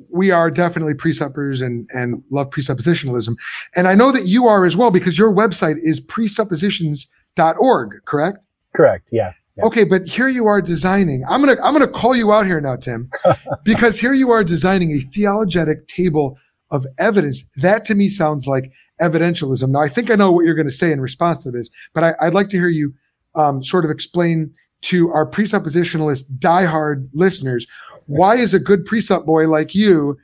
we 0.09 0.31
are 0.31 0.49
definitely 0.49 0.93
presuppers 0.93 1.65
and 1.65 1.89
and 1.93 2.23
love 2.31 2.49
presuppositionalism. 2.49 3.35
And 3.75 3.87
I 3.87 3.95
know 3.95 4.11
that 4.11 4.27
you 4.27 4.47
are 4.47 4.65
as 4.65 4.77
well 4.77 4.91
because 4.91 5.17
your 5.17 5.33
website 5.33 5.77
is 5.81 5.99
presuppositions.org, 5.99 8.05
correct? 8.05 8.45
Correct. 8.75 9.09
Yeah. 9.11 9.33
Yeah. 9.59 9.65
Okay, 9.65 9.83
but 9.83 10.07
here 10.07 10.27
you 10.27 10.47
are 10.47 10.61
designing. 10.61 11.23
I'm 11.27 11.41
gonna 11.41 11.57
I'm 11.63 11.73
gonna 11.73 11.87
call 11.87 12.15
you 12.15 12.31
out 12.31 12.45
here 12.45 12.61
now, 12.61 12.75
Tim, 12.75 13.09
because 13.63 13.99
here 13.99 14.13
you 14.13 14.31
are 14.31 14.43
designing 14.43 14.91
a 14.91 15.01
theologetic 15.13 15.87
table 15.87 16.37
of 16.71 16.85
evidence. 16.97 17.43
That 17.57 17.85
to 17.85 17.95
me 17.95 18.09
sounds 18.09 18.47
like 18.47 18.71
evidentialism. 19.01 19.69
Now 19.69 19.81
I 19.81 19.89
think 19.89 20.09
I 20.09 20.15
know 20.15 20.31
what 20.31 20.45
you're 20.45 20.55
going 20.55 20.69
to 20.69 20.75
say 20.75 20.91
in 20.91 21.01
response 21.01 21.43
to 21.43 21.51
this, 21.51 21.69
but 21.93 22.03
I, 22.03 22.25
would 22.25 22.33
like 22.33 22.49
to 22.49 22.57
hear 22.57 22.69
you 22.69 22.93
um, 23.35 23.63
sort 23.63 23.85
of 23.85 23.91
explain 23.91 24.51
to 24.81 25.09
our 25.11 25.29
presuppositionalist 25.29 26.23
diehard 26.39 27.09
listeners 27.13 27.67
why 28.07 28.35
is 28.35 28.53
a 28.53 28.59
good 28.59 28.85
presup 28.87 29.25
boy 29.25 29.47
like 29.47 29.75
you 29.75 30.17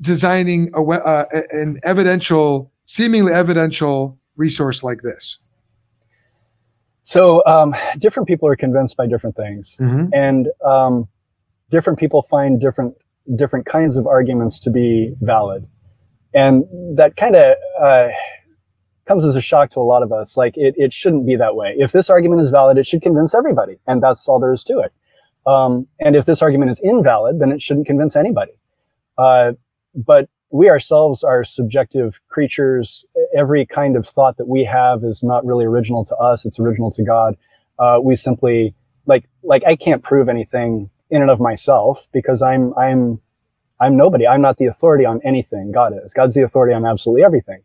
designing 0.00 0.70
a, 0.74 0.82
uh, 0.82 1.24
a- 1.32 1.56
an 1.56 1.80
evidential, 1.82 2.70
seemingly 2.84 3.32
evidential 3.32 4.16
resource 4.36 4.82
like 4.84 5.02
this. 5.02 5.38
So 7.08 7.42
um, 7.46 7.74
different 7.96 8.28
people 8.28 8.46
are 8.48 8.54
convinced 8.54 8.94
by 8.98 9.06
different 9.06 9.34
things, 9.34 9.78
Mhm. 9.80 10.10
and 10.12 10.48
um, 10.62 11.08
different 11.70 11.98
people 11.98 12.20
find 12.20 12.60
different 12.60 12.94
different 13.34 13.64
kinds 13.64 13.96
of 13.96 14.06
arguments 14.06 14.58
to 14.58 14.70
be 14.70 15.14
valid, 15.22 15.66
and 16.34 16.64
that 16.98 17.16
kind 17.16 17.34
of 17.34 17.56
uh, 17.80 18.08
comes 19.06 19.24
as 19.24 19.36
a 19.36 19.40
shock 19.40 19.70
to 19.70 19.80
a 19.80 19.88
lot 19.92 20.02
of 20.02 20.12
us. 20.12 20.36
Like 20.36 20.54
it, 20.58 20.74
it 20.76 20.92
shouldn't 20.92 21.24
be 21.24 21.34
that 21.36 21.56
way. 21.56 21.74
If 21.78 21.92
this 21.92 22.10
argument 22.10 22.42
is 22.42 22.50
valid, 22.50 22.76
it 22.76 22.86
should 22.86 23.00
convince 23.00 23.34
everybody, 23.34 23.78
and 23.86 24.02
that's 24.02 24.28
all 24.28 24.38
there 24.38 24.52
is 24.52 24.62
to 24.64 24.80
it. 24.80 24.92
Um, 25.46 25.86
and 26.00 26.14
if 26.14 26.26
this 26.26 26.42
argument 26.42 26.70
is 26.72 26.78
invalid, 26.80 27.38
then 27.38 27.50
it 27.52 27.62
shouldn't 27.62 27.86
convince 27.86 28.16
anybody. 28.16 28.52
Uh, 29.16 29.52
but 29.94 30.28
we 30.50 30.70
ourselves 30.70 31.22
are 31.22 31.44
subjective 31.44 32.20
creatures. 32.28 33.04
Every 33.36 33.66
kind 33.66 33.96
of 33.96 34.06
thought 34.06 34.36
that 34.38 34.48
we 34.48 34.64
have 34.64 35.04
is 35.04 35.22
not 35.22 35.44
really 35.44 35.64
original 35.64 36.04
to 36.06 36.16
us. 36.16 36.46
It's 36.46 36.58
original 36.58 36.90
to 36.92 37.02
God. 37.04 37.36
Uh, 37.78 37.98
we 38.02 38.16
simply 38.16 38.74
like 39.06 39.24
like 39.42 39.62
I 39.66 39.76
can't 39.76 40.02
prove 40.02 40.28
anything 40.28 40.90
in 41.10 41.22
and 41.22 41.30
of 41.30 41.40
myself 41.40 42.08
because 42.12 42.42
I'm 42.42 42.74
I'm 42.74 43.20
I'm 43.80 43.96
nobody. 43.96 44.26
I'm 44.26 44.40
not 44.40 44.56
the 44.56 44.66
authority 44.66 45.04
on 45.04 45.20
anything. 45.24 45.70
God 45.72 45.92
is. 46.04 46.12
God's 46.12 46.34
the 46.34 46.42
authority 46.42 46.74
on 46.74 46.84
absolutely 46.86 47.22
everything. 47.24 47.62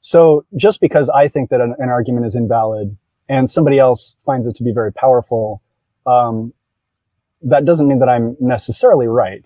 So 0.00 0.44
just 0.56 0.80
because 0.80 1.08
I 1.08 1.28
think 1.28 1.50
that 1.50 1.60
an, 1.60 1.74
an 1.78 1.88
argument 1.88 2.26
is 2.26 2.36
invalid 2.36 2.96
and 3.28 3.48
somebody 3.48 3.78
else 3.78 4.14
finds 4.24 4.46
it 4.46 4.54
to 4.56 4.62
be 4.62 4.72
very 4.72 4.92
powerful, 4.92 5.62
um, 6.06 6.52
that 7.42 7.64
doesn't 7.64 7.88
mean 7.88 7.98
that 7.98 8.08
I'm 8.08 8.36
necessarily 8.40 9.06
right. 9.06 9.44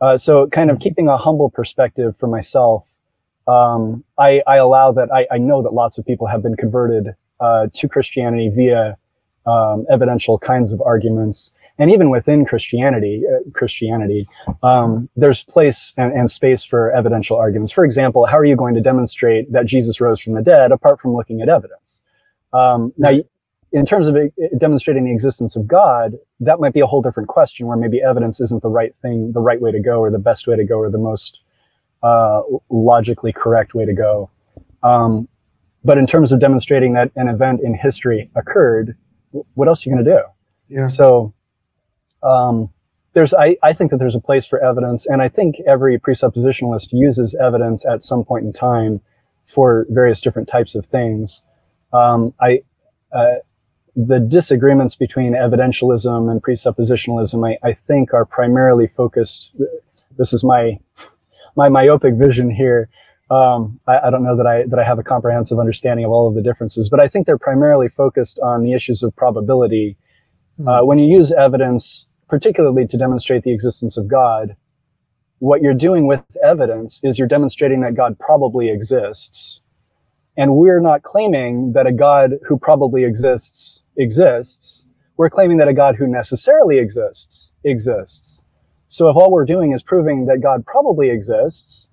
Uh, 0.00 0.16
so 0.16 0.46
kind 0.48 0.70
of 0.70 0.78
keeping 0.78 1.08
a 1.08 1.16
humble 1.16 1.50
perspective 1.50 2.16
for 2.16 2.28
myself, 2.28 2.88
um, 3.46 4.04
I, 4.18 4.42
I, 4.46 4.56
allow 4.56 4.92
that 4.92 5.10
I, 5.12 5.26
I, 5.30 5.38
know 5.38 5.62
that 5.62 5.72
lots 5.72 5.96
of 5.96 6.04
people 6.04 6.26
have 6.26 6.42
been 6.42 6.54
converted 6.54 7.14
uh, 7.40 7.68
to 7.72 7.88
Christianity 7.88 8.50
via 8.50 8.96
um, 9.46 9.86
evidential 9.90 10.38
kinds 10.38 10.72
of 10.72 10.82
arguments. 10.82 11.52
And 11.78 11.90
even 11.90 12.10
within 12.10 12.44
Christianity, 12.44 13.22
uh, 13.26 13.50
Christianity, 13.52 14.28
um, 14.62 15.08
there's 15.16 15.44
place 15.44 15.94
and, 15.96 16.12
and, 16.12 16.30
space 16.30 16.62
for 16.62 16.92
evidential 16.92 17.36
arguments. 17.36 17.72
For 17.72 17.84
example, 17.84 18.26
how 18.26 18.36
are 18.36 18.44
you 18.44 18.56
going 18.56 18.74
to 18.74 18.80
demonstrate 18.80 19.50
that 19.52 19.64
Jesus 19.64 20.00
rose 20.00 20.20
from 20.20 20.34
the 20.34 20.42
dead 20.42 20.70
apart 20.70 21.00
from 21.00 21.14
looking 21.14 21.40
at 21.40 21.48
evidence? 21.48 22.02
Um, 22.52 22.92
now, 22.98 23.18
in 23.72 23.84
terms 23.84 24.08
of 24.08 24.16
demonstrating 24.58 25.04
the 25.04 25.12
existence 25.12 25.56
of 25.56 25.66
God, 25.66 26.14
that 26.40 26.58
might 26.58 26.72
be 26.72 26.80
a 26.80 26.86
whole 26.86 27.02
different 27.02 27.28
question 27.28 27.66
where 27.66 27.76
maybe 27.76 28.00
evidence 28.02 28.40
isn't 28.40 28.62
the 28.62 28.68
right 28.68 28.94
thing, 28.96 29.32
the 29.32 29.40
right 29.40 29.60
way 29.60 29.72
to 29.72 29.80
go, 29.80 30.00
or 30.00 30.10
the 30.10 30.18
best 30.18 30.46
way 30.46 30.56
to 30.56 30.64
go, 30.64 30.76
or 30.76 30.90
the 30.90 30.98
most 30.98 31.40
uh, 32.02 32.40
logically 32.70 33.32
correct 33.32 33.74
way 33.74 33.84
to 33.84 33.92
go. 33.92 34.30
Um, 34.82 35.28
but 35.84 35.98
in 35.98 36.06
terms 36.06 36.32
of 36.32 36.40
demonstrating 36.40 36.94
that 36.94 37.10
an 37.16 37.28
event 37.28 37.60
in 37.62 37.74
history 37.74 38.30
occurred, 38.34 38.96
what 39.54 39.68
else 39.68 39.86
are 39.86 39.90
you 39.90 39.96
going 39.96 40.04
to 40.04 40.10
do? 40.10 40.22
Yeah. 40.68 40.88
So 40.88 41.34
um, 42.22 42.70
there's, 43.12 43.34
I, 43.34 43.56
I 43.62 43.72
think 43.72 43.90
that 43.90 43.98
there's 43.98 44.14
a 44.14 44.20
place 44.20 44.46
for 44.46 44.62
evidence, 44.64 45.06
and 45.06 45.20
I 45.20 45.28
think 45.28 45.56
every 45.66 45.98
presuppositionalist 45.98 46.88
uses 46.92 47.34
evidence 47.34 47.84
at 47.84 48.02
some 48.02 48.24
point 48.24 48.44
in 48.44 48.52
time 48.52 49.00
for 49.44 49.86
various 49.90 50.20
different 50.20 50.48
types 50.48 50.74
of 50.74 50.86
things. 50.86 51.42
Um, 51.92 52.34
I, 52.40 52.62
uh, 53.12 53.36
the 54.06 54.20
disagreements 54.20 54.94
between 54.94 55.32
evidentialism 55.32 56.30
and 56.30 56.40
presuppositionalism, 56.40 57.44
I, 57.44 57.68
I 57.68 57.72
think, 57.72 58.14
are 58.14 58.24
primarily 58.24 58.86
focused. 58.86 59.56
This 60.16 60.32
is 60.32 60.44
my 60.44 60.78
my 61.56 61.68
myopic 61.68 62.14
vision 62.14 62.48
here. 62.48 62.88
Um, 63.28 63.80
I, 63.88 63.98
I, 63.98 64.10
don't 64.10 64.22
know 64.22 64.36
that 64.36 64.46
I 64.46 64.62
that 64.68 64.78
I 64.78 64.84
have 64.84 65.00
a 65.00 65.02
comprehensive 65.02 65.58
understanding 65.58 66.04
of 66.04 66.12
all 66.12 66.28
of 66.28 66.36
the 66.36 66.42
differences, 66.42 66.88
but 66.88 67.02
I 67.02 67.08
think 67.08 67.26
they're 67.26 67.38
primarily 67.38 67.88
focused 67.88 68.38
on 68.38 68.62
the 68.62 68.72
issues 68.72 69.02
of 69.02 69.14
probability. 69.16 69.96
Mm-hmm. 70.60 70.68
Uh, 70.68 70.84
when 70.84 71.00
you 71.00 71.06
use 71.06 71.32
evidence, 71.32 72.06
particularly 72.28 72.86
to 72.86 72.96
demonstrate 72.96 73.42
the 73.42 73.52
existence 73.52 73.96
of 73.96 74.06
God, 74.06 74.54
what 75.40 75.60
you're 75.60 75.74
doing 75.74 76.06
with 76.06 76.22
evidence 76.40 77.00
is 77.02 77.18
you're 77.18 77.26
demonstrating 77.26 77.80
that 77.80 77.96
God 77.96 78.16
probably 78.20 78.70
exists. 78.70 79.60
And 80.36 80.54
we're 80.54 80.80
not 80.80 81.02
claiming 81.02 81.72
that 81.72 81.88
a 81.88 81.92
God 81.92 82.34
who 82.46 82.56
probably 82.56 83.02
exists 83.02 83.82
exists. 83.98 84.86
We're 85.16 85.30
claiming 85.30 85.58
that 85.58 85.68
a 85.68 85.74
God 85.74 85.96
who 85.96 86.06
necessarily 86.06 86.78
exists 86.78 87.52
exists. 87.64 88.44
So 88.88 89.08
if 89.10 89.16
all 89.16 89.30
we're 89.30 89.44
doing 89.44 89.72
is 89.72 89.82
proving 89.82 90.26
that 90.26 90.40
God 90.40 90.64
probably 90.64 91.10
exists, 91.10 91.90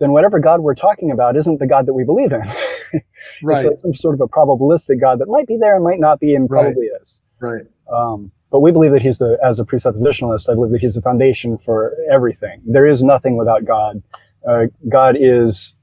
then 0.00 0.10
whatever 0.10 0.40
God 0.40 0.60
we're 0.60 0.74
talking 0.74 1.12
about 1.12 1.36
isn't 1.36 1.60
the 1.60 1.66
God 1.66 1.86
that 1.86 1.94
we 1.94 2.02
believe 2.02 2.32
in. 2.32 2.40
right. 3.42 3.66
It's 3.66 3.82
some 3.82 3.94
sort 3.94 4.14
of 4.14 4.20
a 4.20 4.26
probabilistic 4.26 5.00
God 5.00 5.20
that 5.20 5.28
might 5.28 5.46
be 5.46 5.56
there 5.56 5.76
and 5.76 5.84
might 5.84 6.00
not 6.00 6.18
be 6.18 6.34
and 6.34 6.48
probably 6.48 6.88
right. 6.90 7.00
is. 7.00 7.20
Right. 7.38 7.66
Um, 7.92 8.32
but 8.50 8.60
we 8.60 8.72
believe 8.72 8.92
that 8.92 9.02
he's 9.02 9.18
the, 9.18 9.38
as 9.44 9.60
a 9.60 9.64
presuppositionalist, 9.64 10.50
I 10.50 10.54
believe 10.54 10.72
that 10.72 10.80
he's 10.80 10.94
the 10.94 11.02
foundation 11.02 11.56
for 11.56 11.96
everything. 12.12 12.60
There 12.66 12.86
is 12.86 13.02
nothing 13.02 13.36
without 13.36 13.64
God. 13.64 14.02
Uh, 14.46 14.64
God 14.88 15.16
is 15.18 15.74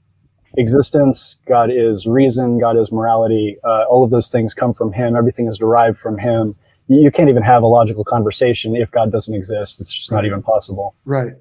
existence, 0.57 1.37
God 1.47 1.69
is 1.71 2.05
reason, 2.05 2.59
God 2.59 2.77
is 2.77 2.91
morality. 2.91 3.57
Uh, 3.63 3.83
all 3.89 4.03
of 4.03 4.09
those 4.09 4.31
things 4.31 4.53
come 4.53 4.73
from 4.73 4.91
Him. 4.91 5.15
Everything 5.15 5.47
is 5.47 5.57
derived 5.57 5.97
from 5.97 6.17
Him. 6.17 6.55
You 6.87 7.11
can't 7.11 7.29
even 7.29 7.43
have 7.43 7.61
a 7.61 7.67
logical 7.67 8.03
conversation 8.03 8.75
if 8.75 8.89
God 8.89 9.11
doesn't 9.11 9.33
exist. 9.33 9.79
It's 9.79 9.93
just 9.93 10.11
not 10.11 10.25
even 10.25 10.41
possible. 10.41 10.95
Right. 11.05 11.33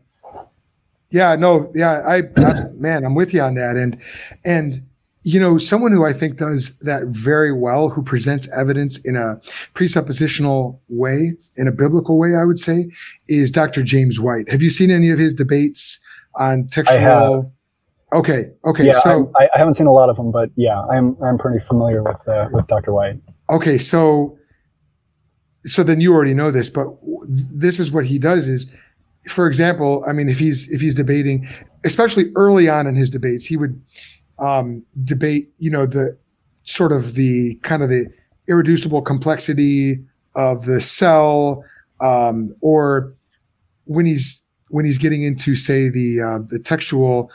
Yeah. 1.11 1.34
No. 1.36 1.72
Yeah. 1.74 2.02
I, 2.06 2.22
I 2.36 2.64
man, 2.74 3.04
I'm 3.04 3.14
with 3.14 3.32
you 3.32 3.40
on 3.40 3.54
that. 3.54 3.76
And 3.76 3.98
and 4.44 4.82
you 5.22 5.38
know, 5.38 5.59
someone 5.59 5.92
who 5.92 6.06
I 6.06 6.12
think 6.12 6.36
does 6.36 6.78
that 6.80 7.04
very 7.06 7.52
well, 7.52 7.88
who 7.88 8.02
presents 8.02 8.48
evidence 8.56 8.98
in 9.04 9.16
a 9.16 9.40
presuppositional 9.74 10.78
way, 10.88 11.34
in 11.56 11.68
a 11.68 11.72
biblical 11.72 12.18
way, 12.18 12.34
I 12.34 12.44
would 12.44 12.59
say, 12.59 12.86
is 13.28 13.50
Dr. 13.50 13.82
James 13.82 14.20
White. 14.20 14.50
Have 14.50 14.62
you 14.62 14.70
seen 14.70 14.90
any 14.90 15.11
of 15.11 15.18
his 15.18 15.34
debates 15.34 15.98
on 16.36 16.68
textual? 16.68 17.52
Okay. 18.12 18.50
Okay. 18.64 18.86
Yeah, 18.86 19.00
so 19.00 19.30
I, 19.38 19.48
I, 19.54 19.59
haven't 19.59 19.74
seen 19.74 19.86
a 19.86 19.92
lot 19.92 20.09
of 20.09 20.16
them, 20.16 20.30
but 20.30 20.50
yeah, 20.56 20.80
I'm 20.84 21.16
I'm 21.22 21.36
pretty 21.36 21.62
familiar 21.64 22.02
with 22.02 22.26
uh, 22.26 22.48
with 22.52 22.66
Dr. 22.66 22.92
White. 22.92 23.20
Okay, 23.50 23.76
so 23.76 24.38
so 25.66 25.82
then 25.82 26.00
you 26.00 26.14
already 26.14 26.34
know 26.34 26.50
this, 26.50 26.70
but 26.70 26.88
this 27.28 27.78
is 27.78 27.90
what 27.90 28.06
he 28.06 28.18
does 28.18 28.46
is, 28.46 28.66
for 29.28 29.46
example, 29.46 30.04
I 30.06 30.12
mean, 30.12 30.28
if 30.30 30.38
he's 30.38 30.70
if 30.70 30.80
he's 30.80 30.94
debating, 30.94 31.46
especially 31.84 32.32
early 32.34 32.68
on 32.68 32.86
in 32.86 32.94
his 32.94 33.11
debates, 33.11 33.44
he 33.44 33.59
would 33.59 33.80
um, 34.38 34.84
debate, 35.04 35.52
you 35.59 35.70
know, 35.70 35.84
the 35.84 36.16
sort 36.62 36.92
of 36.92 37.14
the 37.14 37.56
kind 37.56 37.82
of 37.82 37.90
the 37.90 38.06
irreducible 38.46 39.02
complexity 39.02 40.02
of 40.34 40.64
the 40.64 40.80
cell, 40.80 41.62
um, 42.00 42.54
or 42.62 43.14
when 43.84 44.06
he's 44.06 44.40
when 44.68 44.86
he's 44.86 44.98
getting 44.98 45.22
into 45.24 45.56
say 45.56 45.90
the 45.90 46.20
uh, 46.22 46.38
the 46.46 46.59
textual 46.59 47.30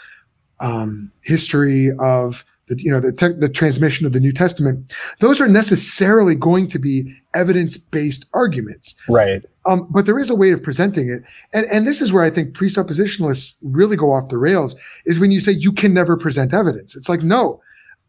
um, 0.63 1.11
history 1.21 1.91
of 1.99 2.43
the 2.67 2.81
you 2.81 2.89
know 2.89 3.01
the 3.01 3.11
te- 3.11 3.39
the 3.39 3.49
transmission 3.49 4.05
of 4.05 4.13
the 4.13 4.19
New 4.19 4.31
Testament, 4.31 4.91
those 5.19 5.41
are 5.41 5.47
necessarily 5.47 6.33
going 6.33 6.67
to 6.67 6.79
be 6.79 7.13
evidence 7.33 7.77
based 7.77 8.25
arguments. 8.33 8.95
Right. 9.09 9.45
Um, 9.65 9.87
but 9.89 10.05
there 10.05 10.17
is 10.17 10.29
a 10.29 10.35
way 10.35 10.51
of 10.51 10.63
presenting 10.63 11.09
it, 11.09 11.23
and 11.51 11.65
and 11.65 11.85
this 11.85 12.01
is 12.01 12.13
where 12.13 12.23
I 12.23 12.29
think 12.29 12.55
presuppositionalists 12.55 13.55
really 13.61 13.97
go 13.97 14.13
off 14.13 14.29
the 14.29 14.37
rails. 14.37 14.75
Is 15.05 15.19
when 15.19 15.31
you 15.31 15.41
say 15.41 15.51
you 15.51 15.73
can 15.73 15.93
never 15.93 16.17
present 16.17 16.53
evidence. 16.53 16.95
It's 16.95 17.09
like 17.09 17.21
no. 17.21 17.61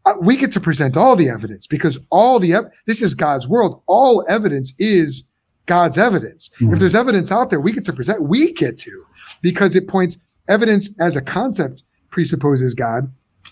Uh, 0.05 0.13
we 0.21 0.37
get 0.37 0.51
to 0.51 0.59
present 0.59 0.95
all 0.95 1.15
the 1.15 1.27
evidence 1.27 1.65
because 1.65 1.97
all 2.11 2.39
the 2.39 2.53
ev- 2.53 2.69
this 2.85 3.01
is 3.01 3.15
God's 3.15 3.47
world. 3.47 3.81
All 3.87 4.23
evidence 4.29 4.71
is 4.77 5.23
God's 5.65 5.97
evidence. 5.97 6.51
Mm-hmm. 6.59 6.73
If 6.73 6.79
there's 6.79 6.95
evidence 6.95 7.31
out 7.31 7.49
there, 7.49 7.59
we 7.59 7.71
get 7.73 7.85
to 7.85 7.93
present. 7.93 8.21
We 8.21 8.53
get 8.53 8.77
to 8.79 9.05
because 9.41 9.75
it 9.75 9.87
points 9.87 10.17
evidence 10.47 10.89
as 10.99 11.15
a 11.15 11.21
concept 11.21 11.83
presupposes 12.15 12.73
God. 12.73 13.11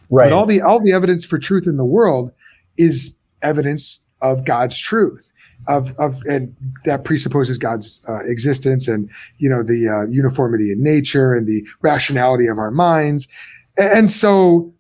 Right. 0.10 0.30
But 0.30 0.34
all 0.34 0.46
the 0.46 0.62
all 0.62 0.80
the 0.80 0.94
evidence 0.94 1.26
for 1.26 1.38
truth 1.38 1.68
in 1.68 1.76
the 1.76 1.86
world 1.86 2.32
is 2.78 3.14
evidence 3.42 4.00
of 4.22 4.46
God's 4.46 4.78
truth. 4.78 5.30
Of, 5.68 5.98
of 5.98 6.22
and 6.24 6.54
that 6.84 7.06
presupposes 7.06 7.58
God's 7.58 8.02
uh, 8.10 8.24
existence 8.26 8.88
and 8.88 9.10
you 9.38 9.50
know 9.50 9.64
the 9.64 9.88
uh, 9.88 10.10
uniformity 10.10 10.72
in 10.72 10.82
nature 10.82 11.34
and 11.34 11.46
the 11.46 11.62
rationality 11.82 12.48
of 12.48 12.58
our 12.58 12.72
minds, 12.72 13.28
and, 13.78 13.90
and 13.92 14.12
so 14.12 14.74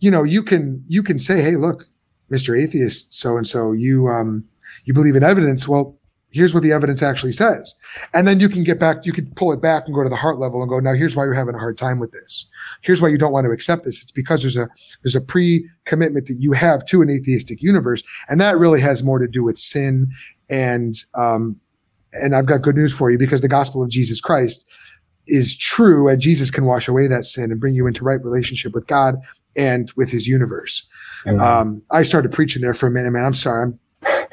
you 0.00 0.10
know 0.10 0.22
you 0.22 0.42
can 0.42 0.84
you 0.88 1.02
can 1.02 1.18
say 1.18 1.40
hey 1.40 1.56
look 1.56 1.86
Mr. 2.32 2.60
Atheist 2.60 3.14
so 3.14 3.36
and 3.36 3.46
so 3.46 3.72
you 3.72 4.08
um 4.08 4.44
you 4.84 4.94
believe 4.94 5.14
in 5.14 5.22
evidence 5.22 5.68
well 5.68 5.97
here's 6.30 6.52
what 6.52 6.62
the 6.62 6.72
evidence 6.72 7.02
actually 7.02 7.32
says. 7.32 7.74
And 8.12 8.28
then 8.28 8.40
you 8.40 8.48
can 8.48 8.64
get 8.64 8.78
back 8.78 9.06
you 9.06 9.12
can 9.12 9.32
pull 9.34 9.52
it 9.52 9.62
back 9.62 9.84
and 9.86 9.94
go 9.94 10.02
to 10.02 10.08
the 10.08 10.16
heart 10.16 10.38
level 10.38 10.60
and 10.60 10.68
go 10.68 10.78
now 10.80 10.92
here's 10.92 11.16
why 11.16 11.24
you're 11.24 11.34
having 11.34 11.54
a 11.54 11.58
hard 11.58 11.78
time 11.78 11.98
with 11.98 12.12
this. 12.12 12.46
Here's 12.82 13.00
why 13.00 13.08
you 13.08 13.18
don't 13.18 13.32
want 13.32 13.46
to 13.46 13.50
accept 13.50 13.84
this. 13.84 14.02
It's 14.02 14.12
because 14.12 14.42
there's 14.42 14.56
a 14.56 14.68
there's 15.02 15.16
a 15.16 15.20
pre-commitment 15.20 16.26
that 16.26 16.36
you 16.38 16.52
have 16.52 16.84
to 16.86 17.02
an 17.02 17.10
atheistic 17.10 17.62
universe. 17.62 18.02
And 18.28 18.40
that 18.40 18.58
really 18.58 18.80
has 18.80 19.02
more 19.02 19.18
to 19.18 19.28
do 19.28 19.42
with 19.42 19.58
sin 19.58 20.10
and 20.50 20.96
um 21.14 21.56
and 22.12 22.34
i've 22.34 22.46
got 22.46 22.62
good 22.62 22.74
news 22.76 22.92
for 22.92 23.10
you 23.10 23.18
because 23.18 23.42
the 23.42 23.48
gospel 23.48 23.82
of 23.82 23.90
jesus 23.90 24.18
christ 24.18 24.64
is 25.26 25.56
true 25.56 26.08
and 26.08 26.22
jesus 26.22 26.50
can 26.50 26.64
wash 26.64 26.88
away 26.88 27.06
that 27.06 27.26
sin 27.26 27.50
and 27.50 27.60
bring 27.60 27.74
you 27.74 27.86
into 27.86 28.02
right 28.02 28.24
relationship 28.24 28.72
with 28.72 28.86
god 28.86 29.16
and 29.56 29.90
with 29.96 30.08
his 30.08 30.26
universe. 30.26 30.86
Um 31.40 31.82
i 31.90 32.02
started 32.02 32.32
preaching 32.32 32.62
there 32.62 32.74
for 32.74 32.86
a 32.86 32.90
minute 32.90 33.10
man. 33.10 33.24
I'm 33.24 33.34
sorry. 33.34 33.64
I'm 33.64 33.78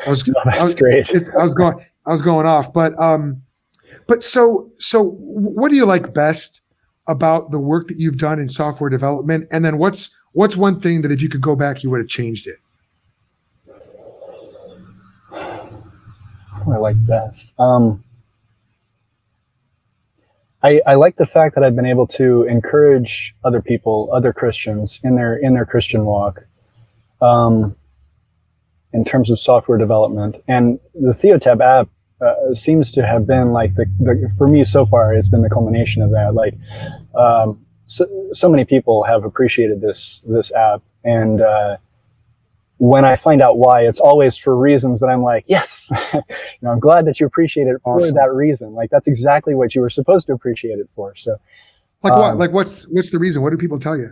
I 0.06 0.10
was, 0.10 0.24
That's 0.46 0.58
I 0.58 0.64
was, 0.64 0.76
great. 0.76 1.10
I 1.10 1.44
was 1.44 1.54
going, 1.54 1.86
I 2.06 2.12
was 2.12 2.22
going 2.22 2.46
off, 2.46 2.72
but, 2.74 2.98
um, 3.00 3.42
but 4.08 4.24
so, 4.24 4.72
so 4.78 5.12
what 5.20 5.70
do 5.70 5.76
you 5.76 5.86
like 5.86 6.14
best 6.14 6.62
about 7.08 7.52
the 7.52 7.60
work 7.60 7.88
that 7.88 8.00
you've 8.00 8.18
done 8.18 8.40
in 8.40 8.50
software 8.50 8.90
development? 8.90 9.48
And 9.52 9.64
then 9.64 9.78
what's, 9.78 10.16
what's 10.34 10.56
one 10.56 10.80
thing 10.82 11.02
that 11.02 11.12
if 11.12 11.22
you 11.22 11.30
could 11.30 11.42
go 11.42 11.56
back, 11.56 11.84
you 11.84 11.90
would 11.90 12.00
have 12.00 12.10
changed 12.10 12.48
it? 12.48 12.58
What 16.66 16.78
I 16.78 16.80
like 16.80 17.06
best. 17.06 17.54
Um, 17.60 18.04
I, 20.64 20.82
I 20.88 20.96
like 20.96 21.18
the 21.18 21.28
fact 21.28 21.54
that 21.54 21.64
I've 21.64 21.76
been 21.76 21.86
able 21.86 22.08
to 22.08 22.42
encourage 22.44 23.36
other 23.44 23.62
people, 23.62 24.10
other 24.12 24.34
Christians 24.34 25.00
in 25.04 25.16
their 25.16 25.38
in 25.38 25.54
their 25.54 25.66
Christian 25.66 26.06
walk. 26.06 26.44
Um, 27.22 27.76
in 28.96 29.04
terms 29.04 29.30
of 29.30 29.38
software 29.38 29.78
development. 29.78 30.38
And 30.48 30.80
the 30.94 31.12
Theotab 31.12 31.62
app 31.62 31.90
uh, 32.22 32.54
seems 32.54 32.92
to 32.94 33.06
have 33.06 33.28
been 33.28 33.52
like 33.52 33.76
the, 33.76 33.86
the, 34.00 34.32
for 34.38 34.48
me 34.48 34.64
so 34.64 34.86
far, 34.86 35.14
it's 35.14 35.28
been 35.28 35.42
the 35.42 35.50
culmination 35.50 36.02
of 36.02 36.12
that. 36.12 36.34
Like, 36.34 36.56
um, 37.14 37.60
so, 37.88 38.08
so 38.32 38.50
many 38.50 38.64
people 38.64 39.04
have 39.04 39.26
appreciated 39.26 39.82
this, 39.82 40.24
this 40.26 40.52
app. 40.54 40.82
And, 41.04 41.42
uh, 41.42 41.78
when 42.78 43.06
I 43.06 43.16
find 43.16 43.42
out 43.42 43.58
why, 43.58 43.88
it's 43.88 44.00
always 44.00 44.36
for 44.36 44.56
reasons 44.58 45.00
that 45.00 45.08
I'm 45.08 45.24
like, 45.24 45.46
yes, 45.48 45.90
you 46.14 46.22
know, 46.62 46.72
I'm 46.72 46.80
glad 46.80 47.06
that 47.06 47.22
you 47.22 47.26
appreciate 47.26 47.68
it 47.68 47.78
for 47.84 48.02
that 48.02 48.34
reason. 48.34 48.74
Like 48.74 48.90
that's 48.90 49.08
exactly 49.08 49.56
what 49.56 49.76
you 49.76 49.82
were 49.82 49.90
supposed 49.90 50.28
to 50.28 50.34
appreciate 50.34 50.80
it 50.80 50.90
for. 50.94 51.16
So, 51.16 51.38
Like 52.04 52.14
what, 52.14 52.32
Um, 52.32 52.38
like 52.38 52.52
what's, 52.52 52.84
what's 52.90 53.12
the 53.12 53.20
reason? 53.20 53.42
What 53.42 53.52
do 53.52 53.58
people 53.58 53.80
tell 53.80 53.98
you? 53.98 54.10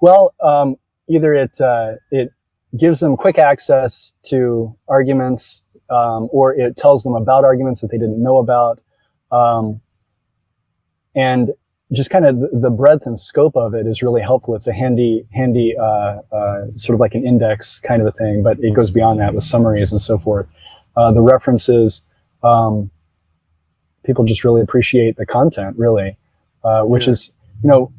Well, 0.00 0.34
um, 0.42 0.76
either 1.08 1.34
it 1.34 1.60
uh, 1.60 1.94
it 2.10 2.32
gives 2.76 3.00
them 3.00 3.16
quick 3.16 3.38
access 3.38 4.12
to 4.24 4.74
arguments, 4.88 5.62
um, 5.90 6.28
or 6.30 6.54
it 6.54 6.76
tells 6.76 7.02
them 7.02 7.14
about 7.14 7.44
arguments 7.44 7.80
that 7.80 7.90
they 7.90 7.98
didn't 7.98 8.22
know 8.22 8.38
about, 8.38 8.80
um, 9.32 9.80
and 11.14 11.50
just 11.92 12.10
kind 12.10 12.24
of 12.24 12.38
the, 12.52 12.70
breadth 12.70 13.04
and 13.04 13.18
scope 13.18 13.56
of 13.56 13.74
it 13.74 13.86
is 13.86 14.00
really 14.00 14.22
helpful. 14.22 14.54
It's 14.54 14.68
a 14.68 14.72
handy, 14.72 15.26
handy 15.32 15.74
uh, 15.76 16.18
uh, 16.32 16.66
sort 16.76 16.94
of 16.94 17.00
like 17.00 17.16
an 17.16 17.26
index 17.26 17.80
kind 17.80 18.00
of 18.00 18.06
a 18.06 18.12
thing, 18.12 18.44
but 18.44 18.58
it 18.60 18.74
goes 18.74 18.92
beyond 18.92 19.18
that 19.18 19.34
with 19.34 19.42
summaries 19.42 19.90
and 19.90 20.00
so 20.00 20.16
forth. 20.16 20.46
Uh, 20.96 21.10
the 21.10 21.20
references, 21.20 22.02
um, 22.44 22.90
people 24.04 24.24
just 24.24 24.44
really 24.44 24.60
appreciate 24.60 25.16
the 25.16 25.26
content, 25.26 25.76
really, 25.76 26.16
uh, 26.62 26.82
which 26.82 27.08
is 27.08 27.32
you 27.62 27.68
know 27.68 27.92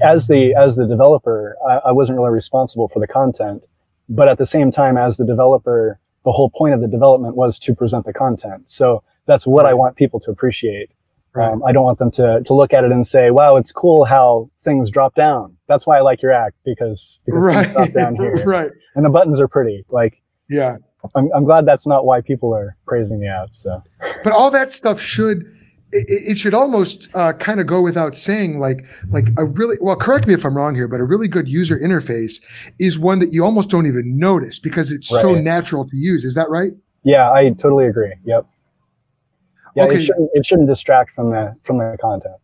as 0.00 0.28
the 0.28 0.54
as 0.54 0.76
the 0.76 0.86
developer, 0.86 1.56
I, 1.66 1.88
I 1.88 1.92
wasn't 1.92 2.18
really 2.18 2.30
responsible 2.30 2.88
for 2.88 3.00
the 3.00 3.06
content, 3.06 3.62
but 4.08 4.28
at 4.28 4.38
the 4.38 4.46
same 4.46 4.70
time, 4.70 4.96
as 4.96 5.16
the 5.16 5.24
developer, 5.24 5.98
the 6.24 6.32
whole 6.32 6.50
point 6.50 6.74
of 6.74 6.80
the 6.80 6.88
development 6.88 7.36
was 7.36 7.58
to 7.60 7.74
present 7.74 8.04
the 8.04 8.12
content. 8.12 8.70
So 8.70 9.02
that's 9.26 9.46
what 9.46 9.66
I 9.66 9.74
want 9.74 9.96
people 9.96 10.20
to 10.20 10.30
appreciate. 10.30 10.90
Right. 11.34 11.50
Um, 11.50 11.62
I 11.64 11.72
don't 11.72 11.84
want 11.84 11.98
them 11.98 12.10
to 12.12 12.42
to 12.44 12.52
look 12.54 12.74
at 12.74 12.84
it 12.84 12.92
and 12.92 13.06
say, 13.06 13.30
"Wow, 13.30 13.56
it's 13.56 13.72
cool 13.72 14.04
how 14.04 14.50
things 14.60 14.90
drop 14.90 15.14
down." 15.14 15.56
That's 15.66 15.86
why 15.86 15.96
I 15.96 16.00
like 16.02 16.20
your 16.20 16.32
act 16.32 16.56
because 16.62 17.20
because 17.24 17.42
right. 17.42 17.64
things 17.64 17.74
drop 17.74 17.92
down 17.92 18.16
here 18.16 18.34
right. 18.44 18.70
and 18.94 19.04
the 19.04 19.08
buttons 19.08 19.40
are 19.40 19.48
pretty. 19.48 19.84
Like 19.88 20.22
Yeah. 20.50 20.76
I'm, 21.16 21.30
I'm 21.34 21.44
glad 21.44 21.66
that's 21.66 21.86
not 21.86 22.04
why 22.04 22.20
people 22.20 22.54
are 22.54 22.76
praising 22.86 23.18
the 23.18 23.26
app. 23.26 23.48
So, 23.52 23.82
but 24.22 24.32
all 24.32 24.50
that 24.52 24.70
stuff 24.70 25.00
should 25.00 25.44
it, 25.92 26.06
it 26.08 26.38
should 26.38 26.54
almost 26.54 27.14
uh, 27.14 27.32
kind 27.34 27.60
of 27.60 27.66
go 27.66 27.80
without 27.80 28.16
saying 28.16 28.58
like 28.58 28.84
like 29.10 29.28
a 29.36 29.44
really 29.44 29.76
well 29.80 29.96
correct 29.96 30.26
me 30.26 30.34
if 30.34 30.44
i'm 30.44 30.56
wrong 30.56 30.74
here 30.74 30.88
but 30.88 31.00
a 31.00 31.04
really 31.04 31.28
good 31.28 31.48
user 31.48 31.78
interface 31.78 32.40
is 32.78 32.98
one 32.98 33.18
that 33.18 33.32
you 33.32 33.44
almost 33.44 33.68
don't 33.68 33.86
even 33.86 34.18
notice 34.18 34.58
because 34.58 34.90
it's 34.90 35.12
right. 35.12 35.22
so 35.22 35.34
natural 35.34 35.86
to 35.86 35.96
use. 35.96 36.24
Is 36.24 36.34
that 36.34 36.48
right? 36.50 36.72
Yeah 37.04 37.30
i 37.32 37.48
totally 37.50 37.86
agree. 37.86 38.12
Yep. 38.24 38.46
Yeah 39.74 39.84
okay. 39.84 39.96
it, 39.96 40.00
shouldn't, 40.02 40.30
it 40.34 40.46
shouldn't 40.46 40.68
distract 40.68 41.12
from 41.12 41.30
the 41.30 41.54
from 41.62 41.78
the 41.78 41.96
content. 42.00 42.36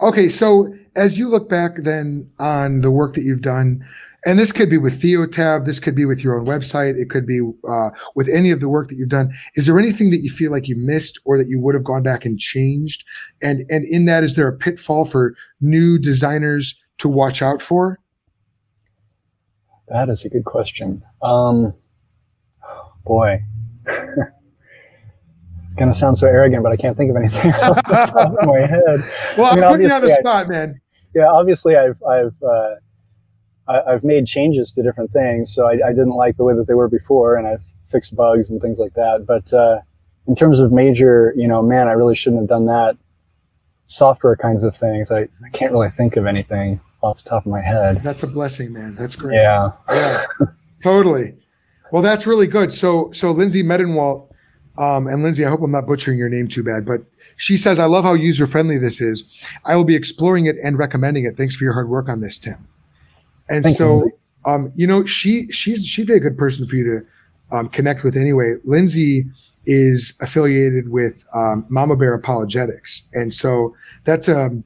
Okay 0.00 0.28
so 0.28 0.72
as 0.96 1.18
you 1.18 1.28
look 1.28 1.48
back 1.48 1.76
then 1.78 2.30
on 2.38 2.80
the 2.80 2.90
work 2.90 3.14
that 3.14 3.22
you've 3.22 3.42
done 3.42 3.84
and 4.24 4.38
this 4.38 4.52
could 4.52 4.70
be 4.70 4.78
with 4.78 5.00
Theotab, 5.02 5.64
this 5.64 5.80
could 5.80 5.94
be 5.94 6.04
with 6.04 6.22
your 6.22 6.38
own 6.38 6.46
website, 6.46 6.96
it 6.96 7.10
could 7.10 7.26
be 7.26 7.40
uh, 7.68 7.90
with 8.14 8.28
any 8.28 8.50
of 8.50 8.60
the 8.60 8.68
work 8.68 8.88
that 8.88 8.96
you've 8.96 9.08
done. 9.08 9.32
Is 9.54 9.66
there 9.66 9.78
anything 9.78 10.10
that 10.10 10.22
you 10.22 10.30
feel 10.30 10.50
like 10.52 10.68
you 10.68 10.76
missed 10.76 11.18
or 11.24 11.36
that 11.38 11.48
you 11.48 11.60
would 11.60 11.74
have 11.74 11.84
gone 11.84 12.02
back 12.02 12.24
and 12.24 12.38
changed? 12.38 13.04
And 13.42 13.64
and 13.70 13.84
in 13.86 14.04
that, 14.06 14.24
is 14.24 14.36
there 14.36 14.48
a 14.48 14.56
pitfall 14.56 15.04
for 15.04 15.34
new 15.60 15.98
designers 15.98 16.80
to 16.98 17.08
watch 17.08 17.42
out 17.42 17.60
for? 17.60 17.98
That 19.88 20.08
is 20.08 20.24
a 20.24 20.28
good 20.28 20.44
question. 20.44 21.02
Um, 21.22 21.74
boy. 23.04 23.42
It's 25.72 25.78
gonna 25.78 25.94
sound 25.94 26.18
so 26.18 26.26
arrogant, 26.26 26.62
but 26.62 26.70
I 26.70 26.76
can't 26.76 26.98
think 26.98 27.08
of 27.10 27.16
anything 27.16 27.50
off 27.62 27.76
the 27.76 28.12
top 28.12 28.38
of 28.38 28.46
my 28.46 28.60
head. 28.60 29.10
Well, 29.38 29.46
I 29.46 29.56
am 29.56 29.72
putting 29.72 29.86
you 29.86 29.92
on 29.94 30.02
the 30.02 30.14
spot, 30.20 30.46
man. 30.46 30.78
Yeah, 31.14 31.28
obviously, 31.28 31.78
I've 31.78 31.98
I've 32.02 32.36
uh, 32.42 32.74
I, 33.68 33.92
have 33.92 34.04
made 34.04 34.26
changes 34.26 34.72
to 34.72 34.82
different 34.82 35.12
things. 35.12 35.54
So 35.54 35.66
I, 35.66 35.78
I, 35.86 35.90
didn't 35.90 36.16
like 36.16 36.36
the 36.36 36.44
way 36.44 36.54
that 36.54 36.66
they 36.66 36.74
were 36.74 36.88
before, 36.88 37.36
and 37.36 37.46
I've 37.46 37.64
fixed 37.86 38.14
bugs 38.16 38.50
and 38.50 38.60
things 38.60 38.78
like 38.78 38.94
that. 38.94 39.24
But 39.26 39.52
uh, 39.52 39.80
in 40.26 40.34
terms 40.34 40.60
of 40.60 40.72
major, 40.72 41.32
you 41.36 41.46
know, 41.46 41.62
man, 41.62 41.88
I 41.88 41.92
really 41.92 42.14
shouldn't 42.14 42.42
have 42.42 42.48
done 42.48 42.66
that. 42.66 42.96
Software 43.86 44.36
kinds 44.36 44.64
of 44.64 44.74
things, 44.74 45.10
I, 45.10 45.22
I 45.44 45.50
can't 45.52 45.72
really 45.72 45.90
think 45.90 46.16
of 46.16 46.26
anything 46.26 46.80
off 47.02 47.22
the 47.22 47.28
top 47.28 47.44
of 47.46 47.52
my 47.52 47.60
head. 47.60 48.02
That's 48.02 48.22
a 48.22 48.26
blessing, 48.26 48.72
man. 48.72 48.94
That's 48.94 49.16
great. 49.16 49.36
Yeah. 49.36 49.72
Yeah. 49.88 50.24
totally. 50.82 51.34
Well, 51.90 52.02
that's 52.02 52.26
really 52.26 52.46
good. 52.46 52.72
So, 52.72 53.10
so 53.12 53.32
Lindsay 53.32 53.62
Medenwaldt, 53.62 54.28
um, 54.78 55.06
and 55.06 55.22
Lindsay, 55.22 55.44
I 55.44 55.50
hope 55.50 55.60
I'm 55.60 55.70
not 55.70 55.86
butchering 55.86 56.18
your 56.18 56.30
name 56.30 56.48
too 56.48 56.62
bad, 56.62 56.86
but 56.86 57.02
she 57.36 57.56
says, 57.56 57.78
I 57.78 57.84
love 57.84 58.04
how 58.04 58.14
user 58.14 58.46
friendly 58.46 58.78
this 58.78 59.00
is. 59.00 59.24
I 59.64 59.76
will 59.76 59.84
be 59.84 59.96
exploring 59.96 60.46
it 60.46 60.56
and 60.62 60.78
recommending 60.78 61.24
it. 61.24 61.36
Thanks 61.36 61.54
for 61.54 61.64
your 61.64 61.74
hard 61.74 61.88
work 61.88 62.08
on 62.08 62.20
this, 62.20 62.38
Tim. 62.38 62.66
And 63.48 63.64
Thank 63.64 63.76
so, 63.76 64.04
you. 64.04 64.12
um, 64.46 64.72
you 64.76 64.86
know, 64.86 65.04
she 65.04 65.50
she's 65.52 65.84
she'd 65.86 66.06
be 66.06 66.14
a 66.14 66.20
good 66.20 66.38
person 66.38 66.66
for 66.66 66.76
you 66.76 66.84
to 66.84 67.56
um, 67.56 67.68
connect 67.68 68.02
with 68.02 68.16
anyway. 68.16 68.54
Lindsay 68.64 69.26
is 69.66 70.14
affiliated 70.20 70.88
with 70.88 71.24
um, 71.34 71.64
Mama 71.68 71.96
Bear 71.96 72.14
Apologetics, 72.14 73.02
and 73.12 73.32
so 73.32 73.74
that's 74.04 74.28
um, 74.28 74.64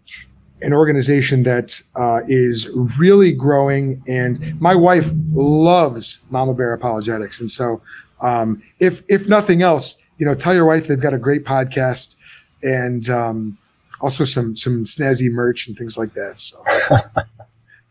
an 0.62 0.72
organization 0.72 1.42
that 1.42 1.80
uh, 1.96 2.20
is 2.28 2.68
really 2.98 3.32
growing. 3.32 4.02
And 4.06 4.58
my 4.60 4.74
wife 4.74 5.12
loves 5.32 6.18
Mama 6.30 6.54
Bear 6.54 6.72
Apologetics, 6.72 7.40
and 7.40 7.50
so 7.50 7.82
um, 8.20 8.62
if 8.78 9.02
if 9.08 9.28
nothing 9.28 9.62
else, 9.62 9.98
you 10.18 10.26
know, 10.26 10.34
tell 10.34 10.54
your 10.54 10.66
wife 10.66 10.86
they've 10.86 11.00
got 11.00 11.14
a 11.14 11.18
great 11.18 11.44
podcast 11.44 12.16
and 12.62 13.10
um, 13.10 13.58
also 14.00 14.24
some 14.24 14.56
some 14.56 14.84
snazzy 14.84 15.30
merch 15.30 15.66
and 15.66 15.76
things 15.76 15.98
like 15.98 16.14
that. 16.14 16.40
So. 16.40 16.62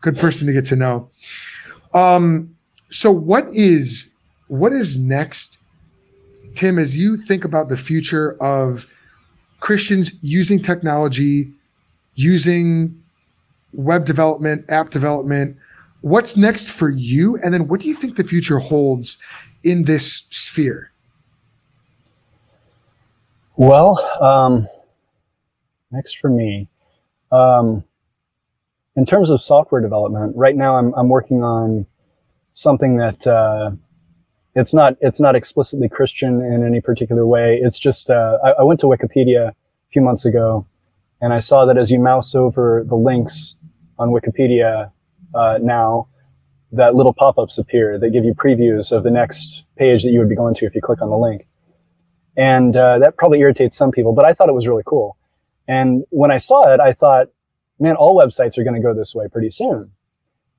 good 0.06 0.16
person 0.16 0.46
to 0.46 0.52
get 0.52 0.64
to 0.66 0.76
know. 0.76 1.10
Um, 1.92 2.54
so 2.90 3.10
what 3.10 3.48
is 3.52 4.14
what 4.48 4.72
is 4.72 4.96
next, 4.96 5.58
Tim? 6.54 6.78
As 6.78 6.96
you 6.96 7.16
think 7.16 7.44
about 7.44 7.68
the 7.68 7.76
future 7.76 8.40
of 8.40 8.86
Christians 9.58 10.12
using 10.22 10.62
technology, 10.62 11.50
using 12.14 13.02
web 13.72 14.04
development, 14.04 14.64
app 14.68 14.90
development, 14.90 15.56
what's 16.02 16.36
next 16.36 16.70
for 16.70 16.88
you? 16.88 17.36
And 17.38 17.52
then 17.52 17.66
what 17.66 17.80
do 17.80 17.88
you 17.88 17.94
think 17.94 18.14
the 18.16 18.24
future 18.24 18.60
holds 18.60 19.18
in 19.64 19.84
this 19.84 20.26
sphere? 20.30 20.92
Well, 23.56 23.98
um, 24.20 24.68
next 25.90 26.18
for 26.18 26.30
me. 26.30 26.68
Um, 27.32 27.82
in 28.96 29.06
terms 29.06 29.30
of 29.30 29.40
software 29.40 29.80
development, 29.80 30.34
right 30.36 30.56
now 30.56 30.76
I'm, 30.76 30.92
I'm 30.94 31.08
working 31.08 31.42
on 31.42 31.86
something 32.52 32.96
that 32.96 33.26
uh, 33.26 33.70
it's 34.54 34.72
not 34.72 34.96
it's 35.00 35.20
not 35.20 35.36
explicitly 35.36 35.88
Christian 35.88 36.40
in 36.40 36.64
any 36.66 36.80
particular 36.80 37.26
way. 37.26 37.60
It's 37.62 37.78
just 37.78 38.10
uh, 38.10 38.38
I, 38.42 38.50
I, 38.52 38.62
went 38.62 38.80
to 38.80 38.86
Wikipedia 38.86 39.50
a 39.50 39.54
few 39.92 40.00
months 40.00 40.24
ago, 40.24 40.66
and 41.20 41.34
I 41.34 41.38
saw 41.38 41.66
that 41.66 41.76
as 41.76 41.90
you 41.90 42.00
mouse 42.00 42.34
over 42.34 42.84
the 42.88 42.96
links 42.96 43.54
on 43.98 44.10
Wikipedia 44.10 44.90
uh, 45.34 45.58
now, 45.60 46.08
that 46.72 46.94
little 46.94 47.12
pop-ups 47.12 47.58
appear 47.58 47.98
that 47.98 48.10
give 48.10 48.24
you 48.24 48.34
previews 48.34 48.92
of 48.92 49.02
the 49.02 49.10
next 49.10 49.64
page 49.76 50.02
that 50.02 50.10
you 50.10 50.18
would 50.18 50.28
be 50.28 50.36
going 50.36 50.54
to 50.54 50.64
if 50.64 50.74
you 50.74 50.80
click 50.80 51.02
on 51.02 51.10
the 51.10 51.16
link. 51.16 51.46
And 52.36 52.76
uh, 52.76 52.98
that 52.98 53.16
probably 53.16 53.40
irritates 53.40 53.76
some 53.76 53.90
people, 53.90 54.12
but 54.12 54.26
I 54.26 54.32
thought 54.32 54.48
it 54.48 54.54
was 54.54 54.66
really 54.66 54.82
cool. 54.84 55.16
And 55.68 56.04
when 56.10 56.30
I 56.30 56.38
saw 56.38 56.72
it, 56.72 56.80
I 56.80 56.92
thought, 56.92 57.28
man, 57.78 57.96
all 57.96 58.16
websites 58.16 58.58
are 58.58 58.64
going 58.64 58.74
to 58.74 58.82
go 58.82 58.94
this 58.94 59.14
way 59.14 59.28
pretty 59.28 59.50
soon. 59.50 59.90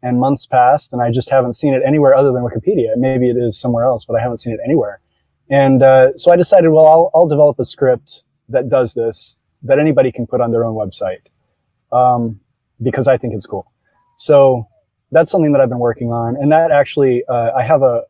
And 0.03 0.19
months 0.19 0.45
passed, 0.45 0.93
and 0.93 1.01
I 1.01 1.11
just 1.11 1.29
haven't 1.29 1.53
seen 1.53 1.73
it 1.73 1.81
anywhere 1.85 2.13
other 2.13 2.31
than 2.31 2.43
Wikipedia. 2.43 2.95
Maybe 2.97 3.29
it 3.29 3.37
is 3.37 3.57
somewhere 3.57 3.85
else, 3.85 4.05
but 4.05 4.15
I 4.15 4.21
haven't 4.21 4.37
seen 4.37 4.53
it 4.53 4.59
anywhere. 4.63 5.01
And 5.49 5.81
uh, 5.81 6.15
so 6.17 6.31
I 6.31 6.35
decided, 6.35 6.69
well, 6.69 6.85
I'll, 6.85 7.09
I'll, 7.15 7.27
develop 7.27 7.57
a 7.59 7.65
script 7.65 8.23
that 8.49 8.69
does 8.69 8.93
this 8.93 9.35
that 9.63 9.79
anybody 9.79 10.11
can 10.11 10.27
put 10.27 10.39
on 10.41 10.51
their 10.51 10.63
own 10.65 10.75
website 10.75 11.21
um, 11.91 12.39
because 12.81 13.07
I 13.07 13.17
think 13.17 13.33
it's 13.33 13.47
cool. 13.47 13.71
So 14.17 14.67
that's 15.11 15.31
something 15.31 15.53
that 15.53 15.61
I've 15.61 15.69
been 15.69 15.79
working 15.79 16.11
on, 16.11 16.35
and 16.35 16.51
that 16.51 16.69
actually 16.71 17.23
uh, 17.27 17.51
I 17.55 17.63
have 17.63 17.81
a 17.81 18.03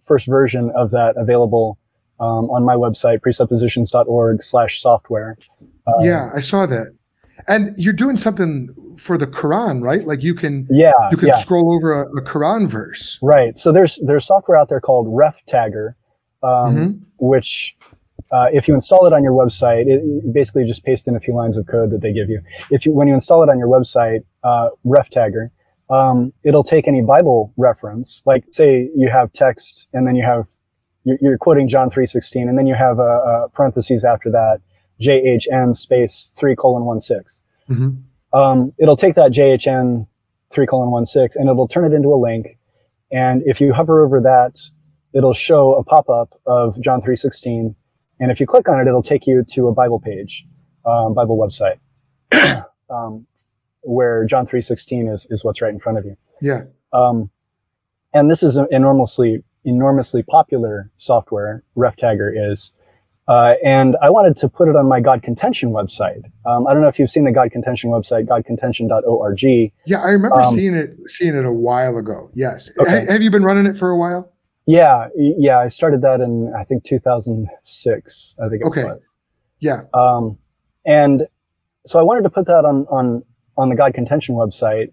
first 0.00 0.26
version 0.26 0.70
of 0.74 0.92
that 0.92 1.16
available 1.16 1.78
um, 2.20 2.48
on 2.50 2.64
my 2.64 2.76
website 2.76 3.20
presuppositions.org/software. 3.22 5.36
Uh, 5.86 5.92
yeah, 6.00 6.30
I 6.34 6.40
saw 6.40 6.64
that. 6.66 6.94
And 7.48 7.74
you're 7.76 7.92
doing 7.92 8.16
something 8.16 8.74
for 8.98 9.18
the 9.18 9.26
Quran, 9.26 9.82
right? 9.82 10.06
Like 10.06 10.22
you 10.22 10.34
can 10.34 10.66
yeah 10.70 10.92
you 11.10 11.16
can 11.16 11.28
yeah. 11.28 11.36
scroll 11.36 11.74
over 11.74 11.92
a, 11.92 12.08
a, 12.10 12.22
Quran 12.22 12.68
verse. 12.68 13.18
Right. 13.22 13.56
So 13.56 13.72
there's 13.72 13.98
there's 14.02 14.26
software 14.26 14.56
out 14.56 14.68
there 14.68 14.80
called 14.80 15.08
RefTagger, 15.08 15.94
um, 16.42 16.50
mm-hmm. 16.76 16.92
which 17.18 17.76
uh, 18.30 18.48
if 18.52 18.66
you 18.66 18.74
install 18.74 19.06
it 19.06 19.12
on 19.12 19.22
your 19.22 19.32
website, 19.32 19.86
it, 19.86 20.32
basically 20.32 20.64
just 20.64 20.84
paste 20.84 21.06
in 21.08 21.16
a 21.16 21.20
few 21.20 21.34
lines 21.34 21.56
of 21.56 21.66
code 21.66 21.90
that 21.90 22.00
they 22.00 22.12
give 22.12 22.28
you. 22.28 22.40
If 22.70 22.86
you 22.86 22.92
when 22.92 23.08
you 23.08 23.14
install 23.14 23.42
it 23.42 23.48
on 23.48 23.58
your 23.58 23.68
website, 23.68 24.24
uh, 24.42 24.70
RefTagger, 24.86 25.50
um, 25.90 26.32
it'll 26.44 26.64
take 26.64 26.88
any 26.88 27.02
Bible 27.02 27.52
reference, 27.56 28.22
like 28.24 28.44
say 28.50 28.90
you 28.96 29.08
have 29.10 29.32
text 29.32 29.88
and 29.92 30.06
then 30.06 30.16
you 30.16 30.24
have 30.24 30.46
you're, 31.04 31.18
you're 31.20 31.38
quoting 31.38 31.68
John 31.68 31.90
three 31.90 32.06
sixteen, 32.06 32.48
and 32.48 32.56
then 32.56 32.66
you 32.66 32.74
have 32.74 32.98
a, 32.98 33.02
a 33.02 33.48
parentheses 33.50 34.04
after 34.04 34.30
that 34.30 34.60
JHN 35.00 35.76
space 35.76 36.30
three 36.34 36.56
colon 36.56 36.84
one 36.84 37.00
six. 37.00 37.42
Mm-hmm. 37.68 38.38
Um, 38.38 38.72
it'll 38.78 38.96
take 38.96 39.14
that 39.14 39.32
JHN 39.32 40.06
three 40.50 40.66
colon 40.66 40.90
one 40.90 41.06
six 41.06 41.36
and 41.36 41.48
it'll 41.48 41.68
turn 41.68 41.84
it 41.84 41.94
into 41.94 42.08
a 42.08 42.16
link. 42.16 42.58
And 43.12 43.42
if 43.46 43.60
you 43.60 43.72
hover 43.72 44.04
over 44.04 44.20
that, 44.20 44.58
it'll 45.12 45.34
show 45.34 45.74
a 45.74 45.84
pop 45.84 46.08
up 46.08 46.40
of 46.46 46.80
John 46.80 47.00
three 47.00 47.16
sixteen. 47.16 47.74
And 48.20 48.30
if 48.30 48.40
you 48.40 48.46
click 48.46 48.68
on 48.68 48.80
it, 48.80 48.86
it'll 48.86 49.02
take 49.02 49.26
you 49.26 49.44
to 49.50 49.68
a 49.68 49.72
Bible 49.72 50.00
page, 50.00 50.46
um, 50.86 51.14
Bible 51.14 51.36
website, 51.36 51.78
um, 52.90 53.26
where 53.82 54.24
John 54.24 54.46
three 54.46 54.62
sixteen 54.62 55.08
is 55.08 55.26
is 55.30 55.44
what's 55.44 55.60
right 55.60 55.72
in 55.72 55.80
front 55.80 55.98
of 55.98 56.04
you. 56.04 56.16
Yeah. 56.40 56.64
Um, 56.92 57.30
and 58.12 58.30
this 58.30 58.42
is 58.42 58.56
an 58.56 58.66
enormously 58.70 59.42
enormously 59.64 60.22
popular 60.22 60.90
software. 60.96 61.62
RefTagger 61.76 62.50
is. 62.50 62.72
Uh, 63.26 63.54
and 63.64 63.96
I 64.02 64.10
wanted 64.10 64.36
to 64.36 64.48
put 64.48 64.68
it 64.68 64.76
on 64.76 64.86
my 64.86 65.00
God 65.00 65.22
Contention 65.22 65.70
website. 65.70 66.22
Um, 66.44 66.66
I 66.66 66.74
don't 66.74 66.82
know 66.82 66.88
if 66.88 66.98
you've 66.98 67.10
seen 67.10 67.24
the 67.24 67.32
God 67.32 67.50
Contention 67.50 67.90
website, 67.90 68.26
godcontention.org. 68.26 69.72
Yeah, 69.86 70.00
I 70.00 70.10
remember 70.10 70.42
um, 70.42 70.54
seeing 70.54 70.74
it 70.74 70.96
seeing 71.06 71.34
it 71.34 71.46
a 71.46 71.52
while 71.52 71.96
ago. 71.96 72.30
Yes. 72.34 72.70
Okay. 72.78 73.06
have 73.10 73.22
you 73.22 73.30
been 73.30 73.42
running 73.42 73.64
it 73.66 73.78
for 73.78 73.90
a 73.90 73.96
while? 73.96 74.30
Yeah, 74.66 75.08
yeah. 75.16 75.58
I 75.58 75.68
started 75.68 76.02
that 76.02 76.20
in 76.20 76.52
I 76.58 76.64
think 76.64 76.84
2006. 76.84 78.34
I 78.38 78.48
think 78.48 78.62
it 78.62 78.66
okay. 78.66 78.84
was. 78.84 79.14
Yeah. 79.60 79.82
Um, 79.94 80.38
and 80.84 81.26
so 81.86 81.98
I 81.98 82.02
wanted 82.02 82.24
to 82.24 82.30
put 82.30 82.46
that 82.46 82.66
on 82.66 82.86
on 82.90 83.22
on 83.56 83.70
the 83.70 83.76
God 83.76 83.94
Contention 83.94 84.34
website. 84.34 84.92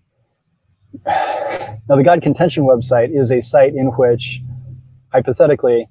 Now, 1.90 1.98
the 1.98 2.04
God 2.04 2.22
Contention 2.22 2.64
website 2.64 3.10
is 3.14 3.32
a 3.32 3.42
site 3.42 3.74
in 3.74 3.88
which, 3.88 4.42
hypothetically, 5.12 5.90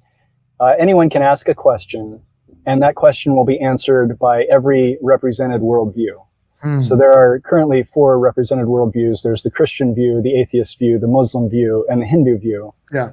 uh, 0.59 0.73
anyone 0.79 1.09
can 1.09 1.21
ask 1.21 1.47
a 1.49 1.53
question 1.53 2.21
and 2.65 2.81
that 2.81 2.95
question 2.95 3.35
will 3.35 3.45
be 3.45 3.59
answered 3.59 4.17
by 4.19 4.43
every 4.43 4.97
represented 5.01 5.61
worldview. 5.61 6.25
Hmm. 6.61 6.79
So 6.79 6.95
there 6.95 7.11
are 7.11 7.39
currently 7.39 7.83
four 7.83 8.19
represented 8.19 8.67
worldviews. 8.67 9.23
There's 9.23 9.43
the 9.43 9.49
Christian 9.49 9.95
view, 9.95 10.21
the 10.21 10.39
atheist 10.39 10.77
view, 10.77 10.99
the 10.99 11.07
Muslim 11.07 11.49
view, 11.49 11.85
and 11.89 12.01
the 12.01 12.05
Hindu 12.05 12.37
view. 12.37 12.73
Yeah. 12.93 13.11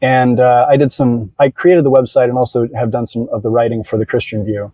and 0.00 0.40
uh, 0.40 0.66
I 0.68 0.76
did 0.76 0.92
some. 0.92 1.32
I 1.38 1.50
created 1.50 1.84
the 1.84 1.90
website 1.90 2.28
and 2.28 2.38
also 2.38 2.68
have 2.74 2.90
done 2.90 3.06
some 3.06 3.28
of 3.32 3.42
the 3.42 3.50
writing 3.50 3.82
for 3.82 3.98
the 3.98 4.06
Christian 4.06 4.44
View. 4.44 4.72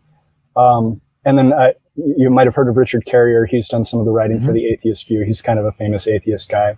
Um, 0.56 1.00
and 1.24 1.38
then 1.38 1.52
I, 1.52 1.74
you 1.96 2.30
might 2.30 2.46
have 2.46 2.54
heard 2.54 2.68
of 2.68 2.76
Richard 2.76 3.04
Carrier. 3.06 3.46
He's 3.46 3.68
done 3.68 3.84
some 3.84 4.00
of 4.00 4.06
the 4.06 4.12
writing 4.12 4.38
mm-hmm. 4.38 4.46
for 4.46 4.52
the 4.52 4.66
Atheist 4.66 5.06
View. 5.06 5.22
He's 5.22 5.40
kind 5.40 5.58
of 5.58 5.64
a 5.64 5.72
famous 5.72 6.06
atheist 6.06 6.48
guy. 6.48 6.76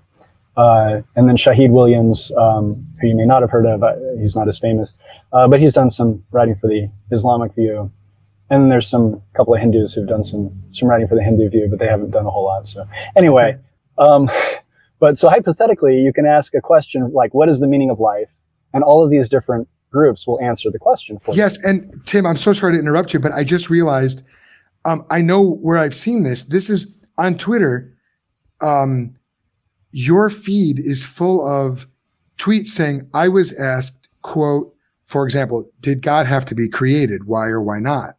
Uh, 0.56 1.02
and 1.16 1.28
then 1.28 1.36
Shahid 1.36 1.70
Williams, 1.70 2.30
um, 2.36 2.86
who 3.00 3.08
you 3.08 3.16
may 3.16 3.26
not 3.26 3.42
have 3.42 3.50
heard 3.50 3.66
of, 3.66 3.82
uh, 3.82 3.94
he's 4.18 4.36
not 4.36 4.48
as 4.48 4.58
famous, 4.58 4.94
uh, 5.32 5.48
but 5.48 5.60
he's 5.60 5.72
done 5.72 5.90
some 5.90 6.24
writing 6.30 6.54
for 6.54 6.68
the 6.68 6.88
Islamic 7.10 7.54
view. 7.54 7.90
And 8.50 8.70
there's 8.70 8.88
some 8.88 9.20
couple 9.34 9.54
of 9.54 9.60
Hindus 9.60 9.94
who've 9.94 10.06
done 10.06 10.22
some 10.22 10.52
some 10.70 10.88
writing 10.88 11.08
for 11.08 11.14
the 11.14 11.22
Hindu 11.22 11.48
view, 11.48 11.66
but 11.68 11.78
they 11.78 11.88
haven't 11.88 12.10
done 12.10 12.26
a 12.26 12.30
whole 12.30 12.44
lot. 12.44 12.66
So 12.66 12.86
anyway, 13.16 13.58
um, 13.98 14.30
but 15.00 15.18
so 15.18 15.28
hypothetically, 15.28 15.98
you 15.98 16.12
can 16.12 16.26
ask 16.26 16.54
a 16.54 16.60
question 16.60 17.10
like, 17.12 17.32
"What 17.32 17.48
is 17.48 17.60
the 17.60 17.66
meaning 17.66 17.90
of 17.90 17.98
life?" 17.98 18.30
And 18.74 18.84
all 18.84 19.02
of 19.02 19.10
these 19.10 19.28
different 19.28 19.66
groups 19.90 20.26
will 20.26 20.40
answer 20.40 20.70
the 20.70 20.78
question 20.78 21.18
for 21.18 21.34
yes, 21.34 21.56
you. 21.56 21.62
Yes, 21.62 21.64
and 21.64 22.06
Tim, 22.06 22.26
I'm 22.26 22.36
so 22.36 22.52
sorry 22.52 22.74
to 22.74 22.78
interrupt 22.78 23.14
you, 23.14 23.18
but 23.18 23.32
I 23.32 23.44
just 23.44 23.70
realized 23.70 24.22
um, 24.84 25.06
I 25.10 25.22
know 25.22 25.40
where 25.42 25.78
I've 25.78 25.96
seen 25.96 26.22
this. 26.22 26.44
This 26.44 26.68
is 26.68 27.02
on 27.16 27.38
Twitter. 27.38 27.96
Um, 28.60 29.16
your 29.94 30.28
feed 30.28 30.80
is 30.80 31.06
full 31.06 31.46
of 31.46 31.86
tweets 32.36 32.66
saying, 32.66 33.08
I 33.14 33.28
was 33.28 33.52
asked, 33.52 34.08
quote, 34.22 34.74
for 35.04 35.24
example, 35.24 35.70
did 35.80 36.02
God 36.02 36.26
have 36.26 36.44
to 36.46 36.54
be 36.54 36.68
created? 36.68 37.24
Why 37.28 37.46
or 37.46 37.62
why 37.62 37.78
not? 37.78 38.16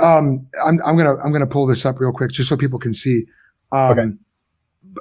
Um, 0.00 0.46
I'm, 0.64 0.78
I'm 0.86 0.96
gonna 0.96 1.16
I'm 1.16 1.32
gonna 1.32 1.46
pull 1.46 1.66
this 1.66 1.84
up 1.84 1.98
real 1.98 2.12
quick 2.12 2.30
just 2.30 2.48
so 2.48 2.56
people 2.56 2.78
can 2.78 2.94
see. 2.94 3.24
Um, 3.72 3.98
okay. 3.98 4.10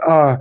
Uh, 0.08 0.38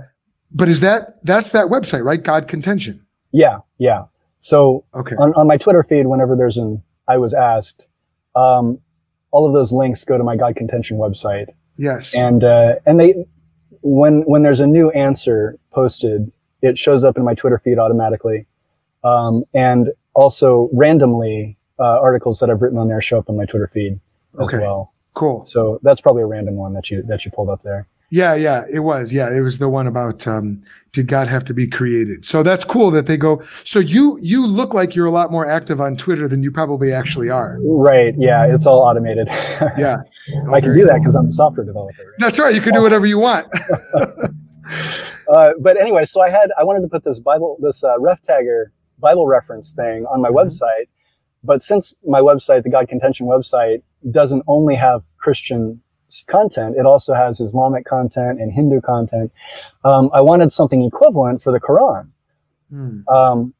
but 0.51 0.67
is 0.67 0.79
that 0.79 1.23
that's 1.23 1.51
that 1.51 1.67
website, 1.67 2.03
right? 2.03 2.23
God 2.23 2.47
contention. 2.47 3.05
Yeah, 3.31 3.59
yeah. 3.77 4.05
So 4.39 4.83
okay. 4.95 5.15
on, 5.17 5.31
on 5.35 5.45
my 5.45 5.57
Twitter 5.57 5.83
feed, 5.83 6.07
whenever 6.07 6.35
there's 6.35 6.57
an 6.57 6.81
I 7.07 7.17
was 7.17 7.35
asked, 7.35 7.87
um, 8.35 8.79
all 9.29 9.45
of 9.45 9.53
those 9.53 9.71
links 9.71 10.03
go 10.05 10.17
to 10.17 10.23
my 10.23 10.37
God 10.37 10.55
contention 10.55 10.97
website. 10.97 11.49
Yes. 11.77 12.15
And 12.15 12.43
uh, 12.43 12.75
and 12.87 12.99
they 12.99 13.13
when 13.81 14.21
when 14.21 14.43
there's 14.43 14.59
a 14.59 14.67
new 14.67 14.89
answer 14.91 15.57
posted, 15.71 16.31
it 16.61 16.77
shows 16.77 17.03
up 17.03 17.17
in 17.17 17.23
my 17.23 17.33
Twitter 17.33 17.59
feed 17.59 17.79
automatically, 17.79 18.45
um, 19.03 19.43
and 19.53 19.89
also 20.13 20.69
randomly 20.73 21.57
uh, 21.79 21.99
articles 21.99 22.39
that 22.39 22.49
I've 22.49 22.61
written 22.61 22.77
on 22.77 22.87
there 22.87 23.01
show 23.01 23.17
up 23.17 23.29
in 23.29 23.37
my 23.37 23.45
Twitter 23.45 23.67
feed 23.67 23.99
as 24.39 24.47
okay. 24.47 24.59
well. 24.59 24.93
Cool. 25.13 25.43
So 25.45 25.79
that's 25.83 25.99
probably 25.99 26.21
a 26.21 26.27
random 26.27 26.55
one 26.55 26.73
that 26.73 26.89
you 26.89 27.01
that 27.03 27.25
you 27.25 27.31
pulled 27.31 27.49
up 27.49 27.61
there. 27.63 27.87
Yeah, 28.11 28.35
yeah, 28.35 28.65
it 28.69 28.79
was. 28.79 29.13
Yeah, 29.13 29.33
it 29.33 29.39
was 29.39 29.57
the 29.57 29.69
one 29.69 29.87
about 29.87 30.27
um, 30.27 30.61
did 30.91 31.07
God 31.07 31.29
have 31.29 31.45
to 31.45 31.53
be 31.53 31.65
created? 31.65 32.25
So 32.25 32.43
that's 32.43 32.65
cool 32.65 32.91
that 32.91 33.05
they 33.05 33.15
go. 33.15 33.41
So 33.63 33.79
you 33.79 34.19
you 34.21 34.45
look 34.45 34.73
like 34.73 34.95
you're 34.95 35.05
a 35.05 35.11
lot 35.11 35.31
more 35.31 35.47
active 35.47 35.79
on 35.79 35.95
Twitter 35.95 36.27
than 36.27 36.43
you 36.43 36.51
probably 36.51 36.91
actually 36.91 37.29
are. 37.29 37.57
Right. 37.63 38.13
Yeah, 38.17 38.53
it's 38.53 38.65
all 38.65 38.79
automated. 38.79 39.27
yeah, 39.77 39.99
I 40.51 40.61
can 40.61 40.75
do 40.75 40.85
that 40.85 40.99
because 40.99 41.15
I'm 41.15 41.27
a 41.27 41.31
software 41.31 41.65
developer. 41.65 41.93
Right? 41.97 42.15
That's 42.19 42.39
right. 42.39 42.53
You 42.53 42.61
can 42.61 42.73
do 42.73 42.81
whatever 42.81 43.05
you 43.05 43.19
want. 43.19 43.47
uh, 43.95 45.49
but 45.59 45.79
anyway, 45.79 46.05
so 46.05 46.21
I 46.21 46.29
had 46.29 46.51
I 46.57 46.63
wanted 46.63 46.81
to 46.81 46.87
put 46.87 47.03
this 47.03 47.19
Bible 47.19 47.57
this 47.61 47.83
uh, 47.83 47.99
ref 47.99 48.21
tagger 48.23 48.65
Bible 48.99 49.27
reference 49.27 49.73
thing 49.73 50.05
on 50.05 50.21
my 50.21 50.29
mm-hmm. 50.29 50.37
website, 50.37 50.87
but 51.43 51.63
since 51.63 51.93
my 52.05 52.19
website, 52.19 52.63
the 52.63 52.69
God 52.69 52.87
Contention 52.87 53.27
website, 53.27 53.81
doesn't 54.09 54.43
only 54.47 54.75
have 54.75 55.03
Christian 55.17 55.81
content. 56.27 56.75
It 56.77 56.85
also 56.85 57.13
has 57.13 57.39
Islamic 57.39 57.85
content 57.85 58.39
and 58.39 58.51
Hindu 58.51 58.81
content. 58.81 59.31
Um, 59.85 60.09
I 60.13 60.21
wanted 60.21 60.51
something 60.51 60.83
equivalent 60.83 61.41
for 61.41 61.51
the 61.51 61.59
Quran. 61.59 62.09
Mm. 62.71 63.07
Um, 63.07 63.53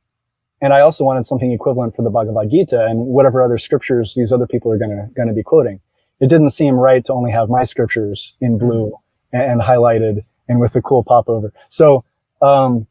and 0.62 0.74
I 0.74 0.82
also 0.82 1.04
wanted 1.04 1.26
something 1.26 1.52
equivalent 1.52 1.96
for 1.96 2.04
the 2.04 2.10
Bhagavad 2.10 2.52
Gita 2.52 2.86
and 2.86 3.00
whatever 3.00 3.42
other 3.42 3.58
scriptures 3.58 4.14
these 4.16 4.32
other 4.32 4.46
people 4.46 4.72
are 4.72 4.78
going 4.78 4.92
to, 4.92 5.10
going 5.16 5.28
to 5.28 5.34
be 5.34 5.44
quoting. 5.44 5.80
It 6.22 6.30
didn't 6.30 6.52
seem 6.52 6.76
right 6.76 7.04
to 7.06 7.14
only 7.14 7.32
have 7.32 7.50
my 7.50 7.66
scriptures 7.66 8.36
in 8.40 8.58
blue 8.58 8.92
mm. 8.92 8.98
and, 9.34 9.52
and, 9.54 9.62
highlighted 9.62 10.24
and 10.48 10.60
with 10.60 10.76
a 10.76 10.82
cool 10.82 11.04
popover. 11.04 11.52
So, 11.70 12.06
um, 12.42 12.88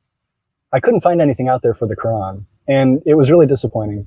I 0.72 0.80
couldn't 0.80 1.00
find 1.00 1.20
anything 1.20 1.48
out 1.48 1.62
there 1.62 1.74
for 1.74 1.86
the 1.86 1.96
Quran 1.96 2.44
and 2.68 3.02
it 3.04 3.14
was 3.14 3.30
really 3.30 3.46
disappointing. 3.46 4.06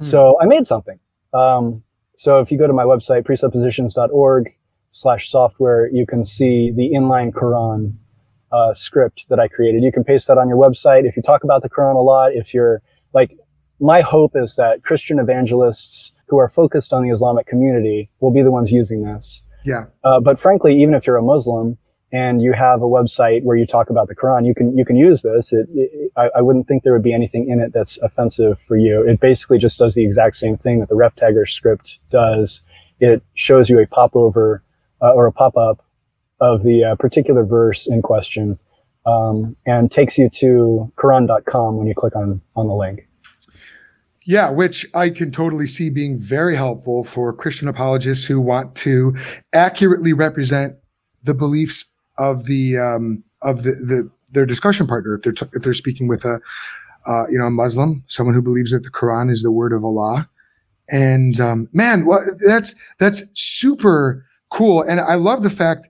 Mm. 0.00 0.04
So 0.04 0.38
I 0.40 0.46
made 0.46 0.66
something. 0.66 0.98
Um, 1.32 1.82
so 2.16 2.38
if 2.40 2.52
you 2.52 2.58
go 2.58 2.66
to 2.66 2.72
my 2.72 2.84
website, 2.84 3.24
presuppositions.org, 3.24 4.54
slash 4.90 5.28
software, 5.28 5.88
you 5.88 6.06
can 6.06 6.24
see 6.24 6.70
the 6.70 6.90
inline 6.94 7.32
Quran 7.32 7.94
uh, 8.52 8.72
script 8.72 9.26
that 9.28 9.40
I 9.40 9.48
created. 9.48 9.82
You 9.82 9.90
can 9.90 10.04
paste 10.04 10.28
that 10.28 10.38
on 10.38 10.48
your 10.48 10.56
website. 10.56 11.04
If 11.04 11.16
you 11.16 11.22
talk 11.22 11.42
about 11.42 11.62
the 11.62 11.68
Quran 11.68 11.96
a 11.96 11.98
lot, 11.98 12.32
if 12.32 12.54
you're 12.54 12.80
like, 13.12 13.36
my 13.80 14.00
hope 14.00 14.36
is 14.36 14.54
that 14.54 14.84
Christian 14.84 15.18
evangelists 15.18 16.12
who 16.28 16.38
are 16.38 16.48
focused 16.48 16.92
on 16.92 17.02
the 17.02 17.10
Islamic 17.10 17.46
community 17.46 18.10
will 18.20 18.32
be 18.32 18.42
the 18.42 18.50
ones 18.50 18.72
using 18.72 19.02
this. 19.02 19.42
Yeah. 19.64 19.86
Uh, 20.02 20.20
but 20.20 20.38
frankly, 20.38 20.80
even 20.80 20.94
if 20.94 21.06
you're 21.06 21.16
a 21.16 21.22
Muslim 21.22 21.78
and 22.12 22.42
you 22.42 22.52
have 22.52 22.82
a 22.82 22.86
website 22.86 23.42
where 23.42 23.56
you 23.56 23.66
talk 23.66 23.90
about 23.90 24.08
the 24.08 24.14
Quran, 24.14 24.46
you 24.46 24.54
can 24.54 24.76
you 24.76 24.84
can 24.84 24.96
use 24.96 25.22
this. 25.22 25.52
It, 25.52 25.68
it, 25.74 26.12
I, 26.16 26.30
I, 26.36 26.40
wouldn't 26.42 26.68
think 26.68 26.82
there 26.82 26.92
would 26.92 27.02
be 27.02 27.14
anything 27.14 27.48
in 27.48 27.60
it 27.60 27.72
that's 27.72 27.98
offensive 27.98 28.60
for 28.60 28.76
you. 28.76 29.02
It 29.02 29.20
basically 29.20 29.58
just 29.58 29.78
does 29.78 29.94
the 29.94 30.04
exact 30.04 30.36
same 30.36 30.56
thing 30.56 30.80
that 30.80 30.88
the 30.88 30.94
ref 30.94 31.16
tagger 31.16 31.48
script 31.48 31.98
does. 32.10 32.60
It 33.00 33.22
shows 33.34 33.68
you 33.68 33.80
a 33.80 33.86
popover 33.86 34.62
uh, 35.02 35.12
or 35.12 35.26
a 35.26 35.32
pop 35.32 35.56
up 35.56 35.84
of 36.40 36.62
the 36.62 36.84
uh, 36.84 36.94
particular 36.96 37.44
verse 37.44 37.86
in 37.86 38.02
question 38.02 38.58
um, 39.06 39.56
and 39.66 39.90
takes 39.90 40.18
you 40.18 40.28
to 40.28 40.92
Quran.com 40.96 41.76
when 41.76 41.86
you 41.86 41.94
click 41.94 42.16
on, 42.16 42.40
on 42.56 42.68
the 42.68 42.74
link. 42.74 43.08
Yeah, 44.26 44.48
which 44.48 44.86
I 44.94 45.10
can 45.10 45.30
totally 45.30 45.66
see 45.66 45.90
being 45.90 46.18
very 46.18 46.56
helpful 46.56 47.04
for 47.04 47.32
Christian 47.32 47.68
apologists 47.68 48.24
who 48.24 48.40
want 48.40 48.74
to 48.76 49.14
accurately 49.52 50.12
represent 50.14 50.76
the 51.22 51.34
beliefs 51.34 51.84
of 52.16 52.46
the 52.46 52.78
um, 52.78 53.22
of 53.42 53.64
the, 53.64 53.72
the 53.72 54.10
their 54.30 54.46
discussion 54.46 54.86
partner 54.86 55.16
if 55.16 55.22
they're 55.22 55.32
t- 55.32 55.46
if 55.52 55.62
they're 55.62 55.74
speaking 55.74 56.08
with 56.08 56.24
a 56.24 56.40
uh, 57.06 57.24
you 57.28 57.38
know 57.38 57.46
a 57.46 57.50
Muslim, 57.50 58.02
someone 58.08 58.34
who 58.34 58.42
believes 58.42 58.70
that 58.72 58.82
the 58.82 58.90
Quran 58.90 59.30
is 59.30 59.42
the 59.42 59.52
word 59.52 59.72
of 59.72 59.84
Allah. 59.84 60.28
And 60.90 61.40
um, 61.40 61.68
man, 61.72 62.06
well, 62.06 62.24
that's 62.46 62.74
that's 62.98 63.22
super 63.34 64.24
cool. 64.50 64.82
And 64.82 65.00
I 65.00 65.14
love 65.14 65.42
the 65.42 65.50
fact, 65.50 65.88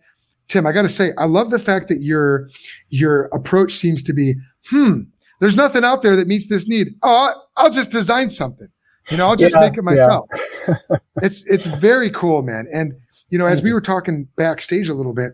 Tim, 0.49 0.67
I 0.67 0.73
got 0.73 0.83
to 0.83 0.89
say, 0.89 1.13
I 1.19 1.25
love 1.25 1.51
the 1.51 1.59
fact 1.59 1.89
that 1.89 2.03
your 2.03 2.49
your 2.91 3.25
approach 3.27 3.75
seems 3.77 4.03
to 4.05 4.13
be, 4.13 4.35
hmm, 4.67 5.03
there's 5.41 5.57
nothing 5.57 5.85
out 5.85 6.03
there 6.03 6.17
that 6.17 6.27
meets 6.27 6.47
this 6.47 6.69
need. 6.69 6.95
Oh, 7.03 7.33
I'll 7.57 7.71
just 7.71 7.91
design 7.91 8.31
something. 8.31 8.69
You 9.11 9.17
know, 9.17 9.29
I'll 9.29 9.37
just 9.37 9.55
yeah, 9.55 9.61
make 9.61 9.77
it 9.77 9.83
myself. 9.83 10.27
Yeah. 10.67 10.77
it's 11.23 11.45
it's 11.45 11.67
very 11.67 12.11
cool, 12.11 12.43
man. 12.43 12.67
And 12.73 12.95
you 13.29 13.39
know, 13.39 13.47
as 13.47 13.63
we 13.63 13.73
were 13.73 13.81
talking 13.81 14.27
backstage 14.37 14.89
a 14.89 14.95
little 14.95 15.13
bit, 15.13 15.33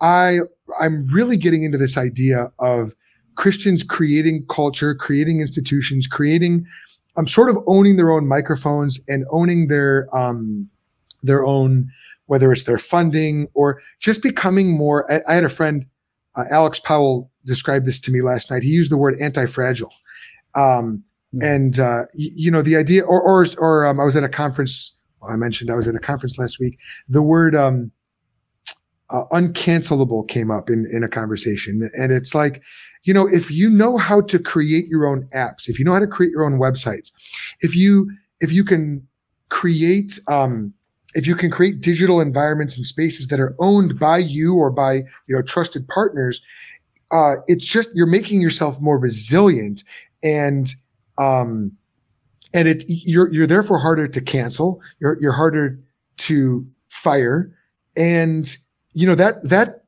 I 0.00 0.40
I'm 0.80 1.06
really 1.06 1.36
getting 1.36 1.62
into 1.62 1.78
this 1.78 1.96
idea 1.96 2.52
of 2.58 2.94
Christians 3.34 3.82
creating 3.82 4.44
culture, 4.48 4.94
creating 4.94 5.40
institutions, 5.40 6.06
creating 6.06 6.66
I'm 7.16 7.22
um, 7.22 7.28
sort 7.28 7.50
of 7.50 7.58
owning 7.66 7.96
their 7.96 8.12
own 8.12 8.28
microphones 8.28 9.00
and 9.08 9.24
owning 9.30 9.66
their 9.66 10.08
um 10.16 10.68
their 11.22 11.44
own 11.44 11.90
whether 12.26 12.52
it's 12.52 12.62
their 12.62 12.78
funding 12.78 13.48
or 13.54 13.82
just 13.98 14.22
becoming 14.22 14.70
more. 14.70 15.10
I, 15.10 15.20
I 15.26 15.34
had 15.34 15.44
a 15.44 15.48
friend, 15.48 15.84
uh, 16.36 16.44
Alex 16.48 16.78
Powell, 16.78 17.29
described 17.44 17.86
this 17.86 18.00
to 18.00 18.10
me 18.10 18.22
last 18.22 18.50
night. 18.50 18.62
He 18.62 18.70
used 18.70 18.90
the 18.90 18.96
word 18.96 19.20
anti-fragile. 19.20 19.92
Um, 20.54 21.02
mm-hmm. 21.34 21.42
And, 21.42 21.78
uh, 21.78 22.04
y- 22.14 22.32
you 22.34 22.50
know, 22.50 22.62
the 22.62 22.76
idea, 22.76 23.02
or, 23.02 23.20
or, 23.22 23.46
or 23.58 23.86
um, 23.86 24.00
I 24.00 24.04
was 24.04 24.16
at 24.16 24.24
a 24.24 24.28
conference, 24.28 24.96
well, 25.20 25.30
I 25.30 25.36
mentioned 25.36 25.70
I 25.70 25.74
was 25.74 25.88
at 25.88 25.94
a 25.94 26.00
conference 26.00 26.38
last 26.38 26.58
week. 26.58 26.78
The 27.08 27.22
word 27.22 27.54
um, 27.54 27.90
uh, 29.10 29.24
uncancelable 29.32 30.28
came 30.28 30.50
up 30.50 30.70
in, 30.70 30.86
in 30.92 31.02
a 31.02 31.08
conversation. 31.08 31.90
And 31.94 32.12
it's 32.12 32.34
like, 32.34 32.62
you 33.04 33.14
know, 33.14 33.26
if 33.26 33.50
you 33.50 33.70
know 33.70 33.96
how 33.96 34.20
to 34.22 34.38
create 34.38 34.86
your 34.88 35.06
own 35.06 35.28
apps, 35.34 35.68
if 35.68 35.78
you 35.78 35.84
know 35.84 35.92
how 35.92 36.00
to 36.00 36.06
create 36.06 36.32
your 36.32 36.44
own 36.44 36.58
websites, 36.58 37.12
if 37.60 37.74
you, 37.74 38.10
if 38.40 38.52
you 38.52 38.64
can 38.64 39.06
create, 39.48 40.18
um, 40.28 40.72
if 41.14 41.26
you 41.26 41.34
can 41.34 41.50
create 41.50 41.80
digital 41.80 42.20
environments 42.20 42.76
and 42.76 42.86
spaces 42.86 43.28
that 43.28 43.40
are 43.40 43.56
owned 43.58 43.98
by 43.98 44.18
you 44.18 44.54
or 44.54 44.70
by 44.70 44.96
you 45.26 45.34
know 45.34 45.42
trusted 45.42 45.88
partners 45.88 46.40
uh, 47.10 47.36
it's 47.46 47.64
just 47.64 47.90
you're 47.94 48.06
making 48.06 48.40
yourself 48.40 48.80
more 48.80 48.98
resilient 48.98 49.84
and 50.22 50.74
um 51.18 51.72
and 52.52 52.68
it 52.68 52.84
you're 52.88 53.32
you're 53.32 53.46
therefore 53.46 53.78
harder 53.78 54.08
to 54.08 54.20
cancel. 54.20 54.80
You're 55.00 55.18
you're 55.20 55.32
harder 55.32 55.78
to 56.18 56.66
fire. 56.88 57.52
And 57.96 58.56
you 58.92 59.06
know 59.06 59.14
that 59.14 59.42
that 59.48 59.84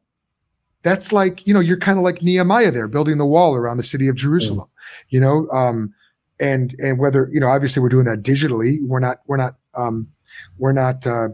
that's 0.82 1.12
like 1.12 1.46
you 1.46 1.54
know 1.54 1.60
you're 1.60 1.78
kind 1.78 1.98
of 1.98 2.04
like 2.04 2.22
nehemiah 2.22 2.70
there 2.70 2.88
building 2.88 3.18
the 3.18 3.26
wall 3.26 3.54
around 3.54 3.76
the 3.76 3.84
city 3.84 4.08
of 4.08 4.16
jerusalem 4.16 4.66
mm. 4.66 5.04
you 5.10 5.20
know 5.20 5.48
um 5.50 5.94
and 6.42 6.74
and 6.80 6.98
whether 6.98 7.30
you 7.32 7.40
know 7.40 7.46
obviously 7.46 7.80
we're 7.80 7.88
doing 7.88 8.04
that 8.04 8.22
digitally. 8.22 8.78
We're 8.82 9.00
not 9.00 9.18
we're 9.26 9.36
not 9.36 9.54
um 9.74 10.08
we're 10.58 10.72
not 10.72 11.06
uh, 11.06 11.28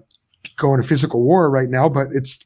going 0.57 0.81
to 0.81 0.87
physical 0.87 1.23
war 1.23 1.51
right 1.51 1.69
now, 1.69 1.89
but 1.89 2.09
it's 2.13 2.45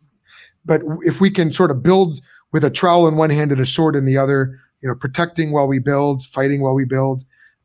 but 0.65 0.81
if 1.03 1.21
we 1.21 1.31
can 1.31 1.53
sort 1.53 1.71
of 1.71 1.83
build 1.83 2.21
with 2.53 2.65
a 2.65 2.71
trowel 2.71 3.09
in 3.09 3.17
one 3.17 3.31
hand 3.31 3.51
and 3.53 3.61
a 3.61 3.67
sword 3.67 3.97
in 3.97 4.05
the 4.05 4.17
other, 4.19 4.59
you 4.81 4.89
know, 4.89 4.95
protecting 4.95 5.53
while 5.53 5.67
we 5.67 5.79
build, 5.79 6.25
fighting 6.27 6.61
while 6.63 6.75
we 6.75 6.85
build, 6.85 7.25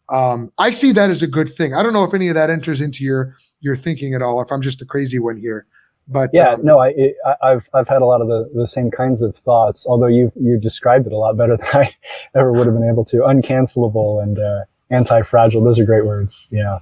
Um, 0.09 0.51
I 0.57 0.71
see 0.71 0.93
that 0.93 1.09
as 1.09 1.21
a 1.21 1.27
good 1.27 1.53
thing. 1.53 1.73
I 1.73 1.83
don't 1.83 1.91
know 1.93 2.05
if 2.05 2.13
any 2.13 2.29
of 2.29 2.35
that 2.35 2.49
enters 2.49 2.79
into 2.81 3.03
your 3.03 3.35
your 3.59 3.75
thinking 3.75 4.13
at 4.13 4.21
all, 4.21 4.35
or 4.37 4.43
if 4.45 4.51
I'm 4.51 4.61
just 4.61 4.79
the 4.79 4.85
crazy 4.85 5.19
one 5.19 5.35
here. 5.37 5.65
But 6.07 6.29
yeah, 6.31 6.51
um, 6.51 6.63
no, 6.63 6.79
I, 6.79 6.93
I- 7.25 7.35
I've 7.41 7.69
I've 7.73 7.87
had 7.89 8.01
a 8.01 8.05
lot 8.05 8.21
of 8.21 8.27
the, 8.29 8.49
the 8.55 8.65
same 8.67 8.89
kinds 8.89 9.21
of 9.21 9.35
thoughts. 9.35 9.85
Although 9.85 10.07
you 10.07 10.31
you 10.35 10.57
described 10.57 11.05
it 11.07 11.11
a 11.11 11.17
lot 11.17 11.35
better 11.35 11.57
than 11.61 11.67
I 11.73 11.93
ever 12.33 12.53
would 12.53 12.65
have 12.67 12.75
been 12.75 12.87
able 12.89 13.03
to. 13.05 13.17
Uncancelable 13.17 14.23
and 14.23 14.39
uh, 14.39 14.61
anti-fragile. 14.89 15.61
Those 15.61 15.79
are 15.79 15.85
great 15.85 16.05
words. 16.05 16.47
Yeah. 16.51 16.77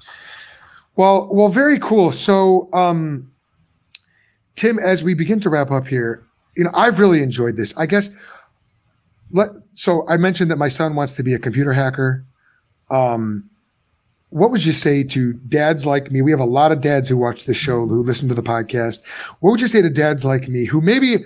Well, 0.95 1.27
well, 1.33 1.49
very 1.49 1.79
cool. 1.79 2.11
So, 2.11 2.69
um, 2.71 3.31
Tim, 4.55 4.77
as 4.79 5.03
we 5.03 5.13
begin 5.15 5.39
to 5.41 5.49
wrap 5.49 5.71
up 5.71 5.87
here, 5.87 6.24
you 6.55 6.63
know, 6.63 6.71
I've 6.73 6.99
really 6.99 7.21
enjoyed 7.21 7.57
this. 7.57 7.73
I 7.77 7.85
guess. 7.85 8.09
Let 9.31 9.49
so 9.73 10.07
I 10.07 10.17
mentioned 10.17 10.51
that 10.51 10.57
my 10.57 10.69
son 10.69 10.95
wants 10.95 11.13
to 11.13 11.23
be 11.23 11.33
a 11.33 11.39
computer 11.39 11.73
hacker. 11.73 12.23
Um, 12.89 13.49
what 14.29 14.51
would 14.51 14.65
you 14.65 14.73
say 14.73 15.03
to 15.03 15.33
dads 15.33 15.85
like 15.85 16.11
me? 16.11 16.21
We 16.21 16.31
have 16.31 16.39
a 16.39 16.45
lot 16.45 16.71
of 16.71 16.81
dads 16.81 17.09
who 17.09 17.17
watch 17.17 17.45
the 17.45 17.53
show, 17.53 17.87
who 17.87 18.03
listen 18.03 18.27
to 18.27 18.35
the 18.35 18.43
podcast. 18.43 18.99
What 19.39 19.51
would 19.51 19.61
you 19.61 19.67
say 19.67 19.81
to 19.81 19.89
dads 19.89 20.25
like 20.25 20.47
me 20.47 20.65
who 20.65 20.81
maybe 20.81 21.17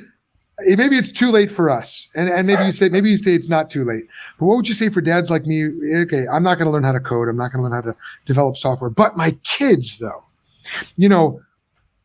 maybe 0.59 0.97
it's 0.97 1.11
too 1.11 1.31
late 1.31 1.49
for 1.49 1.69
us, 1.69 2.09
and 2.15 2.29
and 2.29 2.47
maybe 2.47 2.65
you 2.65 2.71
say 2.71 2.89
maybe 2.89 3.09
you 3.09 3.17
say 3.17 3.33
it's 3.33 3.49
not 3.49 3.69
too 3.69 3.83
late. 3.83 4.05
But 4.37 4.45
what 4.45 4.57
would 4.57 4.67
you 4.67 4.73
say 4.73 4.89
for 4.89 5.01
dads 5.01 5.29
like 5.29 5.45
me? 5.45 5.69
Okay, 6.01 6.27
I'm 6.27 6.43
not 6.43 6.55
going 6.55 6.65
to 6.65 6.71
learn 6.71 6.83
how 6.83 6.91
to 6.91 6.99
code. 6.99 7.27
I'm 7.27 7.37
not 7.37 7.51
going 7.51 7.63
to 7.63 7.69
learn 7.69 7.83
how 7.83 7.91
to 7.91 7.95
develop 8.25 8.57
software. 8.57 8.89
But 8.89 9.17
my 9.17 9.31
kids, 9.43 9.97
though, 9.97 10.23
you 10.97 11.09
know, 11.09 11.41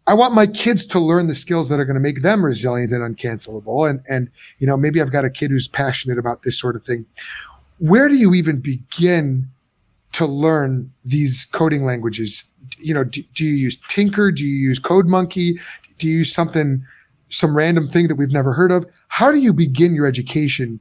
I 0.07 0.13
want 0.13 0.35
my 0.35 0.47
kids 0.47 0.85
to 0.87 0.99
learn 1.01 1.29
the 1.29 1.35
skills 1.35 1.69
that 1.69 1.81
are 1.81 1.85
going 1.85 1.95
to 1.95 2.01
make 2.01 2.23
them 2.23 2.45
resilient 2.45 2.93
and 2.93 3.03
uncancelable. 3.03 3.89
And 3.89 4.01
and 4.09 4.31
you 4.59 4.67
know, 4.67 4.77
maybe 4.77 5.01
I've 5.01 5.13
got 5.13 5.25
a 5.25 5.31
kid 5.31 5.51
who's 5.51 5.69
passionate 5.69 6.19
about 6.19 6.43
this 6.43 6.59
sort 6.59 6.77
of 6.77 6.85
thing. 6.85 7.07
Where 7.79 8.09
do 8.09 8.17
you 8.17 8.35
even 8.35 8.61
begin 8.61 9.49
to 10.13 10.27
learn 10.27 10.93
these 11.05 11.47
coding 11.53 11.85
languages? 11.85 12.45
You 12.79 12.95
know, 12.95 13.05
do, 13.05 13.23
do 13.35 13.45
you 13.45 13.55
use 13.55 13.77
Tynker? 13.89 14.35
Do 14.35 14.45
you 14.45 14.57
use 14.57 14.79
Code 14.79 15.07
Monkey? 15.07 15.59
Do 15.99 16.07
you 16.07 16.19
use 16.19 16.33
something, 16.33 16.85
some 17.31 17.57
random 17.57 17.89
thing 17.89 18.09
that 18.09 18.15
we've 18.17 18.33
never 18.33 18.53
heard 18.53 18.73
of? 18.73 18.87
How 19.09 19.31
do 19.31 19.39
you 19.39 19.53
begin 19.53 19.95
your 19.95 20.07
education 20.07 20.81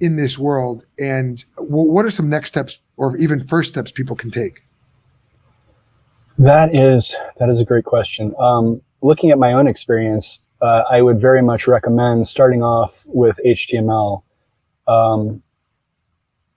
in 0.00 0.16
this 0.16 0.38
world? 0.38 0.84
And 0.98 1.44
wh- 1.56 1.88
what 1.88 2.04
are 2.04 2.10
some 2.10 2.28
next 2.28 2.48
steps 2.48 2.78
or 2.96 3.16
even 3.16 3.46
first 3.46 3.70
steps 3.70 3.90
people 3.90 4.16
can 4.16 4.30
take? 4.30 4.62
That 6.38 6.74
is 6.74 7.16
that 7.38 7.48
is 7.48 7.60
a 7.60 7.64
great 7.64 7.84
question. 7.84 8.34
Um, 8.38 8.82
looking 9.02 9.30
at 9.30 9.38
my 9.38 9.54
own 9.54 9.66
experience, 9.66 10.38
uh, 10.60 10.82
I 10.90 11.00
would 11.00 11.20
very 11.20 11.42
much 11.42 11.66
recommend 11.66 12.28
starting 12.28 12.62
off 12.62 13.02
with 13.06 13.40
HTML. 13.44 14.22
Um, 14.86 15.42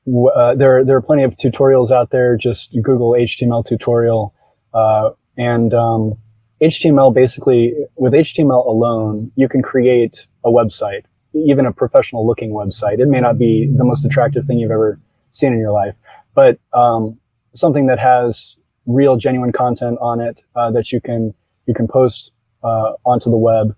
w- 0.06 0.28
uh, 0.30 0.56
there 0.56 0.84
there 0.84 0.98
are 0.98 1.02
plenty 1.02 1.24
of 1.24 1.36
tutorials 1.38 1.92
out 1.92 2.10
there. 2.12 2.36
Just 2.36 2.74
Google 2.74 3.12
HTML 3.12 3.66
tutorial, 3.66 4.34
uh, 4.74 5.12
and 5.38 5.74
um, 5.74 6.18
HTML 6.62 7.14
basically 7.14 7.74
with 7.96 8.12
HTML 8.12 8.66
alone, 8.66 9.32
you 9.36 9.48
can 9.48 9.62
create 9.62 10.28
a 10.44 10.50
website, 10.50 11.04
even 11.34 11.66
a 11.66 11.72
professional 11.72 12.28
looking 12.28 12.52
website. 12.52 13.00
It 13.00 13.08
may 13.08 13.22
not 13.22 13.38
be 13.38 13.72
the 13.78 13.86
most 13.86 14.04
attractive 14.04 14.44
thing 14.44 14.60
you've 14.60 14.72
ever 14.72 15.00
seen 15.32 15.54
in 15.54 15.60
your 15.60 15.72
life, 15.72 15.96
but 16.36 16.60
um, 16.74 17.18
something 17.54 17.88
that 17.88 18.00
has 18.00 18.58
real 18.90 19.18
genuine 19.18 19.52
content 19.52 19.98
on 20.02 20.20
it 20.20 20.44
uh, 20.56 20.72
that 20.72 20.92
you 20.92 21.00
can 21.00 21.34
you 21.68 21.74
can 21.74 21.88
post 21.88 22.32
uh, 22.64 22.94
onto 23.06 23.30
the 23.30 23.38
web. 23.38 23.76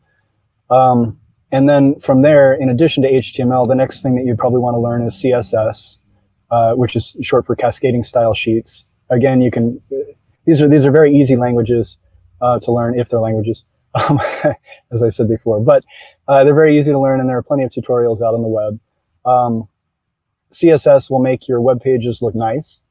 Um, 0.70 1.20
and 1.52 1.68
then 1.68 2.00
from 2.00 2.22
there 2.22 2.54
in 2.54 2.70
addition 2.70 3.04
to 3.04 3.12
html 3.12 3.68
the 3.68 3.76
next 3.76 4.02
thing 4.02 4.16
that 4.16 4.24
you 4.26 4.38
probably 4.38 4.60
want 4.60 4.74
to 4.76 4.80
learn 4.80 5.02
is 5.02 5.14
css 5.16 6.00
uh, 6.50 6.74
which 6.74 6.96
is 6.96 7.16
short 7.22 7.46
for 7.46 7.56
cascading 7.56 8.04
style 8.04 8.34
sheets. 8.34 8.86
Again 9.10 9.42
you 9.42 9.52
can 9.52 9.82
these 10.46 10.62
are 10.62 10.70
these 10.70 10.86
are 10.86 10.92
very 10.92 11.14
easy 11.14 11.36
languages 11.36 11.98
uh, 12.42 12.60
to 12.60 12.72
learn 12.72 12.98
if 12.98 13.10
they're 13.10 13.20
languages 13.20 13.66
um, 13.96 14.20
as 14.92 15.04
i 15.04 15.10
said 15.10 15.28
before. 15.28 15.60
But 15.60 15.84
uh, 16.28 16.44
they're 16.46 16.56
very 16.56 16.78
easy 16.78 16.92
to 16.92 17.00
learn 17.00 17.20
and 17.20 17.28
there 17.28 17.38
are 17.38 17.44
plenty 17.44 17.64
of 17.64 17.72
tutorials 17.72 18.22
out 18.22 18.34
on 18.34 18.42
the 18.42 18.48
web. 18.48 18.80
Um, 19.26 19.68
css 20.54 21.12
will 21.12 21.20
make 21.20 21.50
your 21.50 21.60
web 21.60 21.82
pages 21.82 22.22
look 22.22 22.36
nice. 22.36 22.82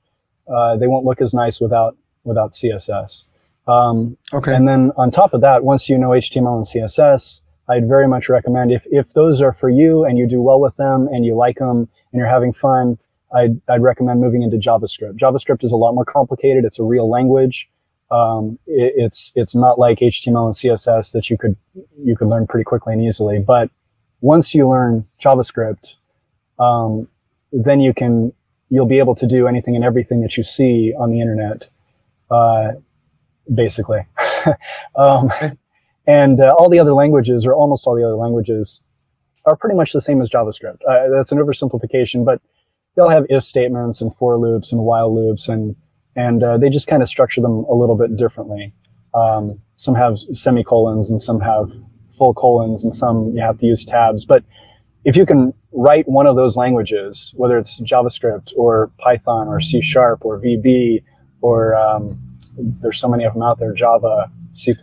Uh, 0.46 0.76
they 0.76 0.86
won't 0.86 1.06
look 1.06 1.22
as 1.22 1.32
nice 1.32 1.60
without 1.60 1.96
without 2.24 2.52
CSS. 2.52 3.24
Um, 3.66 4.16
Okay. 4.32 4.54
and 4.54 4.66
then 4.66 4.92
on 4.96 5.10
top 5.10 5.34
of 5.34 5.40
that, 5.42 5.64
once 5.64 5.88
you 5.88 5.96
know 5.98 6.10
HTML 6.10 6.56
and 6.56 6.66
CSS, 6.66 7.42
I'd 7.68 7.86
very 7.88 8.08
much 8.08 8.28
recommend 8.28 8.72
if, 8.72 8.86
if 8.90 9.12
those 9.12 9.40
are 9.40 9.52
for 9.52 9.68
you 9.68 10.04
and 10.04 10.18
you 10.18 10.26
do 10.26 10.42
well 10.42 10.60
with 10.60 10.76
them 10.76 11.08
and 11.12 11.24
you 11.24 11.36
like 11.36 11.58
them 11.58 11.78
and 12.12 12.18
you're 12.18 12.26
having 12.26 12.52
fun, 12.52 12.98
I'd, 13.32 13.60
I'd 13.68 13.82
recommend 13.82 14.20
moving 14.20 14.42
into 14.42 14.56
JavaScript. 14.56 15.18
JavaScript 15.18 15.62
is 15.62 15.70
a 15.70 15.76
lot 15.76 15.94
more 15.94 16.04
complicated. 16.04 16.64
It's 16.64 16.80
a 16.80 16.82
real 16.84 17.08
language. 17.08 17.68
Um, 18.10 18.58
it, 18.66 18.92
it's 18.96 19.32
it's 19.36 19.54
not 19.54 19.78
like 19.78 20.00
HTML 20.00 20.46
and 20.46 20.54
CSS 20.54 21.12
that 21.12 21.30
you 21.30 21.38
could 21.38 21.54
you 22.02 22.16
could 22.16 22.26
learn 22.26 22.44
pretty 22.48 22.64
quickly 22.64 22.92
and 22.92 23.00
easily. 23.04 23.38
But 23.38 23.70
once 24.20 24.52
you 24.52 24.68
learn 24.68 25.06
JavaScript, 25.22 25.94
um, 26.58 27.06
then 27.52 27.78
you 27.78 27.94
can 27.94 28.32
you'll 28.68 28.86
be 28.86 28.98
able 28.98 29.14
to 29.14 29.28
do 29.28 29.46
anything 29.46 29.76
and 29.76 29.84
everything 29.84 30.22
that 30.22 30.36
you 30.36 30.42
see 30.42 30.92
on 30.98 31.12
the 31.12 31.20
internet 31.20 31.68
uh, 32.30 32.72
basically. 33.52 34.06
um, 34.96 35.30
and 36.06 36.40
uh, 36.40 36.54
all 36.58 36.68
the 36.68 36.78
other 36.78 36.94
languages, 36.94 37.46
or 37.46 37.54
almost 37.54 37.86
all 37.86 37.94
the 37.94 38.04
other 38.04 38.16
languages, 38.16 38.80
are 39.46 39.56
pretty 39.56 39.76
much 39.76 39.92
the 39.92 40.00
same 40.00 40.20
as 40.20 40.28
JavaScript. 40.28 40.78
Uh, 40.88 41.08
that's 41.14 41.32
an 41.32 41.38
oversimplification, 41.38 42.24
but 42.24 42.40
they'll 42.94 43.08
have 43.08 43.26
if 43.30 43.44
statements 43.44 44.00
and 44.00 44.14
for 44.14 44.36
loops 44.38 44.72
and 44.72 44.82
while 44.82 45.14
loops, 45.14 45.48
and 45.48 45.76
and 46.16 46.42
uh, 46.42 46.58
they 46.58 46.68
just 46.68 46.86
kind 46.86 47.02
of 47.02 47.08
structure 47.08 47.40
them 47.40 47.64
a 47.64 47.74
little 47.74 47.96
bit 47.96 48.16
differently. 48.16 48.74
Um, 49.14 49.60
some 49.76 49.94
have 49.94 50.18
semicolons, 50.18 51.10
and 51.10 51.20
some 51.20 51.40
have 51.40 51.72
full 52.16 52.34
colons, 52.34 52.84
and 52.84 52.94
some 52.94 53.32
you 53.34 53.42
have 53.42 53.58
to 53.58 53.66
use 53.66 53.84
tabs. 53.84 54.24
But 54.26 54.44
if 55.04 55.16
you 55.16 55.24
can 55.24 55.54
write 55.72 56.06
one 56.08 56.26
of 56.26 56.36
those 56.36 56.56
languages, 56.56 57.32
whether 57.36 57.56
it's 57.56 57.80
JavaScript 57.80 58.52
or 58.56 58.90
Python 58.98 59.48
or 59.48 59.60
C 59.60 59.80
Sharp 59.80 60.24
or 60.24 60.40
VB 60.40 61.02
or 61.42 61.74
um, 61.76 62.18
there's 62.56 62.98
so 62.98 63.08
many 63.08 63.24
of 63.24 63.34
them 63.34 63.42
out 63.42 63.58
there, 63.58 63.72
Java, 63.72 64.30
C++. 64.52 64.74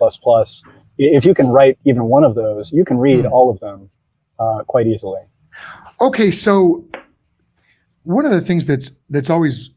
If 0.97 1.25
you 1.25 1.33
can 1.33 1.47
write 1.47 1.77
even 1.85 2.05
one 2.05 2.23
of 2.23 2.35
those, 2.35 2.71
you 2.71 2.83
can 2.83 2.97
read 2.97 3.25
Hmm. 3.25 3.33
all 3.33 3.49
of 3.51 3.59
them 3.59 3.89
uh, 4.39 4.63
quite 4.67 4.87
easily. 4.87 5.21
Okay, 6.01 6.31
so 6.31 6.85
one 8.03 8.25
of 8.25 8.31
the 8.31 8.41
things 8.41 8.65
that's 8.65 8.91
that's 9.09 9.29
always 9.29 9.69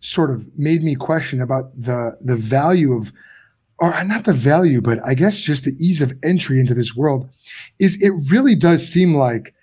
sort 0.00 0.30
of 0.30 0.46
made 0.58 0.82
me 0.82 0.94
question 0.94 1.40
about 1.40 1.70
the 1.80 2.16
the 2.20 2.36
value 2.36 2.92
of 2.94 3.12
or 3.78 4.04
not 4.04 4.24
the 4.24 4.32
value, 4.32 4.80
but 4.80 4.98
I 5.04 5.14
guess 5.14 5.36
just 5.36 5.64
the 5.64 5.74
ease 5.80 6.00
of 6.00 6.12
entry 6.22 6.60
into 6.60 6.74
this 6.74 6.94
world 6.94 7.28
is 7.78 8.00
it 8.00 8.12
really 8.30 8.54
does 8.54 8.86
seem 8.86 9.14
like 9.14 9.54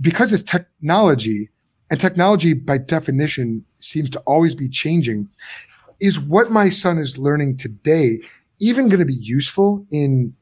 because 0.00 0.32
it's 0.32 0.42
technology 0.42 1.48
and 1.90 2.00
technology 2.00 2.52
by 2.54 2.78
definition 2.78 3.64
seems 3.78 4.10
to 4.10 4.20
always 4.20 4.54
be 4.54 4.68
changing 4.68 5.28
is 6.00 6.20
what 6.20 6.50
my 6.50 6.68
son 6.68 6.98
is 6.98 7.18
learning 7.18 7.56
today 7.56 8.18
even 8.60 8.88
going 8.88 9.00
to 9.00 9.06
be 9.06 9.14
useful 9.14 9.84
in 9.90 10.34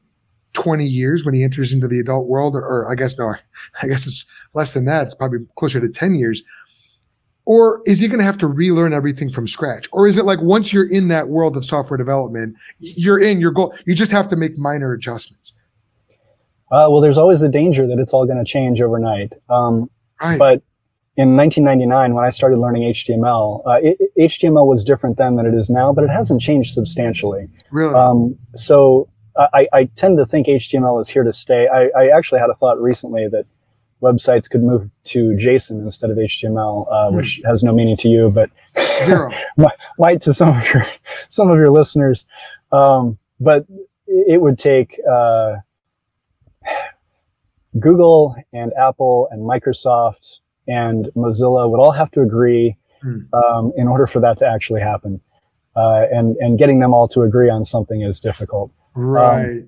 20 0.53 0.85
years 0.85 1.23
when 1.23 1.33
he 1.33 1.43
enters 1.43 1.71
into 1.71 1.87
the 1.87 1.99
adult 1.99 2.27
world? 2.27 2.55
Or, 2.55 2.61
or 2.61 2.91
i 2.91 2.95
guess 2.95 3.17
no 3.17 3.33
i 3.81 3.87
guess 3.87 4.07
it's 4.07 4.25
less 4.53 4.73
than 4.73 4.85
that 4.85 5.05
it's 5.05 5.15
probably 5.15 5.39
closer 5.57 5.79
to 5.79 5.89
10 5.89 6.15
years. 6.15 6.43
Or 7.45 7.81
is 7.87 7.99
he 7.99 8.07
going 8.07 8.19
to 8.19 8.25
have 8.25 8.37
to 8.39 8.47
relearn 8.47 8.93
everything 8.93 9.31
from 9.31 9.47
scratch? 9.47 9.89
Or 9.91 10.05
is 10.05 10.17
it 10.17 10.25
like 10.25 10.39
once 10.39 10.71
you're 10.71 10.87
in 10.87 11.07
that 11.07 11.29
world 11.29 11.57
of 11.57 11.65
software 11.65 11.97
development 11.97 12.55
you're 12.79 13.19
in 13.19 13.39
your 13.39 13.51
goal 13.51 13.75
you 13.85 13.95
just 13.95 14.11
have 14.11 14.27
to 14.29 14.35
make 14.35 14.57
minor 14.57 14.93
adjustments? 14.93 15.53
Uh, 16.71 16.87
well, 16.89 17.01
there's 17.01 17.17
always 17.17 17.39
the 17.39 17.49
danger 17.49 17.87
that 17.87 17.97
it's 17.97 18.13
all 18.13 18.25
going 18.25 18.37
to 18.37 18.43
change 18.43 18.79
overnight. 18.79 19.33
Um, 19.49 19.89
right. 20.21 20.37
but 20.37 20.61
in 21.21 21.35
1999, 21.35 22.13
when 22.13 22.23
I 22.25 22.29
started 22.29 22.57
learning 22.59 22.83
HTML, 22.93 23.61
uh, 23.67 23.79
it, 23.83 23.97
it- 24.15 24.29
HTML 24.31 24.65
was 24.65 24.83
different 24.83 25.17
then 25.17 25.35
than 25.35 25.45
it 25.45 25.53
is 25.53 25.69
now, 25.69 25.91
but 25.93 26.03
it 26.03 26.09
hasn't 26.09 26.41
changed 26.41 26.73
substantially. 26.73 27.49
really 27.71 27.93
Um, 27.93 28.37
so 28.55 29.09
I, 29.37 29.67
I 29.73 29.83
tend 29.95 30.17
to 30.17 30.25
think 30.25 30.47
HTML 30.47 30.99
is 31.01 31.07
here 31.07 31.23
to 31.23 31.31
stay. 31.33 31.67
I, 31.67 31.89
I 31.97 32.07
actually 32.09 32.39
had 32.39 32.49
a 32.49 32.55
thought 32.55 32.79
recently 32.81 33.27
that 33.29 33.45
websites 34.01 34.49
could 34.49 34.63
move 34.63 34.89
to 35.05 35.19
JSON 35.37 35.81
instead 35.81 36.09
of 36.09 36.17
HTML, 36.17 36.87
uh, 36.89 37.09
Hmm. 37.09 37.17
which 37.17 37.41
has 37.45 37.63
no 37.63 37.73
meaning 37.73 37.97
to 37.97 38.07
you, 38.09 38.29
but 38.31 38.49
zero 39.05 39.29
might 39.97 40.21
to 40.23 40.33
some 40.33 40.49
of 40.57 40.65
your 40.73 40.85
some 41.29 41.49
of 41.49 41.57
your 41.57 41.69
listeners. 41.69 42.25
Um, 42.71 43.17
but 43.41 43.65
it 44.07 44.41
would 44.41 44.57
take 44.57 44.99
uh, 45.09 45.55
Google 47.79 48.35
and 48.53 48.71
Apple 48.73 49.27
and 49.31 49.41
Microsoft 49.41 50.39
and 50.69 51.09
Mozilla 51.15 51.69
would 51.69 51.79
all 51.79 51.91
have 51.91 52.11
to 52.11 52.21
agree 52.21 52.75
Hmm. 53.01 53.19
um, 53.33 53.71
in 53.77 53.87
order 53.87 54.05
for 54.05 54.19
that 54.19 54.37
to 54.39 54.45
actually 54.45 54.81
happen. 54.81 55.21
Uh, 55.75 56.03
and 56.11 56.35
and 56.41 56.57
getting 56.59 56.79
them 56.79 56.93
all 56.93 57.07
to 57.07 57.21
agree 57.21 57.49
on 57.49 57.63
something 57.63 58.01
is 58.01 58.19
difficult. 58.19 58.71
right 58.93 59.61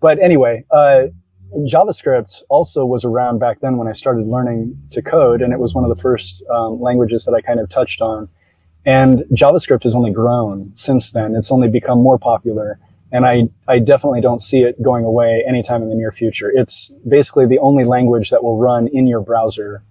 But 0.00 0.18
anyway, 0.18 0.64
uh, 0.70 1.08
JavaScript 1.66 2.42
also 2.48 2.86
was 2.86 3.04
around 3.04 3.38
back 3.38 3.60
then 3.60 3.76
when 3.76 3.88
I 3.88 3.92
started 3.92 4.26
learning 4.26 4.76
to 4.90 5.02
code, 5.02 5.42
and 5.42 5.52
it 5.52 5.58
was 5.58 5.74
one 5.74 5.84
of 5.84 5.94
the 5.94 6.00
first 6.00 6.42
um, 6.50 6.80
languages 6.80 7.24
that 7.24 7.34
I 7.34 7.40
kind 7.40 7.60
of 7.60 7.68
touched 7.68 8.00
on. 8.00 8.28
And 8.86 9.24
JavaScript 9.32 9.82
has 9.82 9.94
only 9.94 10.12
grown 10.12 10.72
since 10.74 11.10
then. 11.10 11.34
It's 11.34 11.52
only 11.52 11.68
become 11.68 12.00
more 12.02 12.18
popular. 12.18 12.78
And 13.12 13.26
I, 13.26 13.48
I 13.68 13.78
definitely 13.80 14.20
don't 14.20 14.40
see 14.40 14.60
it 14.60 14.80
going 14.80 15.04
away 15.04 15.44
anytime 15.46 15.82
in 15.82 15.88
the 15.90 15.96
near 15.96 16.12
future. 16.12 16.50
It's 16.54 16.90
basically 17.08 17.46
the 17.46 17.58
only 17.58 17.84
language 17.84 18.30
that 18.30 18.42
will 18.42 18.56
run 18.56 18.86
in 18.88 19.06
your 19.06 19.20
browser, 19.20 19.82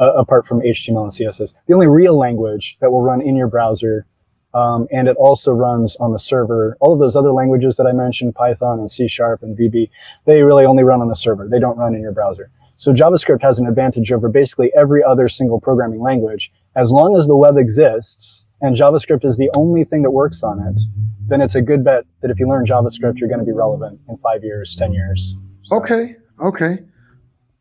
uh, 0.00 0.12
apart 0.14 0.46
from 0.46 0.60
HTML 0.60 1.02
and 1.02 1.12
CSS. 1.12 1.52
The 1.66 1.74
only 1.74 1.86
real 1.86 2.16
language 2.16 2.76
that 2.80 2.90
will 2.90 3.02
run 3.02 3.20
in 3.20 3.36
your 3.36 3.48
browser. 3.48 4.06
Um, 4.54 4.86
and 4.92 5.08
it 5.08 5.16
also 5.16 5.52
runs 5.52 5.96
on 5.96 6.12
the 6.12 6.18
server. 6.18 6.76
All 6.80 6.92
of 6.92 6.98
those 6.98 7.16
other 7.16 7.32
languages 7.32 7.76
that 7.76 7.86
I 7.86 7.92
mentioned, 7.92 8.34
Python 8.34 8.78
and 8.78 8.90
C 8.90 9.08
Sharp 9.08 9.42
and 9.42 9.56
VB, 9.56 9.88
they 10.26 10.42
really 10.42 10.66
only 10.66 10.82
run 10.82 11.00
on 11.00 11.08
the 11.08 11.16
server. 11.16 11.48
They 11.48 11.58
don't 11.58 11.78
run 11.78 11.94
in 11.94 12.02
your 12.02 12.12
browser. 12.12 12.50
So 12.76 12.92
JavaScript 12.92 13.42
has 13.42 13.58
an 13.58 13.66
advantage 13.66 14.12
over 14.12 14.28
basically 14.28 14.72
every 14.76 15.02
other 15.04 15.28
single 15.28 15.60
programming 15.60 16.00
language. 16.00 16.52
As 16.74 16.90
long 16.90 17.16
as 17.16 17.26
the 17.26 17.36
web 17.36 17.56
exists 17.56 18.44
and 18.60 18.76
JavaScript 18.76 19.24
is 19.24 19.38
the 19.38 19.50
only 19.54 19.84
thing 19.84 20.02
that 20.02 20.10
works 20.10 20.42
on 20.42 20.60
it, 20.60 20.80
then 21.28 21.40
it's 21.40 21.54
a 21.54 21.62
good 21.62 21.84
bet 21.84 22.04
that 22.20 22.30
if 22.30 22.38
you 22.38 22.48
learn 22.48 22.66
JavaScript, 22.66 23.18
you're 23.18 23.28
going 23.28 23.40
to 23.40 23.46
be 23.46 23.52
relevant 23.52 24.00
in 24.08 24.16
five 24.18 24.42
years, 24.42 24.74
10 24.74 24.92
years. 24.92 25.34
So. 25.62 25.76
Okay. 25.76 26.16
Okay. 26.40 26.78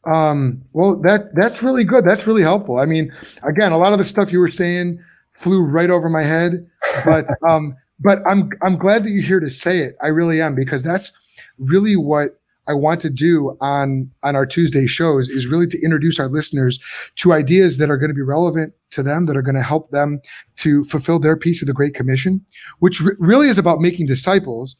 Um, 0.06 0.64
well, 0.74 0.96
that 1.02 1.34
that's 1.36 1.62
really 1.62 1.84
good. 1.84 2.06
That's 2.06 2.26
really 2.26 2.42
helpful. 2.42 2.80
I 2.80 2.86
mean, 2.86 3.12
again, 3.44 3.72
a 3.72 3.78
lot 3.78 3.94
of 3.94 4.00
the 4.00 4.06
stuff 4.06 4.32
you 4.32 4.40
were 4.40 4.50
saying 4.50 5.00
flew 5.34 5.64
right 5.64 5.90
over 5.90 6.10
my 6.10 6.24
head, 6.24 6.68
but 7.06 7.28
um, 7.50 7.76
but 8.00 8.20
I'm 8.28 8.50
I'm 8.64 8.78
glad 8.78 9.04
that 9.04 9.12
you're 9.12 9.24
here 9.24 9.40
to 9.40 9.50
say 9.50 9.80
it. 9.80 9.96
I 10.02 10.08
really 10.08 10.42
am 10.42 10.56
because 10.56 10.82
that's 10.82 11.12
really 11.60 11.96
what 11.96 12.40
I 12.68 12.74
want 12.74 13.02
to 13.02 13.10
do 13.10 13.58
on 13.62 14.10
on 14.24 14.36
our 14.36 14.46
Tuesday 14.46 14.88
shows 14.88 15.30
is 15.30 15.48
really 15.48 15.68
to 15.68 15.82
introduce 15.82 16.20
our 16.20 16.28
listeners 16.28 16.80
to 17.18 17.34
ideas 17.34 17.78
that 17.78 17.90
are 17.90 17.98
going 17.98 18.10
to 18.10 18.16
be 18.16 18.22
relevant 18.22 18.74
to 18.92 19.04
them, 19.04 19.26
that 19.26 19.38
are 19.38 19.42
going 19.42 19.56
to 19.56 19.64
help 19.64 19.92
them 19.92 20.20
to 20.58 20.84
fulfill 20.86 21.20
their 21.20 21.38
piece 21.38 21.62
of 21.62 21.68
the 21.68 21.74
Great 21.74 21.94
Commission, 21.94 22.44
which 22.80 23.02
re- 23.02 23.16
really 23.20 23.50
is 23.50 23.58
about 23.58 23.82
making 23.82 24.06
disciples, 24.06 24.76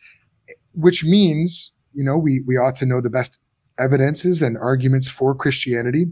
which 0.74 1.04
means 1.04 1.72
you 1.94 2.04
know 2.04 2.18
we 2.18 2.42
we 2.48 2.58
ought 2.58 2.76
to 2.78 2.86
know 2.86 3.02
the 3.02 3.10
best 3.10 3.40
evidences 3.82 4.42
and 4.42 4.58
arguments 4.58 5.10
for 5.10 5.34
Christianity. 5.36 6.06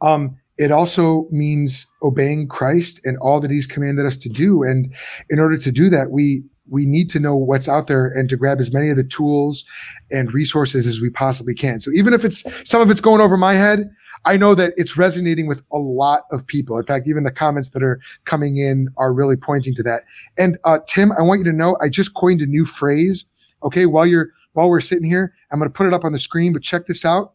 Um, 0.00 0.36
it 0.58 0.70
also 0.70 1.26
means 1.30 1.86
obeying 2.02 2.46
Christ 2.46 3.00
and 3.04 3.16
all 3.18 3.40
that 3.40 3.50
He's 3.50 3.66
commanded 3.66 4.04
us 4.04 4.16
to 4.18 4.28
do, 4.28 4.62
and 4.62 4.92
in 5.30 5.38
order 5.38 5.56
to 5.56 5.72
do 5.72 5.88
that, 5.88 6.10
we 6.10 6.42
we 6.68 6.86
need 6.86 7.10
to 7.10 7.18
know 7.18 7.36
what's 7.36 7.68
out 7.68 7.88
there 7.88 8.06
and 8.06 8.28
to 8.28 8.36
grab 8.36 8.60
as 8.60 8.72
many 8.72 8.90
of 8.90 8.96
the 8.96 9.04
tools 9.04 9.64
and 10.10 10.32
resources 10.32 10.86
as 10.86 11.00
we 11.00 11.10
possibly 11.10 11.54
can. 11.54 11.80
So 11.80 11.90
even 11.92 12.14
if 12.14 12.24
it's 12.24 12.44
some 12.64 12.80
of 12.80 12.90
it's 12.90 13.00
going 13.00 13.20
over 13.20 13.36
my 13.36 13.54
head, 13.54 13.90
I 14.24 14.36
know 14.36 14.54
that 14.54 14.72
it's 14.76 14.96
resonating 14.96 15.46
with 15.46 15.62
a 15.72 15.78
lot 15.78 16.24
of 16.30 16.46
people. 16.46 16.78
In 16.78 16.84
fact, 16.84 17.08
even 17.08 17.24
the 17.24 17.32
comments 17.32 17.70
that 17.70 17.82
are 17.82 18.00
coming 18.24 18.58
in 18.58 18.88
are 18.98 19.12
really 19.12 19.36
pointing 19.36 19.74
to 19.76 19.82
that. 19.84 20.04
And 20.36 20.58
uh, 20.64 20.78
Tim, 20.86 21.12
I 21.12 21.22
want 21.22 21.38
you 21.38 21.44
to 21.44 21.52
know 21.52 21.76
I 21.80 21.88
just 21.88 22.14
coined 22.14 22.40
a 22.40 22.46
new 22.46 22.64
phrase. 22.64 23.24
Okay, 23.62 23.86
while 23.86 24.06
you're 24.06 24.30
while 24.52 24.68
we're 24.68 24.80
sitting 24.80 25.08
here, 25.08 25.34
I'm 25.50 25.58
going 25.58 25.70
to 25.70 25.76
put 25.76 25.86
it 25.86 25.94
up 25.94 26.04
on 26.04 26.12
the 26.12 26.18
screen. 26.18 26.52
But 26.52 26.62
check 26.62 26.86
this 26.86 27.04
out. 27.04 27.34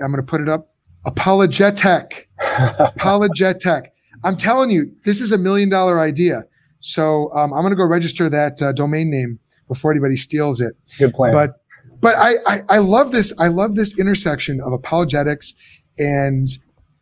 I'm 0.00 0.10
going 0.12 0.24
to 0.24 0.28
put 0.28 0.40
it 0.40 0.48
up. 0.48 0.74
Apologetic. 1.04 2.28
Apologetic. 2.58 3.92
I'm 4.24 4.36
telling 4.36 4.70
you, 4.70 4.90
this 5.04 5.20
is 5.20 5.32
a 5.32 5.38
million 5.38 5.68
dollar 5.68 6.00
idea. 6.00 6.44
So 6.80 7.32
um, 7.34 7.52
I'm 7.52 7.62
going 7.62 7.70
to 7.70 7.76
go 7.76 7.84
register 7.84 8.28
that 8.28 8.60
uh, 8.60 8.72
domain 8.72 9.10
name 9.10 9.38
before 9.68 9.90
anybody 9.90 10.16
steals 10.16 10.60
it. 10.60 10.74
Good 10.98 11.14
plan. 11.14 11.32
But 11.32 11.60
but 12.00 12.14
I, 12.16 12.36
I 12.46 12.62
I 12.68 12.78
love 12.78 13.12
this. 13.12 13.32
I 13.38 13.48
love 13.48 13.74
this 13.74 13.98
intersection 13.98 14.60
of 14.60 14.72
apologetics 14.72 15.54
and 15.98 16.48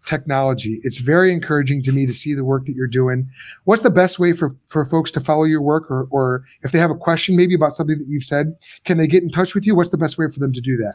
technology. 0.07 0.80
It's 0.82 0.98
very 0.98 1.32
encouraging 1.32 1.82
to 1.84 1.92
me 1.92 2.07
to 2.07 2.14
see 2.14 2.34
the 2.34 2.44
work 2.44 2.66
that 2.66 2.74
you're 2.74 2.86
doing. 2.86 3.28
What's 3.64 3.82
the 3.82 3.90
best 3.90 4.18
way 4.18 4.32
for, 4.32 4.55
for 4.66 4.84
folks 4.84 5.11
to 5.12 5.20
follow 5.20 5.44
your 5.44 5.62
work 5.62 5.90
or, 5.90 6.07
or 6.11 6.44
if 6.62 6.72
they 6.72 6.78
have 6.78 6.90
a 6.90 6.96
question 6.96 7.36
maybe 7.36 7.55
about 7.55 7.74
something 7.74 7.98
that 7.98 8.07
you've 8.07 8.24
said, 8.24 8.57
can 8.84 8.98
they 8.98 9.07
get 9.07 9.22
in 9.22 9.30
touch 9.30 9.55
with 9.55 9.66
you? 9.66 9.74
What's 9.74 9.90
the 9.90 9.98
best 9.98 10.18
way 10.18 10.26
for 10.30 10.40
them 10.40 10.52
to 10.52 10.61
do 10.61 10.76
that? 10.76 10.94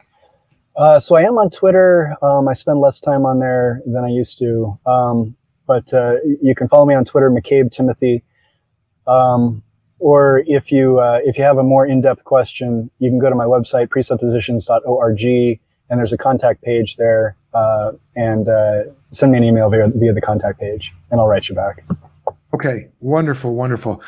Uh, 0.76 1.00
so 1.00 1.16
I 1.16 1.24
am 1.24 1.38
on 1.38 1.50
Twitter. 1.50 2.16
Um, 2.22 2.48
I 2.48 2.54
spend 2.54 2.80
less 2.80 3.00
time 3.00 3.26
on 3.26 3.40
there 3.40 3.82
than 3.86 4.04
I 4.04 4.10
used 4.10 4.38
to. 4.40 4.80
Um, 4.86 5.36
but 5.68 5.94
uh, 5.94 6.16
you 6.42 6.56
can 6.56 6.68
follow 6.68 6.86
me 6.86 6.96
on 6.96 7.06
Twitter, 7.06 7.30
McCabe 7.30 7.72
Timothy. 7.72 8.24
Um, 9.06 9.62
or 10.00 10.44
if 10.48 10.72
you 10.72 11.00
uh, 11.00 11.20
if 11.24 11.38
you 11.38 11.44
have 11.44 11.58
a 11.58 11.64
more 11.64 11.86
in-depth 11.86 12.24
question, 12.24 12.90
you 13.00 13.10
can 13.10 13.20
go 13.20 13.30
to 13.30 13.36
my 13.36 13.46
website 13.46 13.90
presuppositions.org, 13.90 15.24
and 15.90 16.00
there's 16.00 16.14
a 16.14 16.18
contact 16.18 16.64
page 16.64 16.96
there, 16.96 17.36
uh, 17.54 17.92
and 18.16 18.48
uh, 18.48 18.84
send 19.12 19.32
me 19.32 19.38
an 19.38 19.44
email 19.44 19.70
via, 19.70 19.88
via 19.88 20.14
the 20.14 20.22
contact 20.22 20.60
page, 20.60 20.94
and 21.12 21.20
I'll 21.20 21.28
write 21.28 21.50
you 21.50 21.56
back. 21.56 21.84
Okay, 22.54 22.88
wonderful, 23.00 23.54
wonderful. 23.56 24.02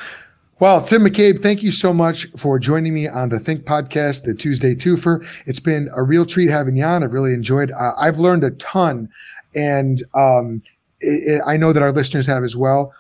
Well, 0.60 0.84
Tim 0.84 1.04
McCabe, 1.04 1.42
thank 1.42 1.64
you 1.64 1.72
so 1.72 1.92
much 1.92 2.28
for 2.38 2.60
joining 2.60 2.94
me 2.94 3.08
on 3.08 3.30
the 3.30 3.40
Think 3.40 3.66
Podcast, 3.66 4.24
the 4.24 4.36
Tuesday 4.36 4.76
Twofer. 4.76 5.26
It's 5.48 5.60
been 5.60 5.90
a 5.96 6.04
real 6.04 6.24
treat 6.24 6.52
having 6.52 6.78
you 6.78 6.84
on. 6.84 7.04
I've 7.04 7.14
really 7.14 7.34
enjoyed. 7.34 7.72
Uh, 7.72 7.94
I've 7.98 8.20
learned 8.20 8.44
a 8.44 8.52
ton, 8.52 9.10
and 9.56 10.04
um, 10.14 10.62
it, 11.00 11.38
it, 11.38 11.42
I 11.48 11.58
know 11.58 11.74
that 11.74 11.82
our 11.82 11.92
listeners 11.92 12.28
have 12.28 12.44
as 12.44 12.56
well. 12.56 12.94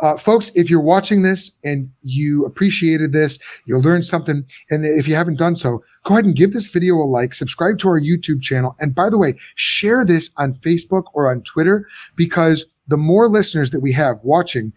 Uh, 0.00 0.16
folks, 0.16 0.50
if 0.54 0.70
you're 0.70 0.80
watching 0.80 1.22
this 1.22 1.50
and 1.64 1.90
you 2.02 2.44
appreciated 2.44 3.12
this, 3.12 3.38
you'll 3.66 3.82
learn 3.82 4.02
something. 4.02 4.44
And 4.70 4.86
if 4.86 5.08
you 5.08 5.14
haven't 5.14 5.38
done 5.38 5.56
so, 5.56 5.82
go 6.04 6.14
ahead 6.14 6.24
and 6.24 6.36
give 6.36 6.52
this 6.52 6.68
video 6.68 6.94
a 6.94 7.04
like, 7.04 7.34
subscribe 7.34 7.78
to 7.80 7.88
our 7.88 8.00
YouTube 8.00 8.40
channel. 8.40 8.76
And 8.78 8.94
by 8.94 9.10
the 9.10 9.18
way, 9.18 9.34
share 9.56 10.04
this 10.04 10.30
on 10.36 10.54
Facebook 10.54 11.04
or 11.14 11.30
on 11.30 11.42
Twitter 11.42 11.86
because 12.14 12.64
the 12.86 12.96
more 12.96 13.28
listeners 13.28 13.70
that 13.72 13.80
we 13.80 13.92
have 13.92 14.18
watching, 14.22 14.72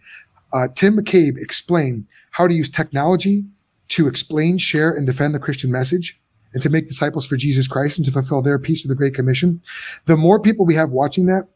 uh, 0.52 0.68
Tim 0.74 0.96
McCabe 0.96 1.40
explain 1.40 2.06
how 2.32 2.46
to 2.46 2.54
use 2.54 2.68
technology 2.68 3.44
to 3.88 4.08
explain, 4.08 4.58
share, 4.58 4.90
and 4.90 5.06
defend 5.06 5.34
the 5.34 5.38
Christian 5.38 5.70
message 5.70 6.18
and 6.52 6.62
to 6.62 6.70
make 6.70 6.86
disciples 6.86 7.26
for 7.26 7.36
Jesus 7.36 7.68
Christ 7.68 7.96
and 7.96 8.04
to 8.04 8.10
fulfill 8.10 8.42
their 8.42 8.58
piece 8.58 8.84
of 8.84 8.88
the 8.88 8.94
Great 8.94 9.14
Commission. 9.14 9.60
The 10.06 10.16
more 10.16 10.40
people 10.40 10.66
we 10.66 10.74
have 10.74 10.90
watching 10.90 11.26
that, 11.26 11.48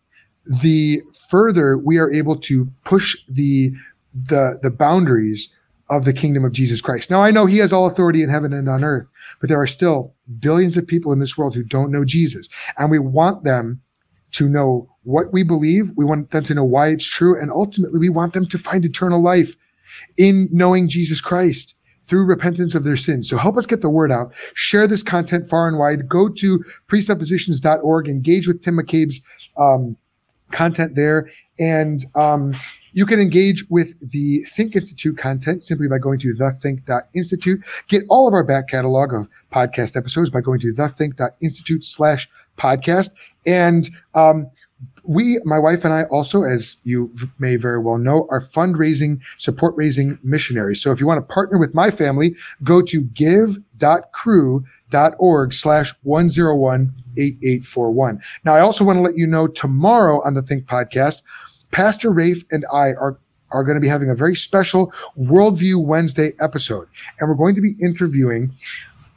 the 0.62 1.02
further 1.28 1.78
we 1.78 1.98
are 1.98 2.10
able 2.12 2.36
to 2.36 2.68
push 2.84 3.16
the 3.28 3.72
the 4.14 4.58
the 4.62 4.70
boundaries 4.70 5.48
of 5.88 6.04
the 6.04 6.12
kingdom 6.12 6.44
of 6.44 6.52
Jesus 6.52 6.80
Christ. 6.80 7.10
Now 7.10 7.22
I 7.22 7.30
know 7.30 7.46
he 7.46 7.58
has 7.58 7.72
all 7.72 7.86
authority 7.86 8.22
in 8.22 8.28
heaven 8.28 8.52
and 8.52 8.68
on 8.68 8.82
earth, 8.82 9.06
but 9.40 9.48
there 9.48 9.60
are 9.60 9.66
still 9.66 10.14
billions 10.40 10.76
of 10.76 10.86
people 10.86 11.12
in 11.12 11.20
this 11.20 11.36
world 11.36 11.54
who 11.54 11.62
don't 11.62 11.92
know 11.92 12.04
Jesus, 12.04 12.48
and 12.78 12.90
we 12.90 12.98
want 12.98 13.44
them 13.44 13.80
to 14.32 14.48
know 14.48 14.88
what 15.04 15.32
we 15.32 15.42
believe. 15.42 15.90
We 15.96 16.04
want 16.04 16.30
them 16.30 16.44
to 16.44 16.54
know 16.54 16.64
why 16.64 16.88
it's 16.88 17.06
true, 17.06 17.40
and 17.40 17.50
ultimately 17.50 18.00
we 18.00 18.08
want 18.08 18.32
them 18.32 18.46
to 18.46 18.58
find 18.58 18.84
eternal 18.84 19.22
life 19.22 19.56
in 20.16 20.48
knowing 20.50 20.88
Jesus 20.88 21.20
Christ 21.20 21.74
through 22.06 22.24
repentance 22.24 22.74
of 22.74 22.84
their 22.84 22.96
sins. 22.96 23.28
So 23.28 23.36
help 23.36 23.56
us 23.56 23.66
get 23.66 23.80
the 23.80 23.90
word 23.90 24.12
out. 24.12 24.32
Share 24.54 24.86
this 24.86 25.02
content 25.02 25.48
far 25.48 25.66
and 25.68 25.78
wide. 25.78 26.08
Go 26.08 26.28
to 26.28 26.64
presuppositions.org. 26.88 28.08
Engage 28.08 28.46
with 28.46 28.62
Tim 28.62 28.76
McCabe's 28.76 29.20
um, 29.56 29.96
content 30.50 30.94
there. 30.94 31.30
And 31.58 32.04
um, 32.14 32.54
you 32.92 33.04
can 33.04 33.20
engage 33.20 33.64
with 33.68 33.94
the 34.00 34.44
Think 34.44 34.74
Institute 34.74 35.18
content 35.18 35.62
simply 35.62 35.88
by 35.88 35.98
going 35.98 36.18
to 36.20 36.34
thethink.institute. 36.34 37.60
Get 37.88 38.04
all 38.08 38.26
of 38.26 38.34
our 38.34 38.44
back 38.44 38.68
catalog 38.68 39.12
of 39.12 39.28
podcast 39.52 39.96
episodes 39.96 40.30
by 40.30 40.40
going 40.40 40.60
to 40.60 40.72
thethink.institute 40.72 41.84
slash 41.84 42.28
podcast. 42.56 43.10
And 43.44 43.90
um, 44.14 44.50
we, 45.04 45.38
my 45.44 45.58
wife 45.58 45.84
and 45.84 45.92
I 45.92 46.04
also, 46.04 46.42
as 46.42 46.76
you 46.84 47.14
may 47.38 47.56
very 47.56 47.78
well 47.78 47.98
know, 47.98 48.26
are 48.30 48.40
fundraising, 48.40 49.20
support 49.36 49.74
raising 49.76 50.18
missionaries. 50.22 50.82
So 50.82 50.90
if 50.90 51.00
you 51.00 51.06
want 51.06 51.26
to 51.26 51.34
partner 51.34 51.58
with 51.58 51.74
my 51.74 51.90
family, 51.90 52.34
go 52.64 52.82
to 52.82 53.04
give.cru.org 54.90 55.52
slash 55.52 55.94
101 56.02 56.92
8841. 57.18 58.20
Now, 58.44 58.54
I 58.54 58.60
also 58.60 58.84
want 58.84 58.98
to 58.98 59.00
let 59.00 59.16
you 59.16 59.26
know 59.26 59.46
tomorrow 59.46 60.22
on 60.24 60.34
the 60.34 60.42
Think 60.42 60.66
podcast, 60.66 61.22
Pastor 61.70 62.10
Rafe 62.10 62.44
and 62.50 62.64
I 62.72 62.88
are 62.92 63.18
are 63.52 63.62
going 63.62 63.76
to 63.76 63.80
be 63.80 63.88
having 63.88 64.10
a 64.10 64.14
very 64.14 64.34
special 64.34 64.92
Worldview 65.16 65.82
Wednesday 65.84 66.32
episode. 66.40 66.88
And 67.18 67.28
we're 67.28 67.36
going 67.36 67.54
to 67.54 67.60
be 67.60 67.76
interviewing 67.80 68.52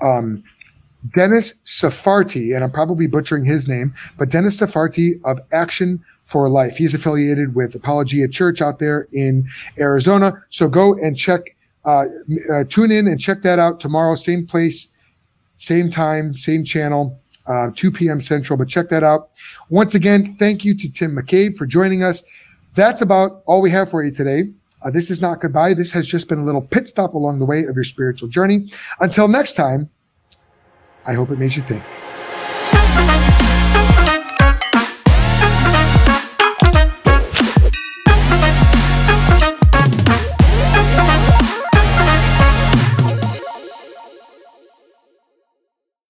um, 0.01 0.43
Dennis 1.15 1.55
Safarti, 1.65 2.53
and 2.53 2.63
I'm 2.63 2.71
probably 2.71 3.07
butchering 3.07 3.43
his 3.43 3.67
name, 3.67 3.91
but 4.19 4.29
Dennis 4.29 4.59
Safarti 4.59 5.19
of 5.25 5.39
Action 5.51 6.03
for 6.25 6.47
Life. 6.47 6.77
He's 6.77 6.93
affiliated 6.93 7.55
with 7.55 7.73
Apologia 7.73 8.27
Church 8.27 8.61
out 8.61 8.77
there 8.77 9.07
in 9.11 9.49
Arizona. 9.79 10.33
So 10.51 10.69
go 10.69 10.93
and 10.93 11.17
check, 11.17 11.55
uh, 11.85 12.05
uh, 12.53 12.65
tune 12.69 12.91
in 12.91 13.07
and 13.07 13.19
check 13.19 13.41
that 13.41 13.57
out 13.57 13.79
tomorrow, 13.79 14.15
same 14.15 14.45
place, 14.45 14.89
same 15.59 15.91
time, 15.91 16.35
same 16.35 16.65
channel 16.65 17.19
uh, 17.49 17.71
2 17.75 17.91
p.m. 17.91 18.21
Central. 18.21 18.55
But 18.55 18.69
check 18.69 18.89
that 18.89 19.03
out. 19.03 19.31
Once 19.69 19.95
again, 19.95 20.35
thank 20.37 20.63
you 20.63 20.75
to 20.75 20.91
Tim 20.91 21.15
McCabe 21.15 21.57
for 21.57 21.65
joining 21.65 22.03
us. 22.03 22.23
That's 22.75 23.01
about 23.01 23.41
all 23.45 23.61
we 23.61 23.71
have 23.71 23.89
for 23.89 24.03
you 24.03 24.11
today. 24.11 24.51
Uh, 24.81 24.91
this 24.91 25.11
is 25.11 25.19
not 25.19 25.41
goodbye. 25.41 25.73
This 25.73 25.91
has 25.91 26.07
just 26.07 26.29
been 26.29 26.39
a 26.39 26.45
little 26.45 26.61
pit 26.61 26.87
stop 26.87 27.15
along 27.15 27.39
the 27.39 27.45
way 27.45 27.65
of 27.65 27.75
your 27.75 27.83
spiritual 27.83 28.29
journey. 28.29 28.71
Until 29.01 29.27
next 29.27 29.53
time, 29.53 29.89
I 31.05 31.13
hope 31.13 31.31
it 31.31 31.39
made 31.39 31.55
you 31.55 31.63
think. 31.63 31.83